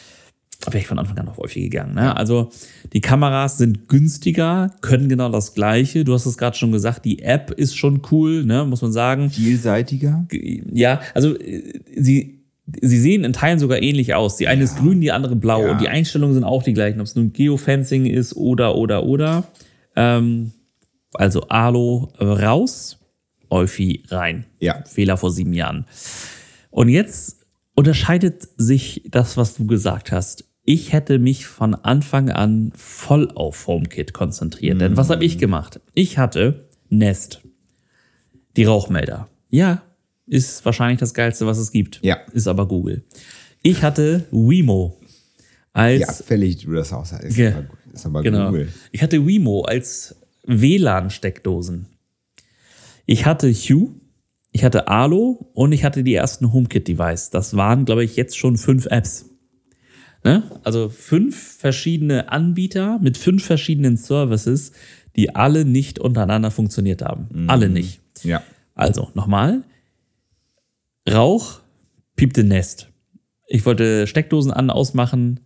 wäre 0.73 0.81
ich 0.81 0.87
von 0.87 0.99
Anfang 0.99 1.17
an 1.17 1.27
auf 1.27 1.37
Wolfi 1.37 1.61
gegangen. 1.61 1.95
Ne? 1.95 2.15
Also 2.15 2.49
die 2.93 3.01
Kameras 3.01 3.57
sind 3.57 3.87
günstiger, 3.87 4.71
können 4.81 5.09
genau 5.09 5.29
das 5.29 5.53
Gleiche. 5.53 6.03
Du 6.03 6.13
hast 6.13 6.25
es 6.25 6.37
gerade 6.37 6.57
schon 6.57 6.71
gesagt, 6.71 7.05
die 7.05 7.21
App 7.21 7.51
ist 7.51 7.77
schon 7.77 8.01
cool, 8.11 8.43
ne? 8.43 8.65
muss 8.65 8.81
man 8.81 8.91
sagen. 8.91 9.29
Vielseitiger. 9.29 10.27
Ja, 10.71 11.01
also 11.13 11.37
äh, 11.37 11.79
sie, 11.95 12.43
sie 12.81 12.99
sehen 12.99 13.23
in 13.23 13.33
Teilen 13.33 13.59
sogar 13.59 13.81
ähnlich 13.81 14.13
aus. 14.13 14.37
Die 14.37 14.47
eine 14.47 14.63
ist 14.63 14.77
grün, 14.77 15.01
die 15.01 15.11
andere 15.11 15.35
blau. 15.35 15.63
Ja. 15.63 15.71
Und 15.71 15.81
die 15.81 15.89
Einstellungen 15.89 16.33
sind 16.33 16.43
auch 16.43 16.63
die 16.63 16.73
gleichen, 16.73 16.99
ob 16.99 17.07
es 17.07 17.15
nun 17.15 17.33
Geofencing 17.33 18.05
ist 18.05 18.35
oder, 18.35 18.75
oder, 18.75 19.03
oder. 19.05 19.45
Ähm, 19.95 20.51
also 21.13 21.41
Alo 21.43 22.11
raus, 22.19 22.99
Euphi 23.49 24.03
rein. 24.09 24.45
Ja. 24.59 24.83
Fehler 24.85 25.17
vor 25.17 25.31
sieben 25.31 25.53
Jahren. 25.53 25.85
Und 26.69 26.89
jetzt 26.89 27.37
unterscheidet 27.77 28.47
sich 28.57 29.03
das, 29.05 29.37
was 29.37 29.55
du 29.55 29.67
gesagt 29.67 30.11
hast. 30.11 30.45
Ich 30.69 30.91
hätte 30.91 31.17
mich 31.17 31.45
von 31.47 31.75
Anfang 31.75 32.29
an 32.29 32.73
voll 32.75 33.31
auf 33.35 33.67
HomeKit 33.67 34.13
konzentriert. 34.13 34.81
Denn 34.81 34.97
was 34.97 35.09
habe 35.09 35.23
ich 35.23 35.37
gemacht? 35.37 35.79
Ich 35.93 36.17
hatte 36.17 36.67
Nest, 36.89 37.41
die 38.57 38.65
Rauchmelder. 38.65 39.29
Ja, 39.49 39.81
ist 40.25 40.65
wahrscheinlich 40.65 40.99
das 40.99 41.13
Geilste, 41.13 41.45
was 41.47 41.57
es 41.57 41.71
gibt. 41.71 42.01
Ja. 42.03 42.17
Ist 42.33 42.49
aber 42.49 42.67
Google. 42.67 43.05
Ich 43.61 43.81
hatte 43.81 44.25
Wemo 44.29 44.99
als 45.71 46.01
Ja, 46.01 46.11
fällig, 46.11 46.65
du 46.65 46.73
das 46.73 46.91
auch 46.91 47.05
sagst. 47.05 47.37
Ist, 47.37 47.39
aber, 47.55 47.65
ist 47.93 48.05
aber 48.05 48.23
Genau. 48.23 48.47
Google. 48.47 48.67
Ich 48.91 49.01
hatte 49.01 49.25
Wemo 49.25 49.61
als 49.61 50.17
WLAN-Steckdosen. 50.43 51.85
Ich 53.05 53.25
hatte 53.25 53.49
Hue, 53.53 53.91
ich 54.51 54.65
hatte 54.65 54.89
Alo 54.89 55.49
und 55.53 55.71
ich 55.71 55.85
hatte 55.85 56.03
die 56.03 56.15
ersten 56.15 56.51
HomeKit-Device. 56.51 57.29
Das 57.29 57.55
waren, 57.55 57.85
glaube 57.85 58.03
ich, 58.03 58.17
jetzt 58.17 58.37
schon 58.37 58.57
fünf 58.57 58.85
Apps. 58.87 59.29
Ne? 60.23 60.43
Also 60.63 60.89
fünf 60.89 61.57
verschiedene 61.57 62.31
Anbieter 62.31 62.99
mit 62.99 63.17
fünf 63.17 63.45
verschiedenen 63.45 63.97
Services, 63.97 64.71
die 65.15 65.35
alle 65.35 65.65
nicht 65.65 65.99
untereinander 65.99 66.51
funktioniert 66.51 67.01
haben. 67.01 67.45
Alle 67.47 67.69
nicht. 67.69 68.01
Ja. 68.23 68.41
Also, 68.75 69.09
nochmal. 69.15 69.63
Rauch, 71.09 71.61
piepte 72.15 72.43
Nest. 72.43 72.89
Ich 73.47 73.65
wollte 73.65 74.07
Steckdosen 74.07 74.51
an, 74.51 74.69
ausmachen. 74.69 75.39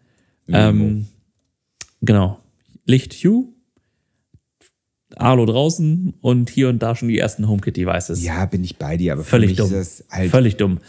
Ähm, 0.48 1.08
genau. 2.02 2.40
Licht 2.86 3.14
Hue. 3.14 3.46
Alo 5.16 5.46
draußen 5.46 6.14
und 6.22 6.50
hier 6.50 6.70
und 6.70 6.80
da 6.80 6.96
schon 6.96 7.10
die 7.10 7.20
ersten 7.20 7.48
HomeKit-Devices. 7.48 8.24
Ja, 8.24 8.46
bin 8.46 8.64
ich 8.64 8.78
bei 8.78 8.98
dir, 8.98 9.14
aber 9.14 9.24
Völlig 9.24 9.56
dumm. 9.56 9.70
halt. 10.10 10.32
Völlig 10.32 10.56
dumm. 10.58 10.80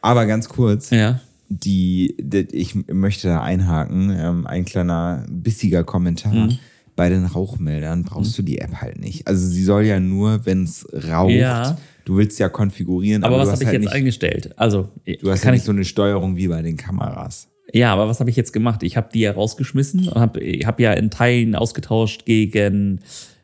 Aber 0.00 0.26
ganz 0.26 0.48
kurz, 0.48 0.90
Ja. 0.90 1.20
Die, 1.48 2.16
die, 2.20 2.46
ich 2.52 2.74
möchte 2.88 3.28
da 3.28 3.42
einhaken, 3.42 4.10
ähm, 4.16 4.46
ein 4.46 4.64
kleiner 4.64 5.24
bissiger 5.30 5.84
Kommentar. 5.84 6.32
Mhm. 6.32 6.58
Bei 6.96 7.08
den 7.08 7.24
Rauchmeldern 7.24 8.04
brauchst 8.04 8.38
du 8.38 8.42
die 8.42 8.58
App 8.58 8.76
halt 8.80 9.00
nicht. 9.00 9.26
Also 9.26 9.46
sie 9.48 9.64
soll 9.64 9.84
ja 9.84 9.98
nur, 9.98 10.46
wenn 10.46 10.62
es 10.62 10.86
raucht, 11.10 11.32
Ja. 11.32 11.76
du 12.04 12.16
willst 12.16 12.38
ja 12.38 12.48
konfigurieren, 12.48 13.24
Aber 13.24 13.34
aber, 13.34 13.42
was 13.44 13.50
habe 13.52 13.62
ich 13.62 13.66
halt 13.66 13.74
jetzt 13.74 13.84
nicht, 13.86 13.92
eingestellt? 13.94 14.56
Also, 14.58 14.90
du 15.04 15.30
hast 15.30 15.42
ja 15.44 15.50
nicht 15.50 15.60
ich, 15.60 15.64
so 15.66 15.72
eine 15.72 15.84
Steuerung 15.84 16.36
wie 16.36 16.46
bei 16.46 16.62
den 16.62 16.76
Kameras. 16.76 17.48
ja, 17.72 17.92
aber 17.92 18.06
was 18.08 18.20
habe 18.20 18.30
ich 18.30 18.36
jetzt 18.36 18.52
gemacht? 18.52 18.84
Ich 18.84 18.96
habe 18.96 19.08
die 19.12 19.20
ja 19.20 19.32
rausgeschmissen 19.32 20.08
und 20.08 20.20
habe 20.20 20.40
hab 20.64 20.78
ja 20.78 20.92
in 20.92 21.10
Teilen 21.10 21.56
ausgetauscht 21.56 22.24
gegen 22.26 23.00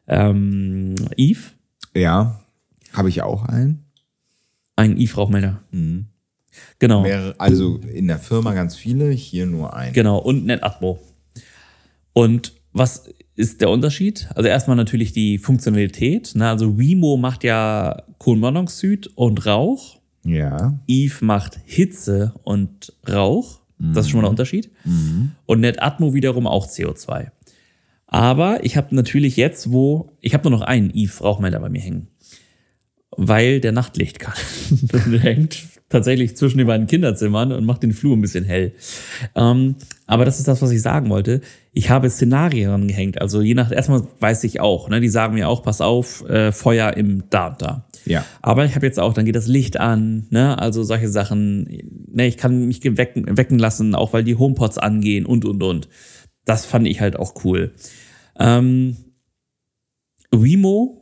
ähm, 0.06 0.94
Eve. 1.16 1.40
Ja, 1.94 2.40
habe 2.92 3.08
ich 3.08 3.22
auch 3.22 3.44
einen. 3.46 3.84
Ein 4.76 4.96
Eve-Rauchmelder. 4.96 5.60
Mhm. 5.72 6.06
Genau. 6.78 7.02
Mehrere, 7.02 7.34
also 7.38 7.78
in 7.92 8.08
der 8.08 8.18
Firma 8.18 8.54
ganz 8.54 8.76
viele, 8.76 9.10
hier 9.10 9.46
nur 9.46 9.74
einen. 9.74 9.92
Genau, 9.92 10.18
und 10.18 10.44
NetAtmo. 10.46 10.98
Und 12.12 12.54
was 12.72 13.08
ist 13.36 13.60
der 13.60 13.70
Unterschied? 13.70 14.28
Also 14.34 14.48
erstmal 14.48 14.76
natürlich 14.76 15.12
die 15.12 15.38
Funktionalität. 15.38 16.34
Ne? 16.34 16.48
Also 16.48 16.78
Wemo 16.78 17.16
macht 17.16 17.44
ja 17.44 18.02
Kohlenmonoxid 18.18 19.08
und 19.16 19.46
Rauch. 19.46 20.00
Ja. 20.24 20.78
Eve 20.86 21.24
macht 21.24 21.60
Hitze 21.64 22.34
und 22.42 22.92
Rauch. 23.08 23.60
Das 23.78 24.04
ist 24.04 24.10
schon 24.10 24.18
mal 24.18 24.24
der 24.24 24.30
Unterschied. 24.30 24.70
Und 25.46 25.60
NetAtmo 25.60 26.12
wiederum 26.12 26.46
auch 26.46 26.66
CO2. 26.66 27.30
Aber 28.06 28.62
ich 28.64 28.76
habe 28.76 28.94
natürlich 28.94 29.36
jetzt, 29.36 29.72
wo 29.72 30.12
ich 30.20 30.34
habe 30.34 30.50
nur 30.50 30.58
noch 30.58 30.66
einen 30.66 30.90
Eve-Rauchmelder 30.92 31.60
bei 31.60 31.70
mir 31.70 31.80
hängen, 31.80 32.08
weil 33.16 33.60
der 33.60 33.72
Nachtlicht 33.72 34.18
kann. 34.18 34.34
hängt 35.20 35.56
tatsächlich 35.90 36.37
zwischen 36.37 36.59
den 36.59 36.66
beiden 36.66 36.87
Kinderzimmern 36.87 37.53
und 37.53 37.66
macht 37.66 37.83
den 37.83 37.92
Flur 37.92 38.16
ein 38.16 38.22
bisschen 38.22 38.44
hell. 38.44 38.72
Ähm, 39.35 39.74
aber 40.07 40.24
das 40.24 40.38
ist 40.38 40.48
das, 40.48 40.62
was 40.62 40.70
ich 40.70 40.81
sagen 40.81 41.11
wollte. 41.11 41.42
Ich 41.72 41.90
habe 41.90 42.09
Szenarien 42.09 42.70
angehängt. 42.70 43.20
Also 43.20 43.42
je 43.42 43.55
nach, 43.55 43.70
erstmal 43.70 44.05
weiß 44.20 44.44
ich 44.44 44.61
auch, 44.61 44.88
ne, 44.88 45.00
die 45.00 45.09
sagen 45.09 45.35
mir 45.35 45.48
auch, 45.48 45.62
pass 45.62 45.81
auf, 45.81 46.26
äh, 46.29 46.53
Feuer 46.53 46.96
im 46.96 47.24
da 47.29 47.48
und 47.48 47.61
da. 47.61 47.87
Ja. 48.07 48.24
Aber 48.40 48.64
ich 48.64 48.74
habe 48.76 48.87
jetzt 48.87 48.98
auch, 48.98 49.12
dann 49.12 49.26
geht 49.26 49.37
das 49.37 49.46
Licht 49.46 49.79
an, 49.79 50.26
ne? 50.31 50.59
Also 50.59 50.83
solche 50.83 51.09
Sachen. 51.09 51.64
Ne, 52.11 52.26
ich 52.26 52.38
kann 52.38 52.66
mich 52.66 52.83
wecken, 52.83 53.37
wecken 53.37 53.59
lassen, 53.59 53.94
auch 53.94 54.12
weil 54.12 54.24
die 54.24 54.37
HomePods 54.37 54.79
angehen 54.79 55.26
und 55.26 55.44
und 55.44 55.62
und. 55.62 55.88
Das 56.44 56.64
fand 56.64 56.87
ich 56.87 57.00
halt 57.00 57.16
auch 57.16 57.44
cool. 57.44 57.72
Ähm, 58.38 58.96
Wemo 60.31 60.99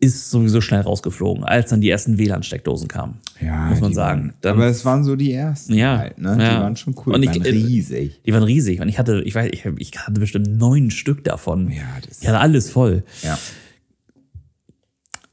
ist 0.00 0.30
sowieso 0.30 0.60
schnell 0.60 0.82
rausgeflogen, 0.82 1.42
als 1.44 1.70
dann 1.70 1.80
die 1.80 1.90
ersten 1.90 2.18
WLAN-Steckdosen 2.18 2.86
kamen. 2.86 3.18
Ja, 3.40 3.66
Muss 3.66 3.80
man 3.80 3.90
die 3.90 3.94
sagen. 3.96 4.20
Waren, 4.20 4.34
Dann- 4.42 4.52
aber 4.56 4.66
es 4.66 4.84
waren 4.84 5.02
so 5.02 5.16
die 5.16 5.32
ersten 5.32 5.74
Ja, 5.74 5.98
halt, 5.98 6.18
ne? 6.18 6.36
Die 6.36 6.42
ja. 6.42 6.60
waren 6.60 6.76
schon 6.76 6.94
cool, 7.04 7.14
Und 7.14 7.22
die 7.22 7.28
ich- 7.28 7.34
waren 7.36 7.44
äh, 7.46 7.48
riesig. 7.50 8.20
Die 8.24 8.32
waren 8.32 8.44
riesig 8.44 8.80
und 8.80 8.88
ich 8.88 8.98
hatte, 8.98 9.22
ich 9.24 9.34
weiß, 9.34 9.50
ich, 9.52 9.64
ich 9.78 9.98
hatte 9.98 10.20
bestimmt 10.20 10.56
neun 10.56 10.90
Stück 10.92 11.24
davon. 11.24 11.70
Ja, 11.72 11.82
das 12.06 12.22
Ich 12.22 12.28
hatte 12.28 12.38
alles 12.38 12.70
voll. 12.70 13.02
ja. 13.22 13.36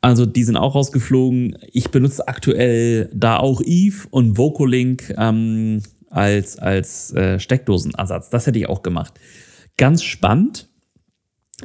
Also 0.02 0.26
die 0.28 0.44
sind 0.44 0.56
auch 0.58 0.76
rausgeflogen. 0.76 1.58
Ich 1.72 1.90
benutze 1.90 2.28
aktuell 2.28 3.10
da 3.14 3.38
auch 3.38 3.62
Eve 3.64 4.08
und 4.12 4.38
Vocalink 4.38 5.14
ähm, 5.18 5.82
als, 6.12 6.60
als 6.60 7.12
äh, 7.14 7.40
Steckdosenersatz. 7.40 8.30
Das 8.30 8.46
hätte 8.46 8.60
ich 8.60 8.70
auch 8.70 8.84
gemacht. 8.84 9.20
Ganz 9.78 10.04
spannend. 10.04 10.70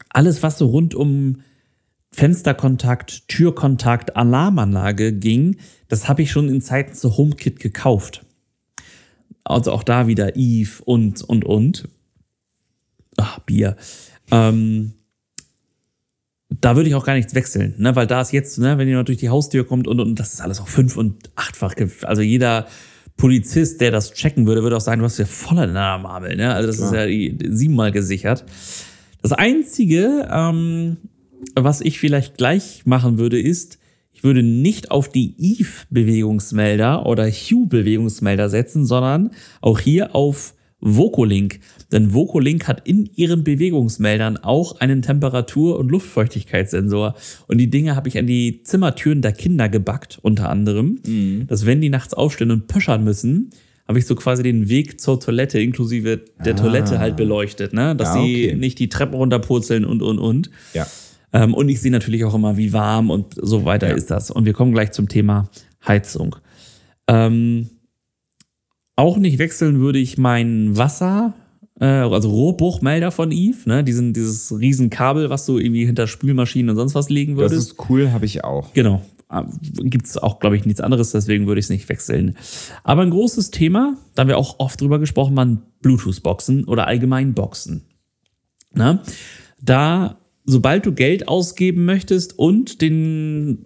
Alles, 0.08 0.42
was 0.42 0.56
so 0.56 0.66
rund 0.68 0.94
um 0.94 1.40
Fensterkontakt, 2.12 3.28
Türkontakt, 3.28 4.16
Alarmanlage 4.16 5.12
ging, 5.12 5.56
das 5.88 6.08
habe 6.08 6.22
ich 6.22 6.30
schon 6.30 6.48
in 6.48 6.60
Zeiten 6.60 6.94
zu 6.94 7.16
HomeKit 7.16 7.60
gekauft. 7.60 8.24
Also 9.44 9.72
auch 9.72 9.82
da 9.82 10.06
wieder 10.06 10.36
Eve 10.36 10.82
und, 10.84 11.22
und, 11.22 11.44
und. 11.44 11.88
Ach, 13.16 13.38
Bier. 13.40 13.76
Ähm, 14.30 14.92
da 16.48 16.76
würde 16.76 16.88
ich 16.88 16.94
auch 16.94 17.04
gar 17.04 17.14
nichts 17.14 17.34
wechseln, 17.34 17.74
ne? 17.78 17.94
weil 17.94 18.06
da 18.06 18.20
ist 18.20 18.32
jetzt, 18.32 18.58
ne, 18.58 18.76
wenn 18.76 18.88
jemand 18.88 19.08
durch 19.08 19.18
die 19.18 19.28
Haustür 19.28 19.64
kommt 19.64 19.86
und, 19.86 20.00
und 20.00 20.18
das 20.18 20.34
ist 20.34 20.40
alles 20.40 20.60
auch 20.60 20.68
fünf- 20.68 20.96
und 20.96 21.30
achtfach. 21.36 21.74
Also 22.02 22.22
jeder 22.22 22.66
Polizist, 23.16 23.80
der 23.80 23.90
das 23.90 24.12
checken 24.12 24.46
würde, 24.46 24.62
würde 24.62 24.76
auch 24.76 24.80
sagen, 24.80 25.00
du 25.00 25.04
hast 25.04 25.18
ja 25.18 25.26
voller 25.26 25.66
Marmel. 25.98 26.36
Ne? 26.36 26.52
Also 26.52 26.66
das 26.66 26.76
Klar. 26.76 27.06
ist 27.06 27.40
ja 27.40 27.50
siebenmal 27.54 27.92
gesichert. 27.92 28.44
Das 29.22 29.32
Einzige, 29.32 30.28
ähm, 30.32 30.96
was 31.54 31.80
ich 31.80 31.98
vielleicht 31.98 32.36
gleich 32.36 32.82
machen 32.84 33.18
würde, 33.18 33.40
ist, 33.40 33.78
ich 34.12 34.24
würde 34.24 34.42
nicht 34.42 34.90
auf 34.90 35.08
die 35.08 35.34
Eve-Bewegungsmelder 35.38 37.06
oder 37.06 37.26
Hue-Bewegungsmelder 37.30 38.48
setzen, 38.48 38.84
sondern 38.84 39.30
auch 39.60 39.78
hier 39.78 40.14
auf 40.14 40.54
Vocolink. 40.80 41.60
Denn 41.92 42.12
Vocolink 42.12 42.66
hat 42.66 42.86
in 42.86 43.08
ihren 43.14 43.44
Bewegungsmeldern 43.44 44.38
auch 44.38 44.80
einen 44.80 45.02
Temperatur- 45.02 45.78
und 45.78 45.90
Luftfeuchtigkeitssensor. 45.90 47.14
Und 47.48 47.58
die 47.58 47.70
Dinge 47.70 47.96
habe 47.96 48.08
ich 48.08 48.18
an 48.18 48.26
die 48.26 48.62
Zimmertüren 48.62 49.22
der 49.22 49.32
Kinder 49.32 49.68
gebackt, 49.68 50.18
unter 50.22 50.48
anderem. 50.48 51.00
Dass 51.46 51.66
wenn 51.66 51.80
die 51.80 51.90
nachts 51.90 52.14
aufstehen 52.14 52.50
und 52.50 52.66
pöschern 52.66 53.04
müssen, 53.04 53.50
habe 53.86 53.98
ich 53.98 54.06
so 54.06 54.14
quasi 54.14 54.42
den 54.42 54.68
Weg 54.68 55.00
zur 55.00 55.18
Toilette 55.18 55.58
inklusive 55.60 56.20
der 56.44 56.54
Toilette 56.56 56.98
halt 57.00 57.16
beleuchtet, 57.16 57.72
ne? 57.72 57.96
Dass 57.96 58.14
Ja, 58.14 58.22
sie 58.22 58.46
okay. 58.46 58.54
nicht 58.54 58.78
die 58.78 58.88
Treppen 58.88 59.16
runterpurzeln 59.16 59.84
und, 59.84 60.00
und, 60.02 60.18
und. 60.18 60.50
Ja. 60.74 60.86
Ähm, 61.32 61.54
und 61.54 61.68
ich 61.68 61.80
sehe 61.80 61.92
natürlich 61.92 62.24
auch 62.24 62.34
immer, 62.34 62.56
wie 62.56 62.72
warm 62.72 63.10
und 63.10 63.34
so 63.40 63.64
weiter 63.64 63.88
Ja. 63.88 63.94
ist 63.94 64.10
das. 64.10 64.30
Und 64.30 64.44
wir 64.46 64.52
kommen 64.52 64.72
gleich 64.72 64.90
zum 64.92 65.08
Thema 65.08 65.48
Heizung. 65.86 66.36
Ähm, 67.06 67.68
auch 68.96 69.16
nicht 69.16 69.38
wechseln 69.38 69.80
würde 69.80 69.98
ich 69.98 70.18
mein 70.18 70.76
Wasser, 70.76 71.34
äh, 71.80 71.84
also 71.86 72.28
Rohrbruchmelder 72.30 73.10
von 73.10 73.32
Eve, 73.32 73.56
ne? 73.68 73.82
Diesen, 73.84 74.12
dieses 74.12 74.56
riesen 74.58 74.90
Kabel, 74.90 75.30
was 75.30 75.46
du 75.46 75.58
irgendwie 75.58 75.86
hinter 75.86 76.06
Spülmaschinen 76.06 76.70
und 76.70 76.76
sonst 76.76 76.94
was 76.94 77.08
legen 77.08 77.36
Das 77.36 77.50
würdest. 77.52 77.72
ist 77.72 77.88
cool, 77.88 78.10
habe 78.12 78.26
ich 78.26 78.44
auch. 78.44 78.72
Genau. 78.74 79.02
Gibt 79.84 80.06
es 80.06 80.18
auch, 80.18 80.40
glaube 80.40 80.56
ich, 80.56 80.64
nichts 80.66 80.80
anderes, 80.80 81.12
deswegen 81.12 81.46
würde 81.46 81.60
ich 81.60 81.66
es 81.66 81.70
nicht 81.70 81.88
wechseln. 81.88 82.36
Aber 82.82 83.02
ein 83.02 83.10
großes 83.10 83.52
Thema, 83.52 83.96
da 84.16 84.22
haben 84.22 84.28
wir 84.28 84.36
auch 84.36 84.56
oft 84.58 84.80
drüber 84.80 84.98
gesprochen, 84.98 85.36
waren 85.36 85.62
Bluetooth-Boxen 85.82 86.64
oder 86.64 86.88
allgemein 86.88 87.32
Boxen. 87.32 87.82
Na? 88.74 89.02
Da, 89.62 90.18
sobald 90.50 90.84
du 90.86 90.92
Geld 90.92 91.28
ausgeben 91.28 91.84
möchtest 91.84 92.38
und 92.38 92.80
den, 92.82 93.64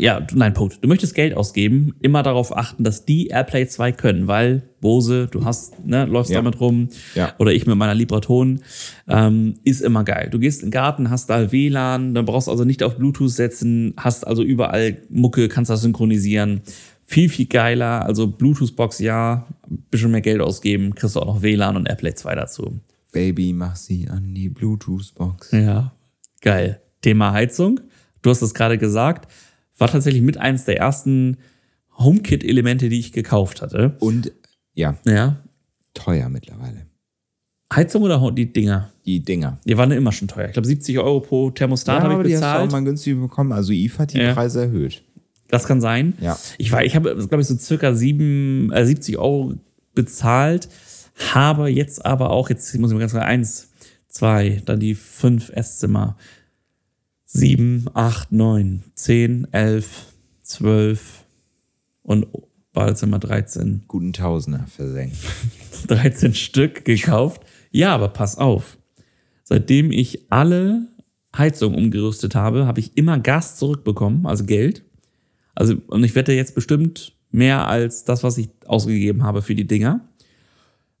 ja, 0.00 0.26
nein, 0.34 0.52
Punkt. 0.54 0.78
Du 0.82 0.88
möchtest 0.88 1.14
Geld 1.14 1.36
ausgeben, 1.36 1.94
immer 2.00 2.22
darauf 2.22 2.56
achten, 2.56 2.82
dass 2.82 3.04
die 3.04 3.28
AirPlay 3.28 3.66
2 3.68 3.92
können, 3.92 4.26
weil 4.26 4.62
Bose, 4.80 5.28
du 5.30 5.44
hast, 5.44 5.84
ne, 5.86 6.04
läufst 6.04 6.32
Ja. 6.32 6.38
damit 6.40 6.60
rum, 6.60 6.88
Ja. 7.14 7.32
oder 7.38 7.52
ich 7.52 7.66
mit 7.66 7.76
meiner 7.76 7.94
Libraton, 7.94 8.60
ähm, 9.08 9.54
ist 9.64 9.80
immer 9.82 10.02
geil. 10.04 10.28
Du 10.30 10.38
gehst 10.38 10.62
in 10.62 10.66
den 10.66 10.72
Garten, 10.72 11.10
hast 11.10 11.30
da 11.30 11.52
WLAN, 11.52 12.12
dann 12.14 12.24
brauchst 12.24 12.48
also 12.48 12.64
nicht 12.64 12.82
auf 12.82 12.96
Bluetooth 12.96 13.30
setzen, 13.30 13.94
hast 13.96 14.26
also 14.26 14.42
überall 14.42 14.98
Mucke, 15.10 15.48
kannst 15.48 15.70
das 15.70 15.82
synchronisieren. 15.82 16.62
Viel, 17.06 17.28
viel 17.28 17.46
geiler. 17.46 18.04
Also 18.06 18.26
Bluetooth-Box 18.26 18.98
ja, 18.98 19.46
bisschen 19.90 20.10
mehr 20.10 20.22
Geld 20.22 20.40
ausgeben, 20.40 20.94
kriegst 20.94 21.14
du 21.16 21.20
auch 21.20 21.26
noch 21.26 21.42
WLAN 21.42 21.76
und 21.76 21.86
AirPlay 21.86 22.14
2 22.14 22.34
dazu. 22.34 22.80
Baby, 23.14 23.52
mach 23.54 23.76
sie 23.76 24.08
an 24.10 24.34
die 24.34 24.50
Bluetooth-Box. 24.50 25.52
Ja, 25.52 25.94
geil. 26.42 26.82
Thema 27.00 27.32
Heizung. 27.32 27.80
Du 28.22 28.30
hast 28.30 28.42
es 28.42 28.52
gerade 28.54 28.76
gesagt. 28.76 29.30
War 29.78 29.88
tatsächlich 29.88 30.22
mit 30.22 30.36
eins 30.36 30.64
der 30.66 30.78
ersten 30.78 31.36
HomeKit-Elemente, 31.98 32.88
die 32.88 32.98
ich 32.98 33.12
gekauft 33.12 33.62
hatte. 33.62 33.96
Und 34.00 34.32
ja, 34.74 34.98
Ja. 35.06 35.36
teuer 35.94 36.28
mittlerweile. 36.28 36.86
Heizung 37.72 38.02
oder 38.02 38.30
die 38.32 38.52
Dinger? 38.52 38.90
Die 39.06 39.20
Dinger. 39.20 39.58
Die 39.64 39.76
waren 39.76 39.90
immer 39.92 40.12
schon 40.12 40.28
teuer. 40.28 40.46
Ich 40.46 40.52
glaube, 40.52 40.66
70 40.68 40.98
Euro 40.98 41.20
pro 41.20 41.50
Thermostat 41.50 42.02
habe 42.02 42.22
ich 42.22 42.28
die 42.28 42.34
hast 42.34 42.42
du 42.42 42.46
auch 42.46 42.52
bezahlt. 42.64 42.72
mal 42.72 42.84
günstig 42.84 43.18
bekommen. 43.18 43.52
Also 43.52 43.72
Eve 43.72 43.98
hat 43.98 44.12
die 44.12 44.18
Ja. 44.18 44.34
Preise 44.34 44.62
erhöht. 44.62 45.02
Das 45.48 45.66
kann 45.66 45.80
sein. 45.80 46.14
Ja. 46.20 46.38
Ich 46.58 46.72
war, 46.72 46.84
ich 46.84 46.96
habe, 46.96 47.14
glaube 47.16 47.40
ich, 47.40 47.46
so 47.46 47.56
circa 47.56 47.94
sieben, 47.94 48.72
äh, 48.72 48.84
70 48.84 49.18
Euro 49.18 49.54
bezahlt, 49.94 50.68
habe 51.16 51.68
jetzt 51.68 52.04
aber 52.04 52.30
auch, 52.30 52.50
jetzt 52.50 52.74
muss 52.78 52.90
ich 52.90 52.94
mal 52.94 53.00
ganz 53.00 53.12
klar, 53.12 53.24
eins, 53.24 53.70
zwei, 54.08 54.62
dann 54.64 54.80
die 54.80 54.94
fünf 54.94 55.50
Esszimmer, 55.50 56.16
sieben, 57.24 57.86
acht, 57.94 58.32
neun, 58.32 58.82
zehn, 58.94 59.46
elf, 59.52 60.06
zwölf 60.42 61.24
und 62.02 62.26
Badezimmer 62.72 63.20
13. 63.20 63.84
Guten 63.86 64.12
Tausender 64.12 64.66
versenkt. 64.66 65.16
13 65.86 66.34
Stück 66.34 66.84
gekauft. 66.84 67.42
Ja, 67.70 67.94
aber 67.94 68.08
pass 68.08 68.36
auf. 68.36 68.78
Seitdem 69.44 69.90
ich 69.90 70.30
alle 70.30 70.88
Heizungen 71.36 71.78
umgerüstet 71.78 72.34
habe, 72.34 72.66
habe 72.66 72.80
ich 72.80 72.96
immer 72.96 73.18
Gas 73.18 73.56
zurückbekommen, 73.56 74.26
also 74.26 74.44
Geld. 74.44 74.84
Also, 75.54 75.76
und 75.86 76.02
ich 76.04 76.14
wette 76.14 76.32
jetzt 76.32 76.54
bestimmt 76.54 77.14
mehr 77.30 77.68
als 77.68 78.04
das, 78.04 78.22
was 78.22 78.38
ich 78.38 78.48
ausgegeben 78.66 79.22
habe 79.22 79.42
für 79.42 79.54
die 79.54 79.66
Dinger. 79.66 80.00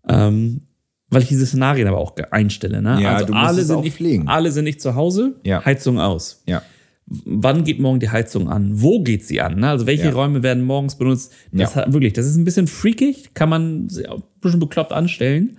Ähm, 0.08 0.62
weil 1.10 1.22
ich 1.22 1.28
diese 1.28 1.46
Szenarien 1.46 1.86
aber 1.86 1.98
auch 1.98 2.14
einstelle. 2.30 2.82
Ne? 2.82 2.98
Ja, 3.00 3.16
also 3.16 3.32
alle 3.34 3.62
sind, 3.62 3.76
auch 3.76 3.82
nicht, 3.82 3.96
pflegen. 3.96 4.26
alle 4.28 4.50
sind 4.50 4.64
nicht 4.64 4.80
zu 4.80 4.94
Hause, 4.94 5.36
Ja. 5.44 5.64
Heizung 5.64 6.00
aus 6.00 6.42
Ja. 6.46 6.62
wann 7.06 7.62
geht 7.64 7.78
morgen 7.78 8.00
die 8.00 8.10
Heizung 8.10 8.48
an? 8.48 8.70
Wo 8.82 9.02
geht 9.02 9.24
sie 9.24 9.40
an? 9.40 9.60
Ne? 9.60 9.68
Also 9.68 9.86
welche. 9.86 10.12
Räume 10.12 10.42
werden 10.42 10.64
morgens 10.64 10.96
benutzt? 10.96 11.32
Das 11.52 11.76
hat, 11.76 11.92
wirklich, 11.92 12.14
das 12.14 12.26
ist 12.26 12.36
ein 12.36 12.44
bisschen 12.44 12.66
freakig, 12.66 13.34
kann 13.34 13.48
man 13.48 13.84
ein 13.86 14.22
bisschen 14.40 14.60
bekloppt 14.60 14.92
anstellen. 14.92 15.58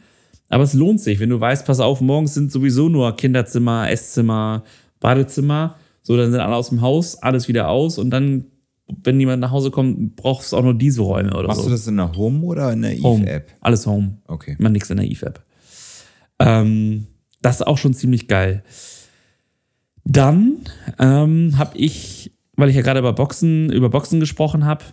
Aber 0.49 0.63
es 0.63 0.73
lohnt 0.73 0.99
sich, 1.01 1.19
wenn 1.19 1.29
du 1.29 1.39
weißt, 1.39 1.65
pass 1.65 1.79
auf, 1.79 2.01
morgens 2.01 2.33
sind 2.33 2.51
sowieso 2.51 2.89
nur 2.89 3.15
Kinderzimmer, 3.15 3.89
Esszimmer, 3.89 4.63
Badezimmer. 4.99 5.75
So, 6.03 6.15
dann 6.17 6.31
sind 6.31 6.39
alle 6.39 6.55
aus 6.55 6.69
dem 6.69 6.81
Haus, 6.81 7.15
alles 7.21 7.47
wieder 7.47 7.69
aus 7.69 7.97
und 7.97 8.09
dann, 8.11 8.45
wenn 8.87 9.19
jemand 9.19 9.41
nach 9.41 9.51
Hause 9.51 9.71
kommt, 9.71 10.15
brauchst 10.15 10.51
du 10.51 10.57
auch 10.57 10.63
nur 10.63 10.75
diese 10.75 11.01
Räume 11.01 11.35
oder 11.35 11.47
Machst 11.47 11.61
so. 11.61 11.67
du 11.67 11.71
das 11.71 11.87
in 11.87 11.97
der 11.97 12.15
Home 12.15 12.45
oder 12.45 12.71
in 12.71 12.81
der 12.83 12.97
Home. 12.99 13.23
Eve-App? 13.23 13.51
Alles 13.61 13.87
Home. 13.87 14.17
Okay. 14.27 14.55
Immer 14.59 14.69
nichts 14.69 14.89
in 14.89 14.97
der 14.97 15.05
Eve-App. 15.05 15.43
Ähm, 16.39 17.07
das 17.41 17.57
ist 17.57 17.67
auch 17.67 17.77
schon 17.77 17.93
ziemlich 17.93 18.27
geil. 18.27 18.63
Dann 20.03 20.57
ähm, 20.99 21.57
habe 21.57 21.77
ich, 21.77 22.31
weil 22.55 22.69
ich 22.69 22.75
ja 22.75 22.83
gerade 22.83 22.99
über 22.99 23.13
Boxen, 23.13 23.71
über 23.71 23.89
Boxen 23.89 24.19
gesprochen 24.19 24.65
habe, 24.65 24.85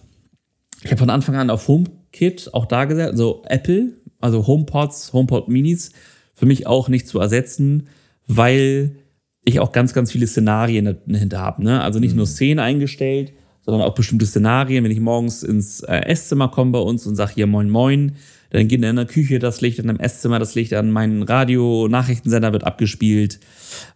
ich 0.83 0.91
habe 0.91 0.99
von 0.99 1.11
Anfang 1.11 1.37
an 1.37 1.51
auf 1.51 1.69
HomeKit 1.69 2.53
auch 2.55 2.67
da 2.67 2.87
gesagt, 2.87 3.11
also 3.11 3.43
Apple, 3.47 3.93
also 4.21 4.47
HomePods, 4.47 5.13
HomePod 5.13 5.49
Minis, 5.49 5.93
für 6.35 6.47
mich 6.47 6.67
auch 6.67 6.89
nicht 6.89 7.07
zu 7.07 7.21
ersetzen, 7.21 7.89
weil 8.27 8.97
ich 9.45 9.61
auch 9.61 9.73
ganz, 9.73 9.93
ganz 9.93 10.11
viele 10.11 10.27
Szenarien 10.27 10.99
dahinter 11.07 11.41
habe. 11.41 11.63
Ne? 11.63 11.81
Also 11.83 11.99
nicht 11.99 12.17
nur 12.17 12.27
Szenen 12.27 12.59
eingestellt, 12.59 13.33
sondern 13.65 13.83
auch 13.83 13.95
bestimmte 13.95 14.27
Szenarien. 14.27 14.85
Wenn 14.85 14.91
ich 14.91 15.01
morgens 15.01 15.43
ins 15.43 15.81
äh, 15.81 15.97
Esszimmer 16.07 16.49
komme 16.49 16.73
bei 16.73 16.79
uns 16.79 17.07
und 17.07 17.17
sage 17.17 17.33
hier 17.35 17.47
Moin 17.47 17.71
Moin, 17.71 18.17
dann 18.51 18.69
geht 18.69 18.83
in 18.83 18.97
der 18.97 19.07
Küche 19.07 19.39
das 19.39 19.61
Licht, 19.61 19.79
in 19.79 19.87
dem 19.87 19.99
Esszimmer 19.99 20.39
das 20.39 20.55
Licht 20.55 20.75
an, 20.75 20.91
mein 20.91 21.23
Radio-Nachrichtensender 21.23 22.53
wird 22.53 22.65
abgespielt. 22.65 23.41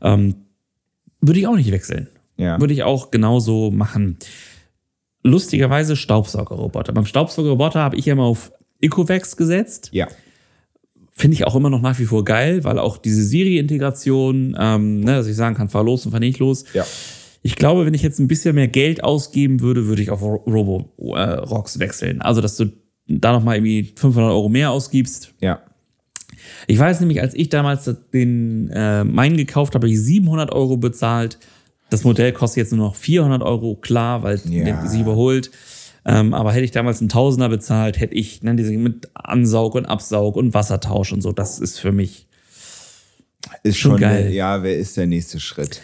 Ähm, 0.01 0.37
würde 1.21 1.41
ich 1.41 1.47
auch 1.47 1.57
nicht 1.57 1.71
wechseln. 1.73 2.09
Ja. 2.37 2.59
Würde 2.61 2.73
ich 2.73 2.83
auch 2.83 3.11
genauso 3.11 3.71
machen. 3.71 4.19
Lustigerweise 5.23 5.97
Staubsaugerroboter. 5.97 6.93
Beim 6.93 7.07
Staubsaugerroboter 7.07 7.81
habe 7.81 7.97
ich 7.97 8.07
ja 8.07 8.15
mal 8.15 8.25
auf 8.25 8.53
Ecovacs 8.81 9.37
gesetzt. 9.37 9.91
Ja. 9.93 10.09
Finde 11.13 11.35
ich 11.35 11.47
auch 11.47 11.57
immer 11.57 11.71
noch 11.71 11.81
nach 11.81 11.99
wie 11.99 12.05
vor 12.05 12.25
geil, 12.25 12.63
weil 12.65 12.79
auch 12.79 12.99
diese 12.99 13.23
Siri-Integration, 13.23 14.57
ähm, 14.59 15.01
ne, 15.01 15.17
dass 15.17 15.27
ich 15.27 15.37
sagen 15.37 15.57
kann, 15.57 15.69
fahr 15.69 15.83
los 15.83 16.05
und 16.05 16.13
fahr 16.13 16.21
nicht 16.21 16.39
los. 16.39 16.65
Ja. 16.75 16.85
Ich 17.47 17.55
glaube, 17.55 17.87
wenn 17.87 17.95
ich 17.95 18.03
jetzt 18.03 18.19
ein 18.19 18.27
bisschen 18.27 18.57
mehr 18.57 18.67
Geld 18.67 19.05
ausgeben 19.05 19.61
würde, 19.61 19.87
würde 19.87 20.03
ich 20.03 20.11
auf 20.11 20.21
Robo-Rocks 20.21 21.79
wechseln. 21.79 22.21
Also, 22.21 22.41
dass 22.41 22.57
du 22.57 22.73
da 23.07 23.33
nochmal 23.33 23.57
irgendwie 23.59 23.93
500 23.95 24.33
Euro 24.33 24.49
mehr 24.49 24.73
ausgibst. 24.73 25.33
Ja. 25.41 25.61
Ich 26.67 26.77
weiß 26.77 26.99
nämlich, 26.99 27.21
als 27.23 27.35
ich 27.35 27.49
damals 27.49 27.89
den 28.13 28.69
äh, 28.75 29.05
meinen 29.05 29.37
gekauft 29.37 29.77
habe, 29.77 29.87
habe 29.87 29.93
ich 29.95 30.01
700 30.03 30.51
Euro 30.51 30.77
bezahlt. 30.77 31.39
Das 31.89 32.03
Modell 32.03 32.33
kostet 32.33 32.57
jetzt 32.65 32.73
nur 32.73 32.85
noch 32.89 32.97
400 32.97 33.43
Euro, 33.43 33.77
klar, 33.77 34.25
weil 34.25 34.41
Ja. 34.49 34.85
sich 34.85 35.01
überholt. 35.01 35.53
Ähm, 36.05 36.35
aber 36.35 36.51
hätte 36.53 36.65
ich 36.65 36.73
damals 36.73 36.99
einen 36.99 37.09
Tausender 37.11 37.49
bezahlt, 37.49 38.01
hätte 38.01 38.15
ich 38.17 38.43
ne, 38.43 38.57
diese 38.57 38.73
mit 38.73 39.09
Ansaug 39.15 39.77
und 39.77 39.87
Absaug 39.87 40.35
und 40.35 40.53
Wassertausch 40.53 41.13
und 41.13 41.21
so. 41.23 41.31
Das 41.31 41.61
ist 41.61 41.79
für 41.79 41.93
mich 41.93 42.27
Ist 43.63 43.79
Schon 43.79 43.93
schon, 43.93 44.01
geil. 44.01 44.25
Der, 44.25 44.33
ja, 44.33 44.63
wer 44.65 44.77
ist 44.77 44.97
der 44.97 45.07
nächste 45.07 45.39
Schritt? 45.39 45.81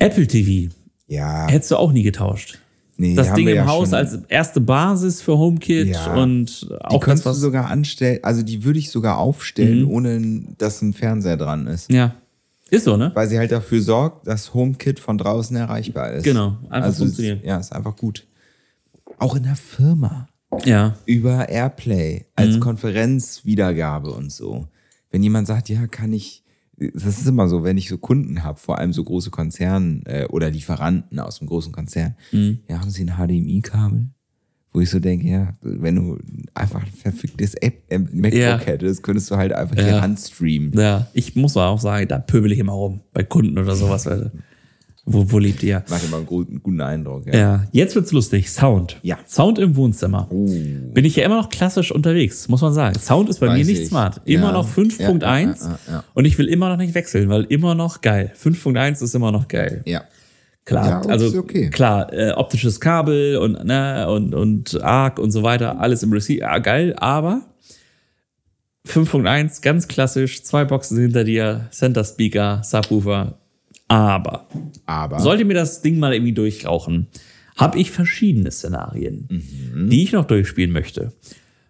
Apple 0.00 0.26
TV. 0.26 0.72
Ja. 1.08 1.48
Hättest 1.48 1.70
du 1.72 1.76
auch 1.76 1.90
nie 1.92 2.02
getauscht. 2.04 2.58
Nee, 3.00 3.14
Das 3.14 3.32
Ding 3.34 3.46
im 3.48 3.54
ja 3.54 3.66
Haus 3.66 3.92
als 3.92 4.18
erste 4.28 4.60
Basis 4.60 5.22
für 5.22 5.38
HomeKit 5.38 5.88
Ja. 5.88 6.14
und 6.16 6.62
Die 6.62 6.74
auch 6.80 6.98
das, 6.98 7.04
kannst 7.04 7.26
du 7.26 7.32
sogar 7.32 7.68
anstellen, 7.70 8.18
also 8.22 8.42
die 8.42 8.64
würde 8.64 8.78
ich 8.80 8.90
sogar 8.90 9.18
aufstellen, 9.18 9.82
Mhm. 9.84 9.90
ohne 9.90 10.40
dass 10.58 10.82
ein 10.82 10.92
Fernseher 10.92 11.36
dran 11.36 11.66
ist. 11.68 11.90
Ja. 11.92 12.14
Ist 12.70 12.84
so, 12.84 12.96
ne? 12.96 13.12
Weil 13.14 13.28
sie 13.28 13.38
halt 13.38 13.50
dafür 13.52 13.80
sorgt, 13.80 14.26
dass 14.26 14.52
HomeKit 14.52 14.98
von 15.00 15.16
draußen 15.16 15.56
erreichbar 15.56 16.10
ist. 16.12 16.24
Genau, 16.24 16.56
einfach 16.68 16.88
also 16.88 17.04
funktionieren. 17.04 17.38
Ist, 17.38 17.46
ja, 17.46 17.56
ist 17.58 17.72
einfach 17.72 17.96
gut. 17.96 18.26
Auch 19.18 19.36
in 19.36 19.44
der 19.44 19.56
Firma. 19.56 20.28
Ja. 20.64 20.94
Über 21.06 21.48
Airplay 21.48 22.26
als 22.34 22.58
Konferenzwiedergabe 22.60 24.10
und 24.10 24.32
so. 24.32 24.66
Wenn 25.10 25.22
jemand 25.22 25.46
sagt, 25.46 25.68
ja, 25.68 25.86
kann 25.86 26.12
ich, 26.12 26.42
das 26.94 27.18
ist 27.18 27.26
immer 27.26 27.48
so, 27.48 27.64
wenn 27.64 27.76
ich 27.78 27.88
so 27.88 27.98
Kunden 27.98 28.44
habe, 28.44 28.58
vor 28.58 28.78
allem 28.78 28.92
so 28.92 29.02
große 29.04 29.30
Konzerne 29.30 30.02
äh, 30.06 30.26
oder 30.26 30.50
Lieferanten 30.50 31.18
aus 31.18 31.40
einem 31.40 31.48
großen 31.48 31.72
Konzern, 31.72 32.14
ja, 32.68 32.80
haben 32.80 32.90
sie 32.90 33.04
ein 33.04 33.16
HDMI-Kabel? 33.16 34.08
Wo 34.72 34.80
ich 34.80 34.90
so 34.90 35.00
denke, 35.00 35.26
ja, 35.26 35.54
wenn 35.62 35.96
du 35.96 36.18
einfach 36.54 36.82
ein 36.84 36.92
verfügtes 36.92 37.54
App, 37.54 37.82
äh, 37.90 37.98
MacBook 37.98 38.32
Ja. 38.38 38.58
hättest, 38.60 39.02
könntest 39.02 39.30
du 39.30 39.36
halt 39.36 39.52
einfach 39.52 39.76
hier 39.76 39.86
Ja. 39.86 39.98
ranstreamen. 39.98 40.72
Ja, 40.78 41.08
ich 41.14 41.34
muss 41.36 41.56
aber 41.56 41.68
auch 41.68 41.80
sagen, 41.80 42.06
da 42.06 42.18
pöbel 42.18 42.52
ich 42.52 42.58
immer 42.58 42.74
rum. 42.74 43.00
Bei 43.12 43.24
Kunden 43.24 43.58
oder 43.58 43.74
sowas. 43.74 44.06
Alter. 44.06 44.30
Wo, 45.10 45.30
wo 45.32 45.38
lebt 45.38 45.62
ihr? 45.62 45.82
Macht 45.88 46.04
immer 46.04 46.18
einen 46.18 46.26
guten, 46.26 46.80
Eindruck. 46.80 47.26
Ja. 47.26 47.34
Ja, 47.38 47.64
jetzt 47.72 47.94
wird's 47.94 48.12
lustig. 48.12 48.50
Sound. 48.50 48.98
Ja. 49.02 49.18
Sound 49.26 49.58
im 49.58 49.74
Wohnzimmer. 49.76 50.28
Bin 50.30 51.04
ich 51.04 51.16
ja 51.16 51.24
immer 51.24 51.36
noch 51.36 51.48
klassisch 51.48 51.90
unterwegs, 51.92 52.46
muss 52.48 52.60
man 52.60 52.72
sagen. 52.74 52.98
Sound 52.98 53.28
ist 53.30 53.40
bei 53.40 53.46
Weiß 53.48 53.58
mir 53.58 53.64
nicht 53.64 53.82
ich. 53.82 53.88
smart. 53.88 54.20
Immer 54.26 54.48
Ja. 54.48 54.52
noch 54.52 54.68
5.1 54.68 55.64
Ja, 55.64 55.78
ja, 55.90 56.04
und 56.14 56.24
ich 56.26 56.36
will 56.38 56.46
immer 56.48 56.68
noch 56.68 56.76
nicht 56.76 56.94
wechseln, 56.94 57.28
weil 57.30 57.44
immer 57.44 57.74
noch 57.74 58.00
geil. 58.02 58.32
5.1 58.36 59.02
ist 59.02 59.14
immer 59.14 59.32
noch 59.32 59.48
geil. 59.48 59.82
ja. 59.86 60.02
Klar, 60.64 60.86
Ja, 60.86 61.00
also 61.08 61.38
okay. 61.38 61.70
klar, 61.70 62.12
äh, 62.12 62.32
optisches 62.32 62.78
Kabel 62.78 63.38
und 63.38 63.64
ne, 63.64 64.06
und 64.10 64.34
und 64.34 64.78
ARC 64.82 65.18
und 65.18 65.30
so 65.30 65.42
weiter, 65.42 65.80
alles 65.80 66.02
im 66.02 66.12
Receiver, 66.12 66.42
ja, 66.42 66.58
geil, 66.58 66.94
aber 66.98 67.40
5.1 68.86 69.62
ganz 69.62 69.88
klassisch, 69.88 70.42
zwei 70.42 70.64
Boxen 70.66 70.98
hinter 70.98 71.24
dir, 71.24 71.66
Center 71.70 72.04
Speaker, 72.04 72.60
Subwoofer, 72.64 73.38
aber 73.88 74.48
Aber 74.86 75.20
sollte 75.20 75.44
mir 75.44 75.54
das 75.54 75.82
Ding 75.82 75.98
mal 75.98 76.12
irgendwie 76.14 76.32
durchrauchen, 76.32 77.08
habe 77.56 77.78
ich 77.78 77.90
verschiedene 77.90 78.50
Szenarien, 78.50 79.26
die 79.90 80.02
ich 80.04 80.12
noch 80.12 80.26
durchspielen 80.26 80.70
möchte. 80.70 81.12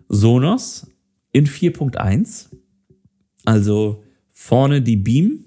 Sonos 0.09 0.87
in 1.33 1.47
4.1, 1.47 2.47
also 3.45 4.05
vorne 4.29 4.83
die 4.83 4.97
Beam, 4.97 5.45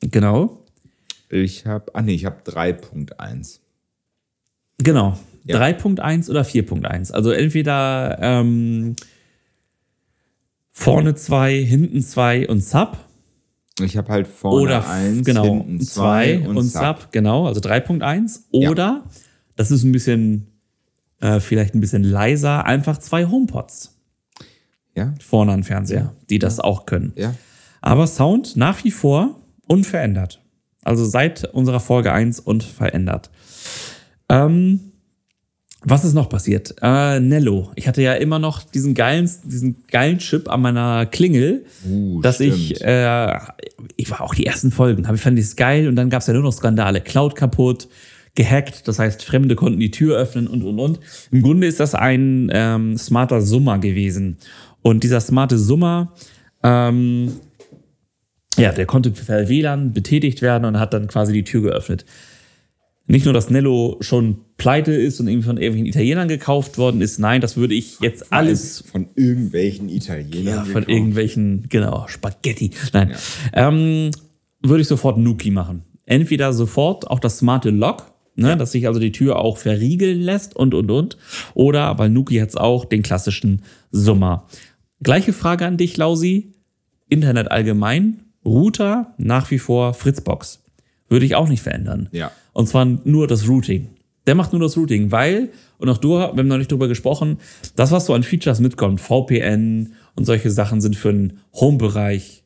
genau, 0.00 0.64
ich 1.30 1.64
habe, 1.66 1.94
ah 1.94 2.02
nee, 2.02 2.14
ich 2.14 2.24
habe 2.24 2.42
3.1. 2.42 3.60
Genau. 4.78 5.18
Ja. 5.44 5.60
3.1 5.60 6.28
oder 6.28 6.42
4.1. 6.42 7.12
Also 7.12 7.30
entweder 7.30 8.18
ähm, 8.20 8.96
vorne 10.70 11.14
zwei, 11.14 11.62
hinten 11.62 12.02
zwei 12.02 12.48
und 12.48 12.62
Sub. 12.62 12.98
Ich 13.82 13.96
habe 13.96 14.12
halt 14.12 14.26
vorne 14.26 14.62
Oder 14.62 14.88
eins, 14.88 15.24
genau, 15.24 15.44
hinten 15.44 15.80
zwei 15.80 16.38
zwei 16.42 16.48
und, 16.48 16.62
Sub. 16.64 17.08
Genau, 17.12 17.46
also 17.46 17.60
3.1. 17.60 18.40
Oder, 18.52 19.04
das 19.56 19.70
ist 19.70 19.84
ein 19.84 19.92
bisschen, 19.92 20.48
äh, 21.20 21.40
vielleicht 21.40 21.74
ein 21.74 21.80
bisschen 21.80 22.04
leiser, 22.04 22.66
einfach 22.66 22.98
zwei 22.98 23.26
HomePods 23.26 23.96
Ja, 24.96 25.14
vorne 25.20 25.52
an 25.52 25.62
Fernseher, 25.64 26.14
die 26.28 26.38
das 26.38 26.60
auch 26.60 26.86
können. 26.86 27.12
ja. 27.16 27.34
Aber 27.82 28.06
Sound 28.06 28.56
nach 28.56 28.84
wie 28.84 28.90
vor 28.90 29.40
unverändert. 29.66 30.42
Also 30.82 31.06
seit 31.06 31.44
unserer 31.44 31.80
Folge 31.80 32.12
1 32.12 32.40
unverändert. 32.40 33.30
Ähm, 34.28 34.89
was 35.82 36.04
ist 36.04 36.14
noch 36.14 36.28
passiert? 36.28 36.74
Äh, 36.82 37.20
Nello. 37.20 37.70
Ich 37.74 37.88
hatte 37.88 38.02
ja 38.02 38.14
immer 38.14 38.38
noch 38.38 38.62
diesen 38.62 38.94
geilen, 38.94 39.30
diesen 39.44 39.84
geilen 39.90 40.18
Chip 40.18 40.50
an 40.50 40.60
meiner 40.62 41.06
Klingel, 41.06 41.64
Uh, 41.88 42.20
dass 42.20 42.36
stimmt. 42.36 42.54
ich, 42.54 42.84
äh, 42.84 43.38
ich 43.96 44.10
war 44.10 44.20
auch 44.20 44.34
die 44.34 44.44
ersten 44.44 44.70
Folgen, 44.70 45.08
hab 45.08 45.14
ich 45.14 45.20
fand 45.20 45.38
ich 45.38 45.46
es 45.46 45.56
geil 45.56 45.88
und 45.88 45.96
dann 45.96 46.10
gab 46.10 46.20
es 46.20 46.26
ja 46.26 46.34
nur 46.34 46.42
noch 46.42 46.52
Skandale. 46.52 47.00
Cloud 47.00 47.34
kaputt, 47.34 47.88
gehackt, 48.34 48.86
das 48.86 48.98
heißt, 48.98 49.24
Fremde 49.24 49.56
konnten 49.56 49.80
die 49.80 49.90
Tür 49.90 50.18
öffnen 50.18 50.46
und 50.46 50.62
und 50.62 50.78
und. 50.78 51.00
Im 51.30 51.42
Grunde 51.42 51.66
ist 51.66 51.80
das 51.80 51.94
ein 51.94 52.50
ähm, 52.52 52.98
smarter 52.98 53.40
Summer 53.40 53.78
gewesen. 53.78 54.36
Und 54.82 55.02
dieser 55.02 55.20
smarte 55.20 55.58
Summer, 55.58 56.12
ähm, 56.62 57.32
ja, 58.56 58.72
der 58.72 58.86
konnte 58.86 59.10
per 59.10 59.48
WLAN 59.48 59.92
betätigt 59.92 60.42
werden 60.42 60.64
und 60.64 60.78
hat 60.78 60.92
dann 60.92 61.06
quasi 61.08 61.32
die 61.32 61.44
Tür 61.44 61.62
geöffnet. 61.62 62.04
Nicht 63.10 63.24
nur, 63.24 63.34
dass 63.34 63.50
Nello 63.50 63.96
schon 64.00 64.38
pleite 64.56 64.92
ist 64.92 65.18
und 65.18 65.26
irgendwie 65.26 65.46
von 65.46 65.56
irgendwelchen 65.56 65.86
Italienern 65.86 66.28
gekauft 66.28 66.78
worden 66.78 67.00
ist, 67.00 67.18
nein, 67.18 67.40
das 67.40 67.56
würde 67.56 67.74
ich 67.74 67.98
jetzt 68.00 68.32
alles 68.32 68.84
von 68.90 69.08
irgendwelchen 69.16 69.88
Italienern. 69.88 70.44
ja, 70.46 70.62
von 70.62 70.74
gekauft. 70.74 70.88
irgendwelchen, 70.88 71.66
genau, 71.68 72.06
Spaghetti. 72.06 72.70
Nein. 72.92 73.16
Ähm, 73.52 74.10
würde 74.62 74.82
ich 74.82 74.86
sofort 74.86 75.18
Nuki 75.18 75.50
machen. 75.50 75.82
Entweder 76.06 76.52
sofort 76.52 77.10
auch 77.10 77.18
das 77.18 77.38
smarte 77.38 77.70
Lock, 77.70 78.12
ne, 78.36 78.56
dass 78.56 78.72
sich 78.72 78.86
also 78.86 79.00
die 79.00 79.12
Tür 79.12 79.40
auch 79.40 79.58
verriegeln 79.58 80.20
lässt 80.20 80.54
und 80.54 80.74
und 80.74 80.90
und. 80.90 81.18
Oder, 81.54 81.98
weil 81.98 82.10
Nuki 82.10 82.36
hat 82.36 82.50
es 82.50 82.56
auch, 82.56 82.84
den 82.84 83.02
klassischen 83.02 83.62
Summer. 83.90 84.46
Gleiche 85.02 85.32
Frage 85.32 85.66
an 85.66 85.76
dich, 85.76 85.96
Lausi. 85.96 86.52
Internet 87.08 87.50
allgemein, 87.50 88.20
Router 88.44 89.14
nach 89.18 89.50
wie 89.50 89.58
vor 89.58 89.94
Fritzbox. 89.94 90.62
Würde 91.10 91.26
ich 91.26 91.34
auch 91.34 91.48
nicht 91.48 91.62
verändern. 91.62 92.08
Ja. 92.12 92.32
Und 92.54 92.68
zwar 92.68 92.86
nur 92.86 93.26
das 93.26 93.46
Routing. 93.46 93.88
Der 94.26 94.34
macht 94.34 94.52
nur 94.52 94.60
das 94.62 94.76
Routing, 94.76 95.10
weil, 95.10 95.50
und 95.78 95.88
auch 95.88 95.98
du, 95.98 96.10
wir 96.14 96.28
haben 96.28 96.46
noch 96.46 96.58
nicht 96.58 96.70
drüber 96.70 96.88
gesprochen, 96.88 97.38
das, 97.76 97.90
was 97.90 98.06
so 98.06 98.14
an 98.14 98.22
Features 98.22 98.60
mitkommt, 98.60 99.00
VPN 99.00 99.94
und 100.14 100.24
solche 100.24 100.50
Sachen 100.50 100.80
sind 100.80 100.96
für 100.96 101.12
den 101.12 101.40
Home-Bereich 101.54 102.44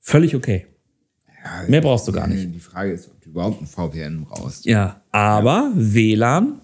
völlig 0.00 0.36
okay. 0.36 0.66
Mehr 1.68 1.80
brauchst 1.80 2.08
du 2.08 2.12
gar 2.12 2.26
nicht. 2.26 2.54
Die 2.54 2.60
Frage 2.60 2.92
ist, 2.92 3.08
ob 3.08 3.20
du 3.22 3.30
überhaupt 3.30 3.60
ein 3.60 3.66
VPN 3.66 4.24
brauchst. 4.24 4.64
Ja, 4.64 5.02
aber 5.10 5.72
WLAN, 5.74 6.60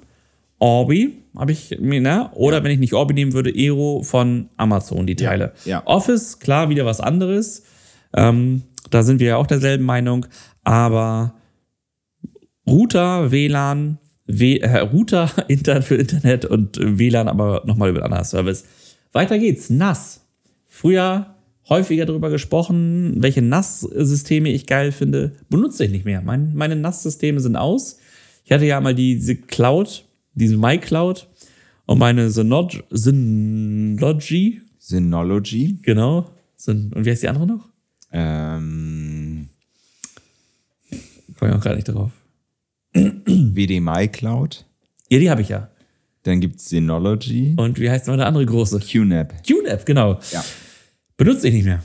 Orbi, 0.58 1.16
habe 1.36 1.52
ich 1.52 1.78
mir, 1.80 2.00
ne? 2.00 2.30
Oder 2.34 2.64
wenn 2.64 2.70
ich 2.70 2.78
nicht 2.78 2.92
Orbi 2.92 3.14
nehmen 3.14 3.32
würde, 3.32 3.52
Aero 3.54 4.02
von 4.02 4.48
Amazon, 4.56 5.06
die 5.06 5.16
Teile. 5.16 5.52
ja. 5.64 5.86
Office, 5.86 6.38
klar, 6.38 6.68
wieder 6.70 6.84
was 6.86 7.00
anderes. 7.00 7.62
Ähm, 8.14 8.62
da 8.90 9.02
sind 9.02 9.20
wir 9.20 9.28
ja 9.28 9.36
auch 9.36 9.46
derselben 9.46 9.84
Meinung. 9.84 10.26
Aber 10.62 11.34
Router, 12.66 13.30
WLAN, 13.30 13.98
w 14.26 14.58
äh, 14.58 14.78
Router 14.78 15.30
Internet 15.48 15.84
für 15.84 15.96
Internet 15.96 16.44
und 16.44 16.78
WLAN 16.80 17.28
aber 17.28 17.62
nochmal 17.66 17.90
über 17.90 17.98
einen 17.98 18.12
anderen 18.12 18.24
Service. 18.24 18.64
Weiter 19.12 19.38
geht's. 19.38 19.70
NAS. 19.70 20.26
Früher 20.66 21.34
häufiger 21.68 22.06
darüber 22.06 22.30
gesprochen, 22.30 23.14
welche 23.18 23.42
NAS-Systeme 23.42 24.50
ich 24.50 24.66
geil 24.66 24.92
finde. 24.92 25.32
Benutze 25.48 25.84
ich 25.84 25.90
nicht 25.90 26.04
mehr. 26.04 26.20
Mein, 26.20 26.54
meine 26.54 26.76
NAS-Systeme 26.76 27.40
sind 27.40 27.56
aus. 27.56 27.98
Ich 28.44 28.52
hatte 28.52 28.66
ja 28.66 28.80
mal 28.80 28.94
diese 28.94 29.36
Cloud, 29.36 30.04
diese 30.34 30.56
MyCloud 30.56 31.28
und 31.86 31.98
meine 31.98 32.30
Synology, 32.30 32.82
Synology 32.90 34.60
Synology. 34.78 35.78
genau. 35.82 36.30
Syn 36.56 36.92
und 36.94 37.04
wie 37.04 37.10
heißt 37.10 37.22
die 37.22 37.28
andere 37.28 37.46
noch? 37.46 37.68
Ähm, 38.12 38.99
Komme 41.40 41.52
ich 41.52 41.56
auch 41.56 41.62
gerade 41.62 41.76
nicht 41.76 41.88
drauf. 41.88 42.10
WDMI 42.92 44.08
Cloud. 44.08 44.66
Ja, 45.08 45.18
die 45.18 45.30
habe 45.30 45.40
ich 45.40 45.48
ja. 45.48 45.70
Dann 46.24 46.40
gibt 46.40 46.56
es 46.56 46.68
Synology. 46.68 47.54
Und 47.56 47.80
wie 47.80 47.88
heißt 47.88 48.08
noch 48.08 48.16
der 48.16 48.26
andere 48.26 48.44
große? 48.44 48.78
QNAP. 48.78 49.42
QNAP, 49.42 49.86
genau. 49.86 50.20
Ja. 50.32 50.44
Benutze 51.16 51.48
ich 51.48 51.54
nicht 51.54 51.64
mehr. 51.64 51.82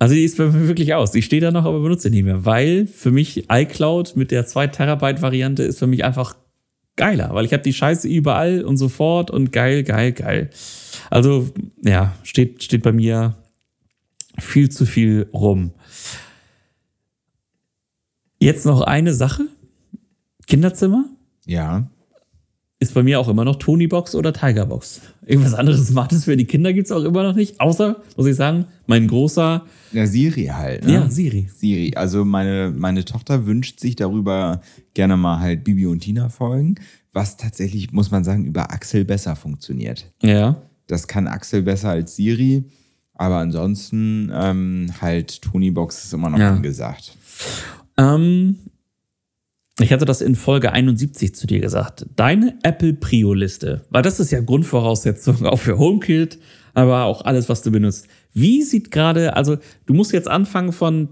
Also 0.00 0.16
die 0.16 0.24
ist 0.24 0.38
bei 0.38 0.46
mir 0.46 0.66
wirklich 0.66 0.92
aus. 0.92 1.12
Die 1.12 1.22
steht 1.22 1.44
da 1.44 1.52
noch, 1.52 1.66
aber 1.66 1.78
benutze 1.78 2.08
ich 2.08 2.14
nicht 2.14 2.24
mehr, 2.24 2.44
weil 2.44 2.88
für 2.88 3.12
mich 3.12 3.44
iCloud 3.48 4.16
mit 4.16 4.32
der 4.32 4.44
2 4.46 4.66
Terabyte 4.66 5.22
Variante 5.22 5.62
ist 5.62 5.78
für 5.78 5.86
mich 5.86 6.02
einfach 6.02 6.34
geiler, 6.96 7.32
weil 7.32 7.44
ich 7.44 7.52
habe 7.52 7.62
die 7.62 7.72
Scheiße 7.72 8.08
überall 8.08 8.64
und 8.64 8.76
sofort 8.76 9.30
und 9.30 9.52
geil, 9.52 9.84
geil, 9.84 10.12
geil. 10.12 10.50
Also 11.10 11.48
ja, 11.84 12.16
steht, 12.24 12.64
steht 12.64 12.82
bei 12.82 12.92
mir 12.92 13.36
viel 14.38 14.68
zu 14.68 14.84
viel 14.84 15.28
rum. 15.32 15.74
Jetzt 18.40 18.64
noch 18.66 18.80
eine 18.82 19.12
Sache. 19.14 19.46
Kinderzimmer 20.46 21.04
Ja. 21.46 21.88
ist 22.80 22.94
bei 22.94 23.02
mir 23.02 23.20
auch 23.20 23.28
immer 23.28 23.44
noch 23.44 23.56
Tonybox 23.56 24.14
oder 24.14 24.32
Tigerbox. 24.32 25.02
Irgendwas 25.26 25.54
anderes 25.54 25.86
Smartes 25.88 26.24
für 26.24 26.36
die 26.36 26.46
Kinder 26.46 26.72
gibt's 26.72 26.90
auch 26.90 27.04
immer 27.04 27.22
noch 27.22 27.34
nicht. 27.36 27.60
Außer, 27.60 27.96
muss 28.16 28.26
ich 28.26 28.36
sagen, 28.36 28.64
mein 28.86 29.06
großer, 29.06 29.64
Ja, 29.92 30.06
Siri 30.06 30.46
halt. 30.46 30.84
Ne? 30.86 30.94
ja, 30.94 31.10
Siri. 31.10 31.48
Siri. 31.54 31.92
Also 31.94 32.24
meine, 32.24 32.72
meine 32.74 33.04
Tochter 33.04 33.46
wünscht 33.46 33.78
sich 33.80 33.96
darüber 33.96 34.62
gerne 34.94 35.16
mal 35.16 35.38
halt 35.40 35.62
Bibi 35.64 35.86
und 35.86 36.00
Tina 36.00 36.28
Folgen, 36.30 36.76
was 37.12 37.36
tatsächlich, 37.36 37.92
muss 37.92 38.10
man 38.10 38.24
sagen, 38.24 38.44
über 38.46 38.72
Axel 38.72 39.04
besser 39.04 39.36
funktioniert. 39.36 40.10
Ja. 40.22 40.56
Das 40.86 41.06
kann 41.06 41.28
Axel 41.28 41.62
besser 41.62 41.90
als 41.90 42.16
Siri, 42.16 42.64
aber 43.14 43.36
ansonsten 43.36 44.32
ähm, 44.34 44.86
halt 45.00 45.42
Tonybox 45.42 46.04
ist 46.04 46.14
immer 46.14 46.30
noch 46.30 46.38
Ja. 46.38 46.54
angesagt. 46.54 47.12
Ähm, 48.00 48.58
ich 49.78 49.92
hatte 49.92 50.04
das 50.04 50.20
in 50.20 50.34
Folge 50.34 50.72
71 50.72 51.34
zu 51.34 51.46
dir 51.46 51.60
gesagt. 51.60 52.06
Deine 52.16 52.58
Apple 52.62 52.94
Prio-Liste, 52.94 53.84
weil 53.90 54.02
das 54.02 54.20
ist 54.20 54.30
ja 54.30 54.40
Grundvoraussetzung 54.40 55.44
auch 55.46 55.58
für 55.58 55.78
HomeKit, 55.78 56.38
aber 56.72 57.04
auch 57.04 57.24
alles, 57.24 57.48
was 57.48 57.62
du 57.62 57.70
benutzt. 57.70 58.08
Wie 58.32 58.62
sieht 58.62 58.90
gerade, 58.90 59.36
also 59.36 59.58
du 59.86 59.94
musst 59.94 60.12
jetzt 60.12 60.28
anfangen 60.28 60.72
von 60.72 61.10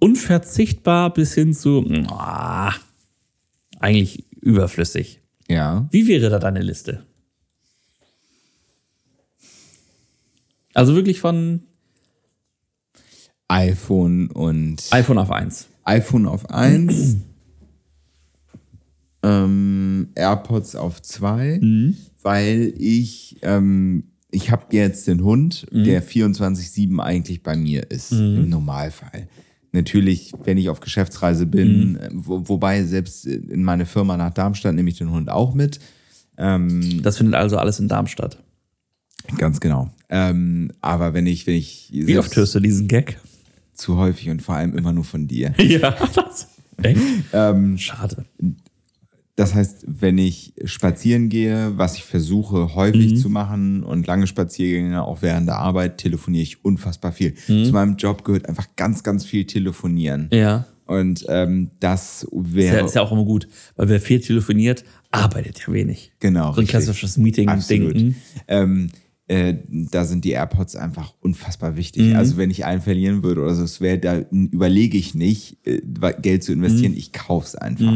unverzichtbar 0.00 1.12
bis 1.14 1.34
hin 1.34 1.54
zu 1.54 1.84
ah, 2.08 2.74
eigentlich 3.78 4.24
überflüssig. 4.40 5.20
Ja. 5.48 5.88
Wie 5.90 6.08
wäre 6.08 6.30
da 6.30 6.38
deine 6.38 6.62
Liste? 6.62 7.04
Also 10.72 10.94
wirklich 10.96 11.20
von 11.20 11.62
iPhone 13.48 14.30
und 14.30 14.82
iPhone 14.90 15.18
auf 15.18 15.30
1. 15.30 15.68
iPhone 15.84 16.26
auf 16.26 16.48
1, 16.50 17.16
ähm, 19.22 20.08
AirPods 20.14 20.76
auf 20.76 21.00
2, 21.02 21.58
Mhm. 21.60 21.96
weil 22.22 22.74
ich, 22.78 23.36
ähm, 23.42 24.04
ich 24.30 24.50
habe 24.50 24.64
jetzt 24.76 25.06
den 25.06 25.22
Hund, 25.24 25.66
Mhm. 25.70 25.84
der 25.84 26.02
24-7 26.02 27.00
eigentlich 27.00 27.42
bei 27.42 27.56
mir 27.56 27.90
ist, 27.90 28.12
im 28.12 28.48
Normalfall. 28.48 29.28
Natürlich, 29.72 30.32
wenn 30.44 30.56
ich 30.58 30.68
auf 30.68 30.80
Geschäftsreise 30.80 31.46
Mhm. 31.46 31.50
bin, 31.50 31.96
äh, 31.96 32.08
wo, 32.12 32.48
wobei 32.48 32.84
selbst 32.84 33.26
in 33.26 33.62
meine 33.64 33.86
Firma 33.86 34.16
nach 34.16 34.32
Darmstadt 34.32 34.74
nehme 34.74 34.88
ich 34.90 34.98
den 34.98 35.10
Hund 35.10 35.28
auch 35.30 35.54
mit. 35.54 35.80
Das 36.36 37.16
findet 37.18 37.36
also 37.36 37.58
alles 37.58 37.78
in 37.78 37.86
Darmstadt. 37.86 38.42
Ganz 39.38 39.60
genau. 39.60 39.90
Ähm, 40.08 40.72
aber 40.80 41.14
wenn 41.14 41.26
ich, 41.28 41.46
wenn 41.46 41.54
ich 41.54 41.90
Wie 41.92 42.18
oft 42.18 42.34
hörst 42.34 42.56
du 42.56 42.60
diesen 42.60 42.88
Gag? 42.88 43.20
Zu 43.74 43.96
häufig 43.96 44.30
und 44.30 44.42
vor 44.42 44.54
allem 44.54 44.76
immer 44.76 44.92
nur 44.92 45.04
von 45.04 45.26
dir. 45.26 45.54
Ja, 45.62 45.90
das. 46.14 46.48
Echt? 46.82 47.00
Ähm, 47.32 47.78
Schade. 47.78 48.24
Das 49.36 49.54
heißt, 49.54 49.84
wenn 49.88 50.16
ich 50.18 50.52
spazieren 50.64 51.28
gehe, 51.28 51.72
was 51.76 51.96
ich 51.96 52.04
versuche 52.04 52.74
häufig 52.76 53.20
zu 53.20 53.28
machen 53.28 53.82
und 53.82 54.06
lange 54.06 54.28
Spaziergänge 54.28 55.02
auch 55.02 55.22
während 55.22 55.48
der 55.48 55.56
Arbeit, 55.56 55.98
telefoniere 55.98 56.44
ich 56.44 56.64
unfassbar 56.64 57.10
viel. 57.10 57.34
Zu 57.34 57.72
meinem 57.72 57.96
Job 57.96 58.24
gehört 58.24 58.48
einfach 58.48 58.68
ganz, 58.76 59.02
ganz 59.02 59.24
viel 59.24 59.44
telefonieren. 59.44 60.28
Ja. 60.32 60.66
Und 60.86 61.24
ähm, 61.28 61.70
das 61.80 62.24
Ist 62.24 62.30
wäre 62.32 62.78
ja, 62.78 62.84
ist 62.84 62.94
ja 62.94 63.02
auch 63.02 63.10
immer 63.10 63.24
gut, 63.24 63.48
weil 63.74 63.88
wer 63.88 64.00
viel 64.00 64.20
telefoniert, 64.20 64.84
arbeitet 65.10 65.64
ja 65.66 65.72
wenig. 65.72 66.12
genau 66.20 66.52
So 66.52 66.60
ein 66.60 66.66
klassisches 66.66 67.16
Meeting-Ding. 67.16 67.88
Absolut. 67.88 68.14
Ähm, 68.48 68.90
äh, 69.26 69.54
da 69.68 70.04
sind 70.04 70.24
die 70.24 70.30
AirPods 70.32 70.76
einfach 70.76 71.14
unfassbar 71.20 71.76
wichtig. 71.76 72.10
Mhm. 72.10 72.16
Also 72.16 72.36
wenn 72.36 72.50
ich 72.50 72.64
einen 72.64 72.82
verlieren 72.82 73.22
würde 73.22 73.40
oder 73.42 73.54
so, 73.54 73.62
es 73.64 73.80
wäre, 73.80 73.98
da 73.98 74.18
überlege 74.30 74.98
ich 74.98 75.14
nicht, 75.14 75.56
äh, 75.66 75.80
Geld 76.20 76.44
zu 76.44 76.52
investieren, 76.52 76.92
Mhm. 76.92 76.98
ich 76.98 77.12
kauf's 77.12 77.54
einfach. 77.54 77.92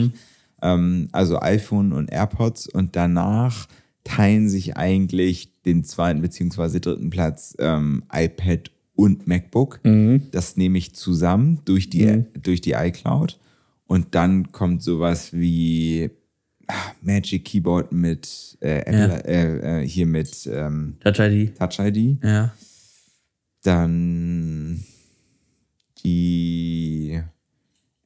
Ähm, 0.63 1.09
also 1.13 1.39
iPhone 1.41 1.93
und 1.93 2.11
AirPods 2.11 2.69
und 2.69 2.97
danach 2.97 3.69
teilen 4.05 4.49
sich 4.49 4.77
eigentlich 4.77 5.53
den 5.67 5.85
zweiten 5.85 6.23
beziehungsweise 6.23 6.81
dritten 6.81 7.11
Platz 7.11 7.55
ähm, 7.59 8.05
iPad 8.13 8.71
und 8.95 9.27
MacBook. 9.29 9.81
Mhm. 9.85 10.23
Das 10.33 10.57
nehme 10.57 10.79
ich 10.79 10.95
zusammen 10.95 11.61
durch 11.67 11.91
die, 11.91 12.25
durch 12.43 12.61
die 12.63 12.73
iCloud. 12.73 13.39
Und 13.87 14.15
dann 14.15 14.51
kommt 14.51 14.83
sowas 14.83 15.33
wie 15.33 16.11
Magic 17.03 17.45
Keyboard 17.45 17.93
mit 17.93 18.59
äh, 18.61 18.81
Apple, 18.81 19.25
äh, 19.27 19.83
äh, 19.83 19.89
hier 19.89 20.07
mit 20.07 20.47
ähm, 20.53 20.97
Touch 21.01 21.19
ID. 21.19 21.57
Touch 21.59 21.79
ID. 21.79 22.23
Ja. 22.23 22.53
Dann 23.63 24.85
die 26.05 27.21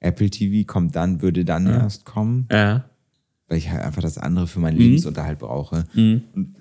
Apple 0.01 0.31
TV 0.31 0.67
kommt 0.67 0.97
dann, 0.97 1.23
würde 1.23 1.45
dann 1.45 1.67
erst 1.67 2.05
kommen, 2.05 2.49
Ja. 2.51 2.89
weil 3.49 3.59
ich 3.59 3.71
halt 3.71 3.83
einfach 3.83 4.03
das 4.03 4.19
andere 4.19 4.47
für 4.47 4.59
Mhm. 4.59 4.63
meinen 4.63 4.79
Lebensunterhalt 4.79 5.39
brauche. 5.39 5.85
Und 5.95 6.55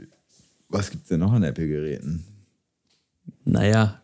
was 0.69 0.91
gibt's 0.91 1.09
denn 1.09 1.19
noch 1.19 1.33
an 1.33 1.43
Apple-Geräten? 1.43 2.23
Naja. 3.45 4.00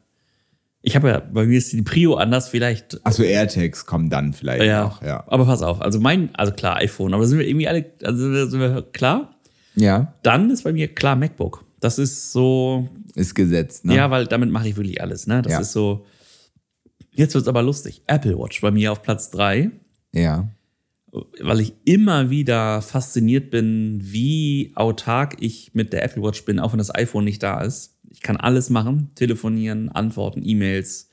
Ich 0.88 0.96
habe 0.96 1.10
ja, 1.10 1.20
bei 1.20 1.46
mir 1.46 1.58
ist 1.58 1.74
die 1.74 1.82
Prio 1.82 2.16
anders, 2.16 2.48
vielleicht. 2.48 3.06
Achso, 3.06 3.22
AirTags 3.22 3.86
kommen 3.86 4.10
dann 4.10 4.32
vielleicht 4.32 4.64
Ja, 4.64 4.84
noch, 4.84 5.02
ja. 5.04 5.24
Aber 5.28 5.46
pass 5.46 5.62
auf. 5.62 5.82
Also 5.82 6.00
mein, 6.00 6.34
also 6.36 6.54
klar, 6.54 6.78
iPhone, 6.78 7.14
aber 7.14 7.28
sind 7.28 7.40
wir 7.40 7.48
irgendwie 7.48 7.68
alle, 7.68 7.86
also 8.04 8.48
sind 8.48 8.60
wir, 8.62 8.82
klar? 8.94 9.32
Ja, 9.76 10.14
Dann 10.24 10.50
ist 10.50 10.64
bei 10.64 10.72
mir 10.72 10.88
klar 10.88 11.18
MacBook. 11.18 11.66
Das 11.82 12.00
ist 12.00 12.32
so, 12.32 12.88
ist 13.16 13.36
gesetzt, 13.36 13.84
ne? 13.86 13.96
ja, 13.96 14.10
weil 14.10 14.28
damit 14.28 14.50
mache 14.50 14.70
ich 14.70 14.78
wirklich 14.78 15.02
alles, 15.02 15.28
ne? 15.28 15.42
Das 15.42 15.52
Ja. 15.52 15.60
ist 15.60 15.74
so. 15.74 16.06
Jetzt 17.12 17.36
wird's 17.36 17.48
aber 17.50 17.62
lustig. 17.64 18.02
Apple 18.08 18.38
Watch 18.40 18.62
bei 18.62 18.72
mir 18.72 18.92
auf 18.94 19.04
Platz 19.04 19.30
drei. 19.30 19.70
Ja. 20.14 20.50
weil 21.42 21.60
ich 21.62 21.74
immer 21.86 22.30
wieder 22.30 22.82
fasziniert 22.82 23.50
bin, 23.52 24.00
wie 24.02 24.72
autark 24.76 25.36
ich 25.42 25.72
mit 25.74 25.92
der 25.94 26.04
Apple 26.04 26.22
Watch 26.24 26.46
bin, 26.46 26.60
auch 26.60 26.72
wenn 26.72 26.78
das 26.80 26.94
iPhone 26.94 27.24
nicht 27.26 27.42
da 27.44 27.62
ist. 27.62 27.97
Ich 28.18 28.24
kann 28.24 28.38
alles 28.38 28.72
machen, 28.72 29.12
telefonieren, 29.14 29.90
antworten, 29.90 30.42
E-Mails. 30.44 31.12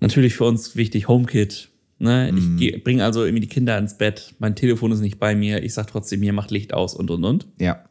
Natürlich 0.00 0.34
für 0.34 0.42
uns 0.42 0.74
wichtig 0.74 1.06
HomeKit. 1.06 1.68
Ne? 2.00 2.32
Ich 2.58 2.82
bringe 2.82 3.04
also 3.04 3.24
irgendwie 3.24 3.42
die 3.42 3.48
Kinder 3.48 3.78
ins 3.78 3.96
Bett, 3.96 4.34
mein 4.40 4.56
Telefon 4.56 4.90
ist 4.90 4.98
nicht 4.98 5.20
bei 5.20 5.36
mir, 5.36 5.62
ich 5.62 5.74
sage 5.74 5.88
trotzdem, 5.92 6.20
hier 6.20 6.32
macht 6.32 6.50
Licht 6.50 6.74
aus 6.74 6.94
und 6.94 7.12
und 7.12 7.24
und. 7.24 7.46
Ja. 7.60 7.84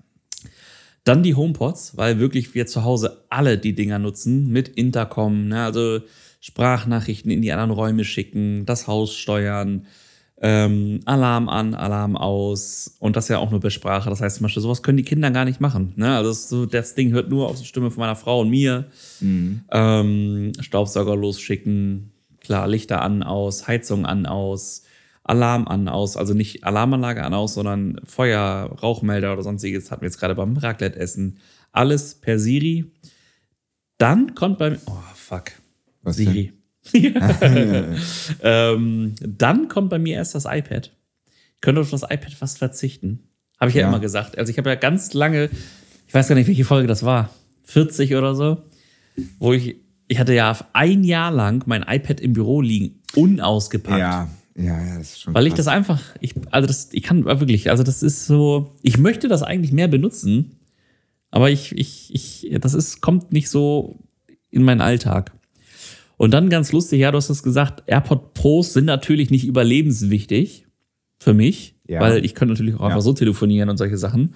Dann 1.06 1.24
die 1.24 1.36
HomePods, 1.36 1.96
weil 1.96 2.20
wirklich 2.20 2.54
wir 2.56 2.68
zu 2.68 2.84
Hause 2.84 3.24
alle 3.30 3.58
die 3.58 3.74
Dinger 3.74 4.00
nutzen 4.00 4.50
mit 4.50 4.68
Intercom, 4.68 5.48
ne? 5.48 5.64
also 5.64 6.02
Sprachnachrichten 6.42 7.32
in 7.32 7.42
die 7.42 7.54
anderen 7.54 7.72
Räume 7.72 8.04
schicken, 8.04 8.66
das 8.66 8.88
Haus 8.88 9.16
steuern, 9.16 9.86
ähm, 10.40 11.00
Alarm 11.06 11.50
an, 11.50 11.74
Alarm 11.74 12.16
aus 12.16 12.96
und 13.00 13.16
das 13.16 13.28
ja 13.28 13.40
auch 13.40 13.50
nur 13.50 13.60
per 13.60 13.72
Sprache. 13.72 14.10
Das 14.10 14.22
heißt 14.22 14.38
zum 14.38 14.44
Beispiel, 14.44 14.62
sowas 14.62 14.84
können 14.84 14.98
die 14.98 15.04
Kinder 15.04 15.32
gar 15.32 15.46
nicht 15.46 15.60
machen. 15.60 15.94
Ne? 15.96 16.16
Also 16.16 16.30
das, 16.30 16.50
so, 16.50 16.66
das 16.66 16.96
Ding 16.96 17.12
hört 17.12 17.30
nur 17.30 17.48
auf 17.48 17.60
die 17.60 17.66
Stimme 17.66 17.90
von 17.90 18.02
meiner 18.02 18.16
Frau 18.16 18.42
und 18.42 18.50
mir. 18.50 18.86
Ähm, 19.72 20.52
Staubsauger 20.60 21.16
losschicken, 21.16 22.12
klar, 22.40 22.68
Lichter 22.68 23.02
an, 23.02 23.24
aus, 23.24 23.68
Heizung 23.68 24.06
an, 24.06 24.28
aus, 24.28 24.84
Alarm 25.24 25.68
an, 25.68 25.88
aus. 25.88 26.18
Also 26.18 26.36
nicht 26.36 26.64
Alarmanlage 26.64 27.24
an, 27.24 27.34
aus, 27.34 27.56
sondern 27.56 28.00
Feuer, 28.06 28.72
Rauchmelder 28.82 29.34
oder 29.34 29.44
sonstiges. 29.44 29.90
Hatten 29.90 30.02
wir 30.02 30.08
jetzt 30.08 30.20
gerade 30.20 30.36
beim 30.36 30.56
Raclette-Essen. 30.56 31.40
Alles 31.72 32.16
per 32.16 32.38
Siri. 32.38 32.92
Dann 33.98 34.36
kommt 34.36 34.60
beim. 34.60 34.78
Oh, 34.86 34.94
fuck. 35.16 35.46
Was 36.04 36.18
Siri. 36.18 36.54
ähm, 38.44 39.16
dann 39.22 39.68
kommt 39.68 39.90
bei 39.90 40.00
mir 40.00 40.16
erst 40.16 40.36
das 40.36 40.46
iPad. 40.46 40.92
Ich 41.56 41.62
könnte 41.62 41.82
auf 41.82 41.90
das 41.90 42.04
iPad 42.04 42.34
fast 42.34 42.58
verzichten. 42.58 43.24
Habe 43.60 43.70
ich 43.70 43.76
ja, 43.76 43.82
Ja. 43.84 43.88
immer 43.90 44.00
gesagt. 44.00 44.38
Also 44.38 44.52
ich 44.52 44.58
habe 44.58 44.70
ja 44.70 44.76
ganz 44.76 45.14
lange, 45.14 45.50
ich 46.08 46.14
weiß 46.14 46.28
gar 46.28 46.36
nicht, 46.36 46.48
welche 46.48 46.66
Folge 46.66 46.88
das 46.88 47.04
war, 47.04 47.30
40 47.64 48.16
oder 48.16 48.36
so, 48.36 48.64
wo 49.40 49.54
ich, 49.54 49.78
ich 50.08 50.20
hatte 50.20 50.34
ja 50.34 50.56
ein 50.74 51.04
Jahr 51.04 51.32
lang 51.32 51.64
mein 51.66 51.84
iPad 51.88 52.20
im 52.20 52.34
Büro 52.34 52.62
liegen, 52.62 53.02
unausgepackt. 53.16 54.00
Ja, 54.00 54.30
ja, 54.56 54.64
ja, 54.86 54.98
das 54.98 55.10
ist 55.14 55.22
schon 55.22 55.34
Weil 55.34 55.48
ich 55.48 55.54
krass. 55.54 55.66
das 55.66 55.74
einfach, 55.74 56.02
ich, 56.22 56.36
also 56.52 56.68
das, 56.68 56.90
ich 56.92 57.04
kann 57.04 57.26
wirklich, 57.26 57.70
also 57.70 57.84
das 57.84 58.04
ist 58.04 58.26
so, 58.28 58.76
ich 58.84 58.98
möchte 58.98 59.28
das 59.28 59.44
eigentlich 59.44 59.72
mehr 59.72 59.88
benutzen, 59.88 60.60
aber 61.32 61.50
ich, 61.50 61.78
ich, 61.78 62.14
ich, 62.14 62.58
das 62.62 62.74
ist, 62.74 63.02
kommt 63.02 63.34
nicht 63.34 63.50
so 63.50 64.00
in 64.50 64.64
meinen 64.64 64.82
Alltag. 64.82 65.34
Und 66.18 66.32
dann 66.34 66.50
ganz 66.50 66.72
lustig, 66.72 67.00
ja, 67.00 67.12
du 67.12 67.18
hast 67.18 67.30
es 67.30 67.44
gesagt, 67.44 67.84
AirPod 67.88 68.34
Pros 68.34 68.74
sind 68.74 68.86
natürlich 68.86 69.30
nicht 69.30 69.46
überlebenswichtig 69.46 70.66
für 71.20 71.34
mich, 71.34 71.76
Ja. 71.88 72.02
weil 72.02 72.26
ich 72.26 72.34
könnte 72.36 72.54
natürlich 72.54 72.76
auch 72.76 72.82
einfach 72.82 72.98
Ja. 72.98 73.02
so 73.02 73.14
telefonieren 73.14 73.70
und 73.70 73.78
solche 73.78 73.98
Sachen. 73.98 74.34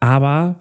Aber 0.00 0.58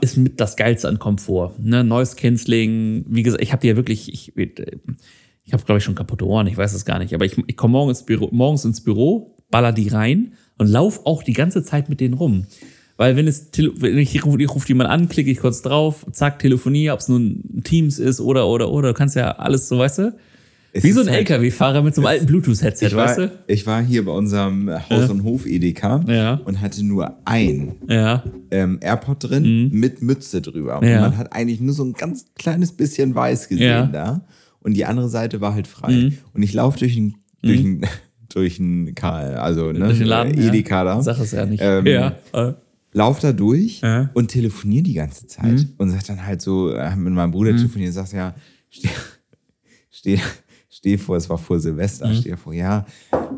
ist 0.00 0.16
mit 0.16 0.40
das 0.40 0.56
Geilste 0.56 0.88
an 0.88 0.98
Komfort. 0.98 1.54
Ne? 1.58 1.82
Noise 1.84 2.14
Cancelling, 2.16 3.04
wie 3.08 3.22
gesagt, 3.22 3.42
ich 3.42 3.52
habe 3.52 3.60
die 3.62 3.68
ja 3.68 3.76
wirklich, 3.76 4.12
ich, 4.12 4.32
ich 4.36 5.52
habe, 5.52 5.64
glaube 5.64 5.78
ich, 5.78 5.84
schon 5.84 5.94
kaputte 5.96 6.26
Ohren, 6.26 6.46
ich 6.46 6.56
weiß 6.56 6.72
es 6.74 6.84
gar 6.84 6.98
nicht. 7.00 7.14
Aber 7.14 7.24
ich, 7.24 7.36
ich 7.46 7.56
komme 7.56 7.72
morgens, 7.72 8.00
ins 8.00 8.06
Büro- 8.06 8.28
morgens 8.32 8.64
ins 8.64 8.80
Büro, 8.82 9.36
baller 9.50 9.72
die 9.72 9.88
rein 9.88 10.34
und 10.58 10.68
lauf 10.68 11.04
auch 11.04 11.22
die 11.24 11.32
ganze 11.32 11.62
Zeit 11.64 11.88
mit 11.88 12.00
denen 12.00 12.14
rum. 12.14 12.46
Weil 13.02 13.16
wenn 13.16 13.26
es 13.26 13.48
wenn 13.78 13.98
ich 13.98 14.24
rufe 14.24 14.44
ruf 14.46 14.68
jemand 14.68 14.88
an, 14.90 15.08
klicke 15.08 15.28
ich 15.30 15.38
kurz 15.38 15.60
drauf, 15.62 16.06
zack, 16.12 16.38
telefoniere, 16.38 16.94
ob 16.94 17.00
es 17.00 17.08
nun 17.08 17.42
Teams 17.64 17.98
ist 17.98 18.20
oder 18.20 18.46
oder 18.46 18.70
oder, 18.70 18.88
du 18.88 18.94
kannst 18.94 19.16
ja 19.16 19.32
alles 19.32 19.68
so, 19.68 19.78
weißt 19.78 19.98
du? 19.98 20.14
Es 20.72 20.84
Wie 20.84 20.92
so 20.92 21.00
ein 21.00 21.08
halt- 21.08 21.28
LKW-Fahrer 21.28 21.82
mit 21.82 21.94
so 21.94 22.00
einem 22.00 22.06
alten 22.06 22.26
Bluetooth-Headset, 22.26 22.94
weißt 22.94 23.18
du? 23.18 23.32
ich 23.48 23.66
war 23.66 23.82
hier 23.82 24.04
bei 24.04 24.12
unserem 24.12 24.70
Haus- 24.88 25.10
und 25.10 25.24
Hof-Edeka 25.24 26.02
Ja. 26.06 26.40
und 26.44 26.60
hatte 26.62 26.82
nur 26.84 27.16
ein 27.26 27.72
Ja. 27.88 28.22
ähm, 28.52 28.78
AirPod 28.80 29.18
drin 29.28 29.68
mit 29.72 30.00
Mütze 30.00 30.40
drüber. 30.40 30.78
Und 30.78 30.84
Mhm. 30.86 30.90
Ja. 30.92 31.00
man 31.00 31.18
hat 31.18 31.32
eigentlich 31.34 31.60
nur 31.60 31.74
so 31.74 31.84
ein 31.84 31.92
ganz 31.94 32.24
kleines 32.38 32.70
bisschen 32.72 33.14
weiß 33.16 33.48
gesehen. 33.48 33.88
Mhm. 33.88 33.92
da. 33.92 34.24
Und 34.60 34.74
die 34.74 34.84
andere 34.86 35.08
Seite 35.08 35.40
war 35.40 35.52
halt 35.54 35.66
frei. 35.66 36.12
Und 36.32 36.42
ich 36.42 36.54
laufe 36.54 36.78
durch 36.78 36.96
ein, 36.96 37.16
durch 37.42 37.60
ein, 37.64 37.84
durch 38.32 38.58
ein 38.60 38.94
also 39.02 39.72
ne, 39.72 39.80
Durch 39.80 39.98
den 39.98 40.06
Laden. 40.06 40.38
Edeka 40.38 40.84
da. 40.84 41.02
Sag 41.02 41.18
es 41.18 41.32
ja 41.32 41.44
nicht. 41.44 41.60
Ähm, 41.62 41.84
ja. 41.84 42.14
Äh, 42.94 42.98
Lauf 42.98 43.20
da 43.20 43.32
durch 43.32 43.80
Ja. 43.80 44.04
Mhm. 44.04 44.08
und 44.14 44.28
telefoniere 44.28 44.82
die 44.82 44.94
ganze 44.94 45.26
Zeit. 45.26 45.66
Und 45.78 45.90
sag 45.90 46.04
dann 46.06 46.24
halt 46.26 46.40
so, 46.42 46.70
äh, 46.70 46.94
mit 46.96 47.12
meinem 47.12 47.30
Bruder 47.32 47.56
telefoniert, 47.56 47.92
sagst 47.94 48.12
ja, 48.12 48.34
steh, 48.70 48.88
steh, 49.90 50.18
steh 50.68 50.98
vor, 50.98 51.16
es 51.16 51.28
war 51.28 51.38
vor 51.38 51.58
Silvester, 51.60 52.08
Mhm. 52.08 52.14
steh 52.16 52.36
vor, 52.36 52.52
ja. 52.54 52.86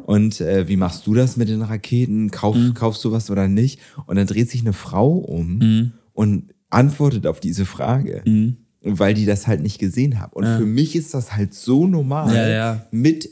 Und 0.06 0.40
äh, 0.40 0.68
wie 0.68 0.76
machst 0.76 1.06
du 1.06 1.14
das 1.14 1.36
mit 1.36 1.48
den 1.48 1.62
Raketen? 1.62 2.30
Kauf, 2.30 2.56
Mhm. 2.56 2.74
Kaufst 2.74 3.04
du 3.04 3.12
was 3.12 3.30
oder 3.30 3.48
nicht? 3.48 3.80
Und 4.06 4.16
dann 4.16 4.26
dreht 4.26 4.50
sich 4.50 4.60
eine 4.62 4.72
Frau 4.72 5.12
um 5.16 5.92
und 6.12 6.52
antwortet 6.70 7.26
auf 7.26 7.40
diese 7.40 7.64
Frage. 7.66 8.22
Mhm. 8.24 8.56
weil 8.86 9.14
die 9.14 9.24
das 9.24 9.46
halt 9.46 9.62
nicht 9.62 9.78
gesehen 9.78 10.20
haben. 10.20 10.32
Und 10.34 10.44
für 10.44 10.66
mich 10.66 10.94
ist 10.94 11.14
das 11.14 11.34
halt 11.34 11.54
so 11.54 11.86
normal, 11.86 12.34
Ja, 12.34 12.48
ja. 12.48 12.86
mit 12.90 13.30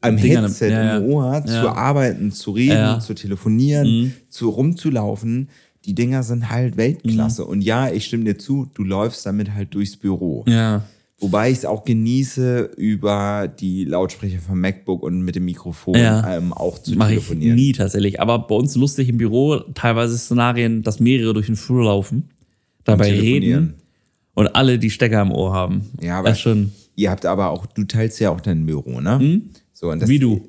einem 0.00 0.16
Ding 0.16 0.32
dem- 0.32 0.42
Headset 0.44 0.70
ja, 0.70 0.96
im 0.98 1.04
Ohr 1.10 1.44
zu 1.46 1.68
arbeiten, 1.68 2.32
zu 2.32 2.50
reden. 2.52 2.96
Mhm. 2.96 3.00
zu 3.00 3.14
telefonieren, 3.14 4.14
zu 4.28 4.48
rumzulaufen. 4.50 5.48
Die 5.84 5.94
Dinger 5.94 6.22
sind 6.22 6.50
halt 6.50 6.76
Weltklasse. 6.76 7.44
Und 7.44 7.62
ja, 7.62 7.90
ich 7.90 8.04
stimme 8.04 8.24
dir 8.24 8.36
zu, 8.38 8.68
du 8.74 8.84
läufst 8.84 9.24
damit 9.24 9.54
halt 9.54 9.74
durchs 9.74 9.96
Büro. 9.96 10.44
Ja. 10.46 10.82
Wobei 11.18 11.50
ich 11.50 11.58
es 11.58 11.64
auch 11.66 11.84
genieße, 11.84 12.70
über 12.78 13.46
die 13.46 13.84
Lautsprecher 13.84 14.38
vom 14.40 14.58
MacBook 14.60 15.02
und 15.02 15.20
mit 15.22 15.36
dem 15.36 15.44
Mikrofon 15.44 15.94
Ja. 15.94 16.36
ähm, 16.36 16.52
auch 16.54 16.78
zu 16.78 16.92
Mache 16.96 17.10
ich 17.14 17.18
telefonieren. 17.18 17.56
nie 17.56 17.72
tatsächlich. 17.72 18.20
Aber 18.20 18.38
bei 18.40 18.54
uns 18.54 18.74
lustig 18.74 19.08
im 19.10 19.18
Büro 19.18 19.58
teilweise 19.74 20.16
Szenarien, 20.16 20.82
dass 20.82 20.98
mehrere 21.00 21.34
durch 21.34 21.46
den 21.46 21.56
Flur 21.56 21.84
laufen, 21.84 22.30
dabei 22.84 23.10
telefonieren. 23.10 23.42
reden 23.64 23.74
und 24.34 24.54
alle 24.54 24.78
die 24.78 24.88
Stecker 24.90 25.20
im 25.22 25.30
Ohr 25.32 25.52
haben. 25.52 25.90
Ja, 26.00 26.18
aber 26.18 26.30
das 26.30 26.40
schon. 26.40 26.72
ihr 26.96 27.10
habt 27.10 27.26
aber 27.26 27.50
auch, 27.50 27.66
du 27.66 27.84
teilst 27.84 28.18
ja 28.20 28.30
auch 28.30 28.40
dein 28.40 28.64
Büro, 28.64 29.00
ne? 29.02 29.42
So, 29.80 29.94
das? 29.94 30.08
Wie 30.10 30.18
du? 30.18 30.46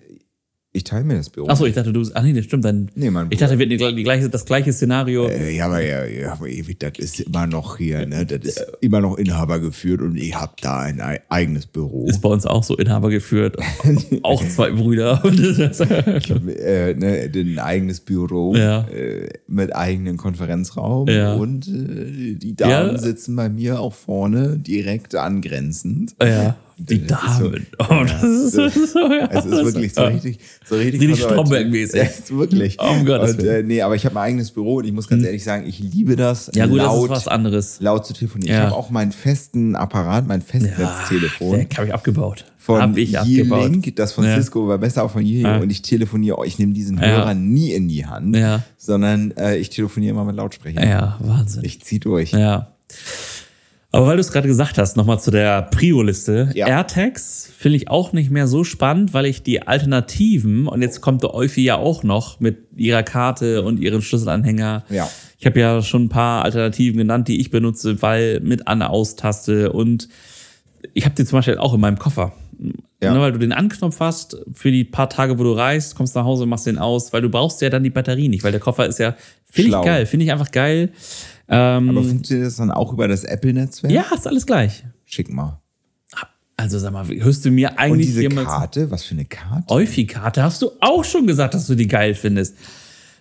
Ich 0.73 0.85
teile 0.85 1.03
mir 1.03 1.15
das 1.17 1.29
Büro. 1.29 1.47
Achso, 1.47 1.65
ich 1.65 1.73
dachte, 1.75 1.91
du. 1.91 2.01
Ach 2.13 2.23
nee, 2.23 2.31
das 2.31 2.45
stimmt. 2.45 2.63
Dann, 2.63 2.89
Nee, 2.95 3.09
mein 3.11 3.27
ich 3.29 3.37
dachte, 3.39 3.57
wir 3.59 3.65
hätten 3.67 3.95
die, 3.95 4.03
gleiche, 4.03 4.29
das 4.29 4.45
gleiche 4.45 4.71
Szenario. 4.71 5.27
Äh, 5.27 5.55
Ja, 5.55 5.65
aber 5.65 5.81
ja, 5.81 6.05
ja, 6.05 6.31
aber 6.33 6.47
das 6.47 6.97
ist 6.97 7.19
immer 7.21 7.45
noch 7.47 7.77
hier, 7.77 8.05
ne? 8.05 8.25
Das 8.25 8.39
ist 8.45 8.65
immer 8.79 9.01
noch 9.01 9.17
Inhaber 9.17 9.59
geführt 9.59 10.01
und 10.01 10.15
ich 10.17 10.33
hab 10.35 10.59
da 10.61 10.79
ein 10.79 11.01
ei- 11.01 11.21
eigenes 11.29 11.65
Büro. 11.65 12.05
Ist 12.07 12.21
bei 12.21 12.29
uns 12.29 12.45
auch 12.45 12.63
so 12.63 12.75
Inhaber 12.77 13.09
geführt. 13.09 13.57
auch 14.23 14.45
zwei 14.47 14.71
Brüder. 14.71 15.21
Und 15.25 15.39
das, 15.59 15.79
äh, 15.81 16.93
ne, 16.95 17.29
ein 17.33 17.59
eigenes 17.59 17.99
Büro 18.01 18.55
Ja. 18.55 18.87
äh, 18.89 19.27
mit 19.47 19.75
eigenem 19.75 20.15
Konferenzraum 20.17 21.07
Ja. 21.09 21.33
und 21.35 21.67
äh, 21.67 22.35
die 22.35 22.55
Damen 22.55 22.97
sitzen 22.97 23.35
bei 23.35 23.49
mir 23.49 23.79
auch 23.81 23.93
vorne 23.93 24.57
direkt 24.57 25.15
angrenzend. 25.15 26.15
ja, 26.21 26.55
die 26.89 26.95
ist 27.01 27.09
so- 27.09 27.49
Damen. 27.49 27.67
oh, 27.79 28.03
das 28.03 28.23
ist 28.23 28.51
so, 28.53 28.69
so, 28.69 29.11
ja. 29.11 29.27
Es 29.31 29.45
ist 29.45 29.51
wirklich 29.65 29.93
so 29.93 30.01
Ja. 30.01 30.07
richtig, 30.07 30.39
so 30.65 30.75
richtig, 30.75 31.01
Richtig. 31.01 31.23
Stromberg-mäßig. 31.25 31.95
Ja, 32.29 32.37
wirklich. 32.37 32.77
Oh, 32.79 32.91
um 32.91 33.05
Gottes 33.05 33.35
und, 33.35 33.43
äh, 33.45 33.63
nee, 33.63 33.81
aber 33.81 33.95
ich 33.95 34.05
habe 34.05 34.15
mein 34.15 34.23
eigenes 34.25 34.51
Büro 34.51 34.75
und 34.75 34.85
ich 34.85 34.93
muss 34.93 35.07
ganz 35.07 35.23
ehrlich 35.23 35.43
sagen, 35.43 35.65
ich 35.67 35.79
liebe 35.79 36.15
das, 36.15 36.51
Ja, 36.55 36.65
gut, 36.65 36.77
laut, 36.77 37.09
das 37.09 37.19
ist 37.19 37.25
was 37.25 37.27
anderes. 37.33 37.77
laut 37.79 38.05
zu 38.05 38.13
telefonieren. 38.13 38.53
Ja. 38.55 38.59
Ich 38.61 38.65
habe 38.67 38.75
auch 38.75 38.89
meinen 38.89 39.11
festen 39.11 39.75
Apparat, 39.75 40.27
mein 40.27 40.41
Festnetztelefon. 40.41 41.67
habe 41.77 41.87
ich 41.87 41.93
abgebaut. 41.93 42.45
von 42.57 42.79
Hab 42.79 42.95
ich 42.97 43.17
abgebaut. 43.17 43.59
Yearlink, 43.61 43.95
das 43.95 44.13
von 44.13 44.23
Ja. 44.23 44.35
Cisco 44.35 44.67
war 44.67 44.77
besser 44.77 45.03
auch 45.03 45.09
von 45.11 45.25
Yearlink 45.25 45.47
Ja. 45.47 45.57
und 45.63 45.69
ich 45.71 45.81
telefoniere, 45.81 46.37
oh, 46.37 46.43
ich 46.43 46.59
nehme 46.59 46.73
diesen 46.73 46.97
Ja. 46.99 47.07
Hörer 47.07 47.33
nie 47.33 47.71
in 47.73 47.87
die 47.87 48.05
Hand, 48.05 48.35
Ja. 48.35 48.61
sondern 48.77 49.31
äh, 49.31 49.57
ich 49.57 49.71
telefoniere 49.71 50.11
immer 50.11 50.25
mit 50.25 50.35
Lautsprecher. 50.35 50.85
Ja, 50.87 51.17
Wahnsinn. 51.21 51.63
Ich 51.65 51.81
zieh 51.81 51.99
durch. 51.99 52.31
Ja. 52.33 52.67
Aber 53.93 54.07
weil 54.07 54.15
du 54.15 54.21
es 54.21 54.31
gerade 54.31 54.47
gesagt 54.47 54.77
hast, 54.77 54.95
nochmal 54.95 55.19
zu 55.19 55.31
der 55.31 55.63
Prio-Liste. 55.63 56.51
Ja. 56.53 56.67
AirTags 56.67 57.51
finde 57.57 57.75
ich 57.75 57.89
auch 57.89 58.13
nicht 58.13 58.31
mehr 58.31 58.47
so 58.47 58.63
spannend, 58.63 59.13
weil 59.13 59.25
ich 59.25 59.43
die 59.43 59.67
Alternativen, 59.67 60.67
und 60.67 60.81
jetzt 60.81 61.01
kommt 61.01 61.23
der 61.23 61.33
Eufy 61.33 61.63
ja 61.63 61.77
auch 61.77 62.03
noch 62.03 62.39
mit 62.39 62.59
ihrer 62.75 63.03
Karte 63.03 63.63
und 63.63 63.79
ihrem 63.79 64.01
Schlüsselanhänger. 64.01 64.85
Ja. 64.89 65.09
Ich 65.37 65.45
habe 65.45 65.59
ja 65.59 65.81
schon 65.81 66.05
ein 66.05 66.09
paar 66.09 66.45
Alternativen 66.45 66.97
genannt, 66.97 67.27
die 67.27 67.41
ich 67.41 67.51
benutze, 67.51 68.01
weil 68.01 68.39
mit 68.39 68.67
An-Aus-Taste 68.67 69.73
und 69.73 70.07
ich 70.93 71.05
habe 71.05 71.15
die 71.15 71.25
zum 71.25 71.39
Beispiel 71.39 71.57
auch 71.57 71.73
in 71.73 71.81
meinem 71.81 71.99
Koffer. 71.99 72.33
Ja. 73.03 73.13
Ne, 73.13 73.19
weil 73.19 73.31
du 73.31 73.39
den 73.39 73.51
Anknopf 73.51 73.99
hast 73.99 74.37
für 74.53 74.71
die 74.71 74.83
paar 74.83 75.09
Tage, 75.09 75.39
wo 75.39 75.43
du 75.43 75.53
reist, 75.53 75.95
kommst 75.95 76.15
nach 76.15 76.23
Hause, 76.23 76.45
machst 76.45 76.67
den 76.67 76.77
aus, 76.77 77.11
weil 77.11 77.23
du 77.23 77.29
brauchst 77.29 77.59
ja 77.61 77.69
dann 77.69 77.83
die 77.83 77.89
Batterie 77.89 78.29
nicht, 78.29 78.43
weil 78.43 78.51
der 78.51 78.61
Koffer 78.61 78.85
ist 78.85 78.99
ja, 78.99 79.15
finde 79.49 79.77
ich 79.77 79.83
geil, 79.83 80.05
finde 80.05 80.25
ich 80.25 80.31
einfach 80.31 80.51
geil. 80.51 80.91
Ähm, 81.53 81.89
Aber 81.89 82.03
funktioniert 82.03 82.47
das 82.47 82.55
dann 82.55 82.71
auch 82.71 82.93
über 82.93 83.07
das 83.07 83.23
Apple-Netzwerk? 83.25 83.91
ja, 83.91 84.05
ist 84.15 84.25
alles 84.25 84.45
gleich. 84.45 84.85
Schick 85.05 85.31
mal. 85.31 85.61
Also 86.57 86.77
sag 86.77 86.93
mal, 86.93 87.07
hörst 87.07 87.43
du 87.43 87.49
mir 87.49 87.71
Und 87.71 87.79
eigentlich 87.79 88.07
diese 88.07 88.21
jemals 88.21 88.47
Karte, 88.47 88.91
was 88.91 89.03
für 89.03 89.15
eine 89.15 89.25
Karte? 89.25 89.67
Eufy-Karte? 89.73 90.43
Hast 90.43 90.61
du 90.61 90.69
auch 90.79 91.03
schon 91.03 91.25
gesagt, 91.25 91.55
dass 91.55 91.65
du 91.65 91.73
die 91.75 91.87
geil 91.87 92.13
findest. 92.13 92.55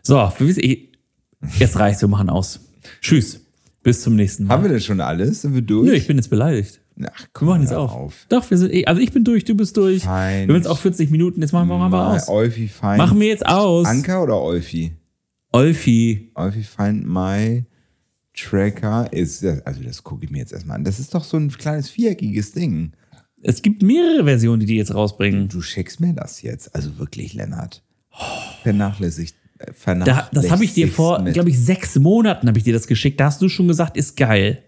So, 0.03 0.31
jetzt 1.59 1.79
reicht's, 1.79 2.03
wir 2.03 2.09
machen 2.09 2.29
aus. 2.29 2.61
Tschüss. 3.01 3.41
Bis 3.83 4.03
zum 4.03 4.15
nächsten 4.15 4.45
Mal. 4.45 4.55
Haben 4.55 4.65
wir 4.65 4.73
das 4.73 4.85
schon 4.85 5.01
alles? 5.01 5.41
Sind 5.41 5.55
wir 5.55 5.63
durch? 5.63 5.87
Nö, 5.89 5.95
ich 5.95 6.07
bin 6.07 6.19
jetzt 6.19 6.29
beleidigt. 6.29 6.81
Ach, 7.03 7.19
Wir 7.19 7.29
komm, 7.33 7.49
machen 7.49 7.63
jetzt 7.63 7.71
hör 7.71 7.81
auf. 7.81 8.27
Doch, 8.29 8.51
wir 8.51 8.59
sind, 8.59 8.75
eh- 8.75 8.85
also 8.85 9.01
ich 9.01 9.11
bin 9.11 9.25
durch, 9.25 9.45
du 9.47 9.55
bist 9.55 9.75
durch. 9.79 10.03
Fein. 10.03 10.47
Wir 10.47 10.55
haben 10.55 10.61
jetzt 10.61 10.69
auch 10.69 10.79
40 10.79 11.11
Minuten, 11.11 11.41
jetzt 11.41 11.53
machen 11.53 11.67
wir 11.69 11.79
mal 11.79 11.89
Mal 11.89 12.17
aus. 12.17 12.29
Eufy 12.29 12.69
Find. 12.69 12.99
Machen 12.99 13.19
wir 13.19 13.29
jetzt 13.29 13.47
aus. 13.47 13.87
Anker 13.87 14.23
oder 14.23 14.39
Eufy? 14.43 14.93
Eufy. 15.53 16.31
Eufy 16.35 16.63
Find 16.63 17.07
My 17.09 17.65
Tracker 18.35 19.13
ist, 19.13 19.43
das- 19.43 19.65
also 19.67 19.83
das 19.83 20.03
gucke 20.05 20.25
ich 20.25 20.31
mir 20.31 20.39
jetzt 20.39 20.53
erstmal 20.53 20.77
an. 20.77 20.85
Das 20.85 20.99
ist 21.01 21.15
doch 21.15 21.25
so 21.25 21.37
ein 21.37 21.49
kleines 21.51 21.91
viereckiges 21.91 22.53
Ding. 22.53 22.93
Es 23.43 23.63
gibt 23.63 23.83
mehrere 23.83 24.25
Versionen, 24.25 24.61
die 24.61 24.67
die 24.67 24.77
jetzt 24.77 24.95
rausbringen. 24.95 25.49
Du 25.49 25.63
schickst 25.63 26.01
mir 26.01 26.13
das 26.13 26.43
jetzt. 26.43 26.75
Also 26.75 26.99
wirklich, 26.99 27.33
Lennart. 27.35 27.83
Vernachlässigt. 28.63 29.35
äh, 29.59 29.73
Da, 30.05 30.29
das 30.33 30.51
habe 30.51 30.65
ich 30.65 30.75
dir 30.75 30.89
vor, 30.89 31.23
glaube 31.25 31.49
ich, 31.51 31.59
sechs 31.59 31.99
Monaten 31.99 32.47
habe 32.49 32.59
ich 32.59 32.65
dir 32.65 32.73
das 32.75 32.87
geschickt. 32.87 33.19
Da 33.21 33.27
hast 33.27 33.41
du 33.41 33.49
schon 33.49 33.67
gesagt, 33.69 33.97
ist 33.97 34.17
geil. 34.17 34.63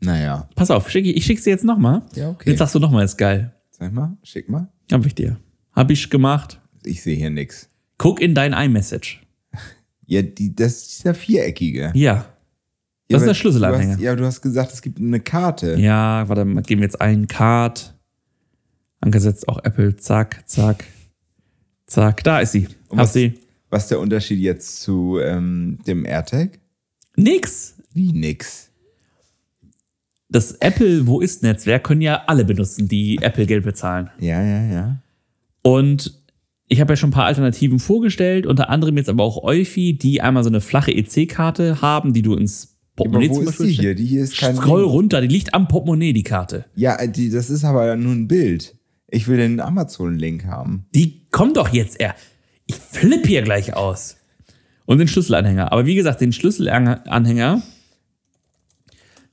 Naja, 0.00 0.48
Pass 0.54 0.70
auf, 0.70 0.90
schick, 0.90 1.06
ich 1.06 1.24
schick's 1.24 1.44
dir 1.44 1.50
jetzt 1.50 1.64
nochmal. 1.64 2.02
Ja, 2.14 2.28
okay. 2.30 2.50
Jetzt 2.50 2.58
sagst 2.58 2.74
du 2.74 2.78
nochmal, 2.78 3.04
ist 3.06 3.16
geil. 3.16 3.54
sag 3.70 3.92
mal, 3.92 4.16
schick 4.22 4.48
mal. 4.50 4.68
Hab 4.92 5.06
ich 5.06 5.14
dir. 5.14 5.38
Hab 5.72 5.90
ich 5.90 6.10
gemacht. 6.10 6.60
Ich 6.84 7.02
sehe 7.02 7.16
hier 7.16 7.30
nichts. 7.30 7.70
Guck 7.96 8.20
in 8.20 8.34
dein 8.34 8.52
iMessage. 8.52 9.22
Ja, 10.06 10.22
die, 10.22 10.54
das 10.54 10.72
ist 10.82 10.98
dieser 11.00 11.14
viereckige. 11.14 11.92
Ja. 11.94 12.26
Ja, 13.06 13.18
Das 13.18 13.22
ist 13.22 13.28
der 13.28 13.34
Schlüsselanhänger. 13.34 13.84
Du 13.84 13.92
hast, 13.92 14.00
ja, 14.02 14.16
du 14.16 14.24
hast 14.24 14.40
gesagt, 14.40 14.72
es 14.72 14.80
gibt 14.80 14.98
eine 14.98 15.20
Karte. 15.20 15.74
Ja, 15.78 16.26
warte, 16.28 16.44
mal, 16.44 16.62
geben 16.62 16.80
wir 16.80 16.86
jetzt 16.86 17.00
ein 17.00 17.26
Card. 17.26 17.94
Angesetzt 19.00 19.46
auch 19.48 19.62
Apple. 19.62 19.96
Zack, 19.96 20.42
zack, 20.48 20.84
zack. 21.86 22.24
Da 22.24 22.40
ist 22.40 22.52
sie. 22.52 22.66
Und 22.88 22.98
Hast 22.98 23.08
was, 23.08 23.12
sie. 23.12 23.34
was 23.68 23.82
ist 23.82 23.90
der 23.90 24.00
Unterschied 24.00 24.38
jetzt 24.40 24.80
zu 24.80 25.18
ähm, 25.22 25.78
dem 25.86 26.06
AirTag? 26.06 26.58
Nix. 27.16 27.74
Wie 27.92 28.12
nix. 28.12 28.70
Das 30.30 30.52
Apple 30.52 31.06
Wo 31.06 31.20
ist 31.20 31.42
Netzwerk 31.42 31.84
können 31.84 32.00
ja 32.00 32.24
alle 32.26 32.44
benutzen, 32.44 32.88
die 32.88 33.18
Apple 33.20 33.46
Geld 33.46 33.64
bezahlen. 33.64 34.10
Ja, 34.18 34.42
ja, 34.42 34.62
ja. 34.64 34.96
Und 35.62 36.23
ich 36.74 36.80
habe 36.80 36.92
ja 36.92 36.96
schon 36.96 37.10
ein 37.10 37.12
paar 37.14 37.26
Alternativen 37.26 37.78
vorgestellt, 37.78 38.46
unter 38.46 38.68
anderem 38.68 38.96
jetzt 38.96 39.08
aber 39.08 39.22
auch 39.22 39.42
Eufy, 39.42 39.96
die 39.96 40.20
einmal 40.20 40.42
so 40.42 40.50
eine 40.50 40.60
flache 40.60 40.92
EC-Karte 40.92 41.80
haben, 41.80 42.12
die 42.12 42.22
du 42.22 42.34
ins 42.34 42.76
Aber 42.96 43.10
Portemonnaie 43.10 43.30
wo 43.30 43.34
zum 43.36 43.48
ist 43.48 43.60
die 43.60 43.70
hier? 43.70 43.94
Die 43.94 44.04
hier 44.04 44.24
ist 44.24 44.36
kein 44.36 44.56
Scroll 44.56 44.82
Ding. 44.82 44.90
runter, 44.90 45.20
die 45.20 45.28
liegt 45.28 45.54
am 45.54 45.68
Portemonnaie, 45.68 46.12
die 46.12 46.24
Karte. 46.24 46.66
Ja, 46.74 47.06
die, 47.06 47.30
das 47.30 47.48
ist 47.48 47.64
aber 47.64 47.94
nur 47.96 48.12
ein 48.12 48.28
Bild. 48.28 48.76
Ich 49.08 49.28
will 49.28 49.36
den 49.36 49.60
Amazon-Link 49.60 50.46
haben. 50.46 50.86
Die 50.94 51.28
kommt 51.30 51.56
doch 51.56 51.68
jetzt 51.68 52.00
eher. 52.00 52.16
Ich 52.66 52.74
flippe 52.74 53.28
hier 53.28 53.42
gleich 53.42 53.74
aus. 53.74 54.16
Und 54.84 54.98
den 54.98 55.08
Schlüsselanhänger. 55.08 55.70
Aber 55.70 55.86
wie 55.86 55.94
gesagt, 55.94 56.20
den 56.20 56.32
Schlüsselanhänger 56.32 57.62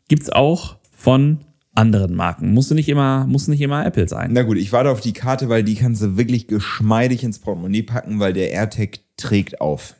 gibt's 0.08 0.30
auch 0.30 0.78
von 0.92 1.40
anderen 1.74 2.16
Marken. 2.16 2.54
Muss 2.54 2.70
nicht 2.72 2.90
immer, 2.90 3.26
muss 3.28 3.48
nicht 3.48 3.62
immer 3.62 3.86
Apple 3.86 4.08
sein. 4.08 4.32
Na 4.34 4.44
gut, 4.44 4.58
ich 4.58 4.72
warte 4.74 4.90
auf 4.90 5.00
die 5.02 5.14
Karte, 5.14 5.48
weil 5.50 5.64
die 5.64 5.76
kannst 5.76 6.02
du 6.02 6.18
wirklich 6.18 6.48
geschmeidig 6.48 7.24
ins 7.24 7.40
Portemonnaie 7.40 7.84
packen, 7.84 8.20
weil 8.20 8.34
der 8.34 8.52
AirTag 8.52 9.00
trägt 9.18 9.62
auf. 9.62 9.96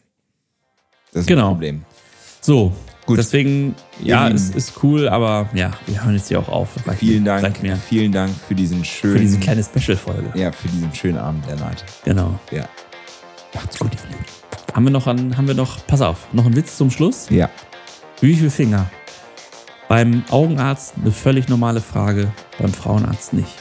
Das 1.14 1.22
ist 1.22 1.28
Genau. 1.28 1.48
ein 1.50 1.54
Problem. 1.54 1.82
So, 2.42 2.74
Gut. 3.06 3.18
deswegen, 3.20 3.76
ja, 4.04 4.28
es 4.30 4.50
ist 4.50 4.84
cool, 4.84 5.08
aber 5.08 5.50
ja, 5.54 5.72
wir 5.86 6.04
hören 6.04 6.16
jetzt 6.16 6.28
hier 6.30 6.40
auch 6.40 6.50
auf. 6.50 6.70
Reicht 6.88 7.00
Vielen 7.00 7.24
mir. 7.24 7.40
Dank. 7.42 7.62
Mir. 7.62 7.76
Vielen 7.78 8.12
Dank 8.12 8.32
für 8.48 8.56
diesen 8.56 8.84
schönen, 8.84 9.14
Für 9.16 9.20
diese 9.22 9.40
kleine 9.40 9.64
Special-Folge. 9.64 10.32
ja, 10.36 10.52
für 10.52 10.68
diesen 10.70 10.94
schönen 10.94 11.18
Abend, 11.18 11.46
Lennart. 11.48 11.86
Genau. 12.04 12.40
Ja. 12.52 12.68
Macht's 13.54 13.78
gut, 13.80 13.92
ihr 13.94 14.10
Lieben. 14.10 14.26
Haben 14.74 14.84
wir 14.86 14.92
noch 14.92 15.08
an, 15.08 15.36
haben 15.38 15.48
wir 15.48 15.54
noch, 15.56 15.86
pass 15.88 16.02
auf, 16.02 16.28
noch 16.34 16.46
ein 16.46 16.56
Witz 16.56 16.78
zum 16.78 16.90
Schluss? 16.92 17.28
Ja. 17.30 17.50
Wie 18.22 18.34
viele 18.36 18.50
Finger? 18.50 18.90
Beim 19.92 20.24
Augenarzt 20.30 20.94
eine 21.02 21.12
völlig 21.12 21.50
normale 21.50 21.82
Frage, 21.82 22.32
beim 22.58 22.72
Frauenarzt 22.72 23.34
nicht. 23.34 23.52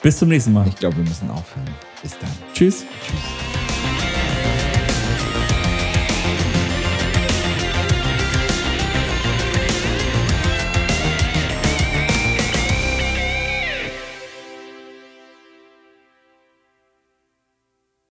Bis 0.00 0.16
zum 0.16 0.28
nächsten 0.28 0.52
Mal. 0.52 0.68
Ich 0.68 0.76
glaube, 0.76 0.98
wir 0.98 1.02
müssen 1.02 1.28
aufhören. 1.28 1.66
Bis 2.02 2.16
dann. 2.20 2.30
Tschüss. 2.54 2.84
Tschüss. 3.04 3.49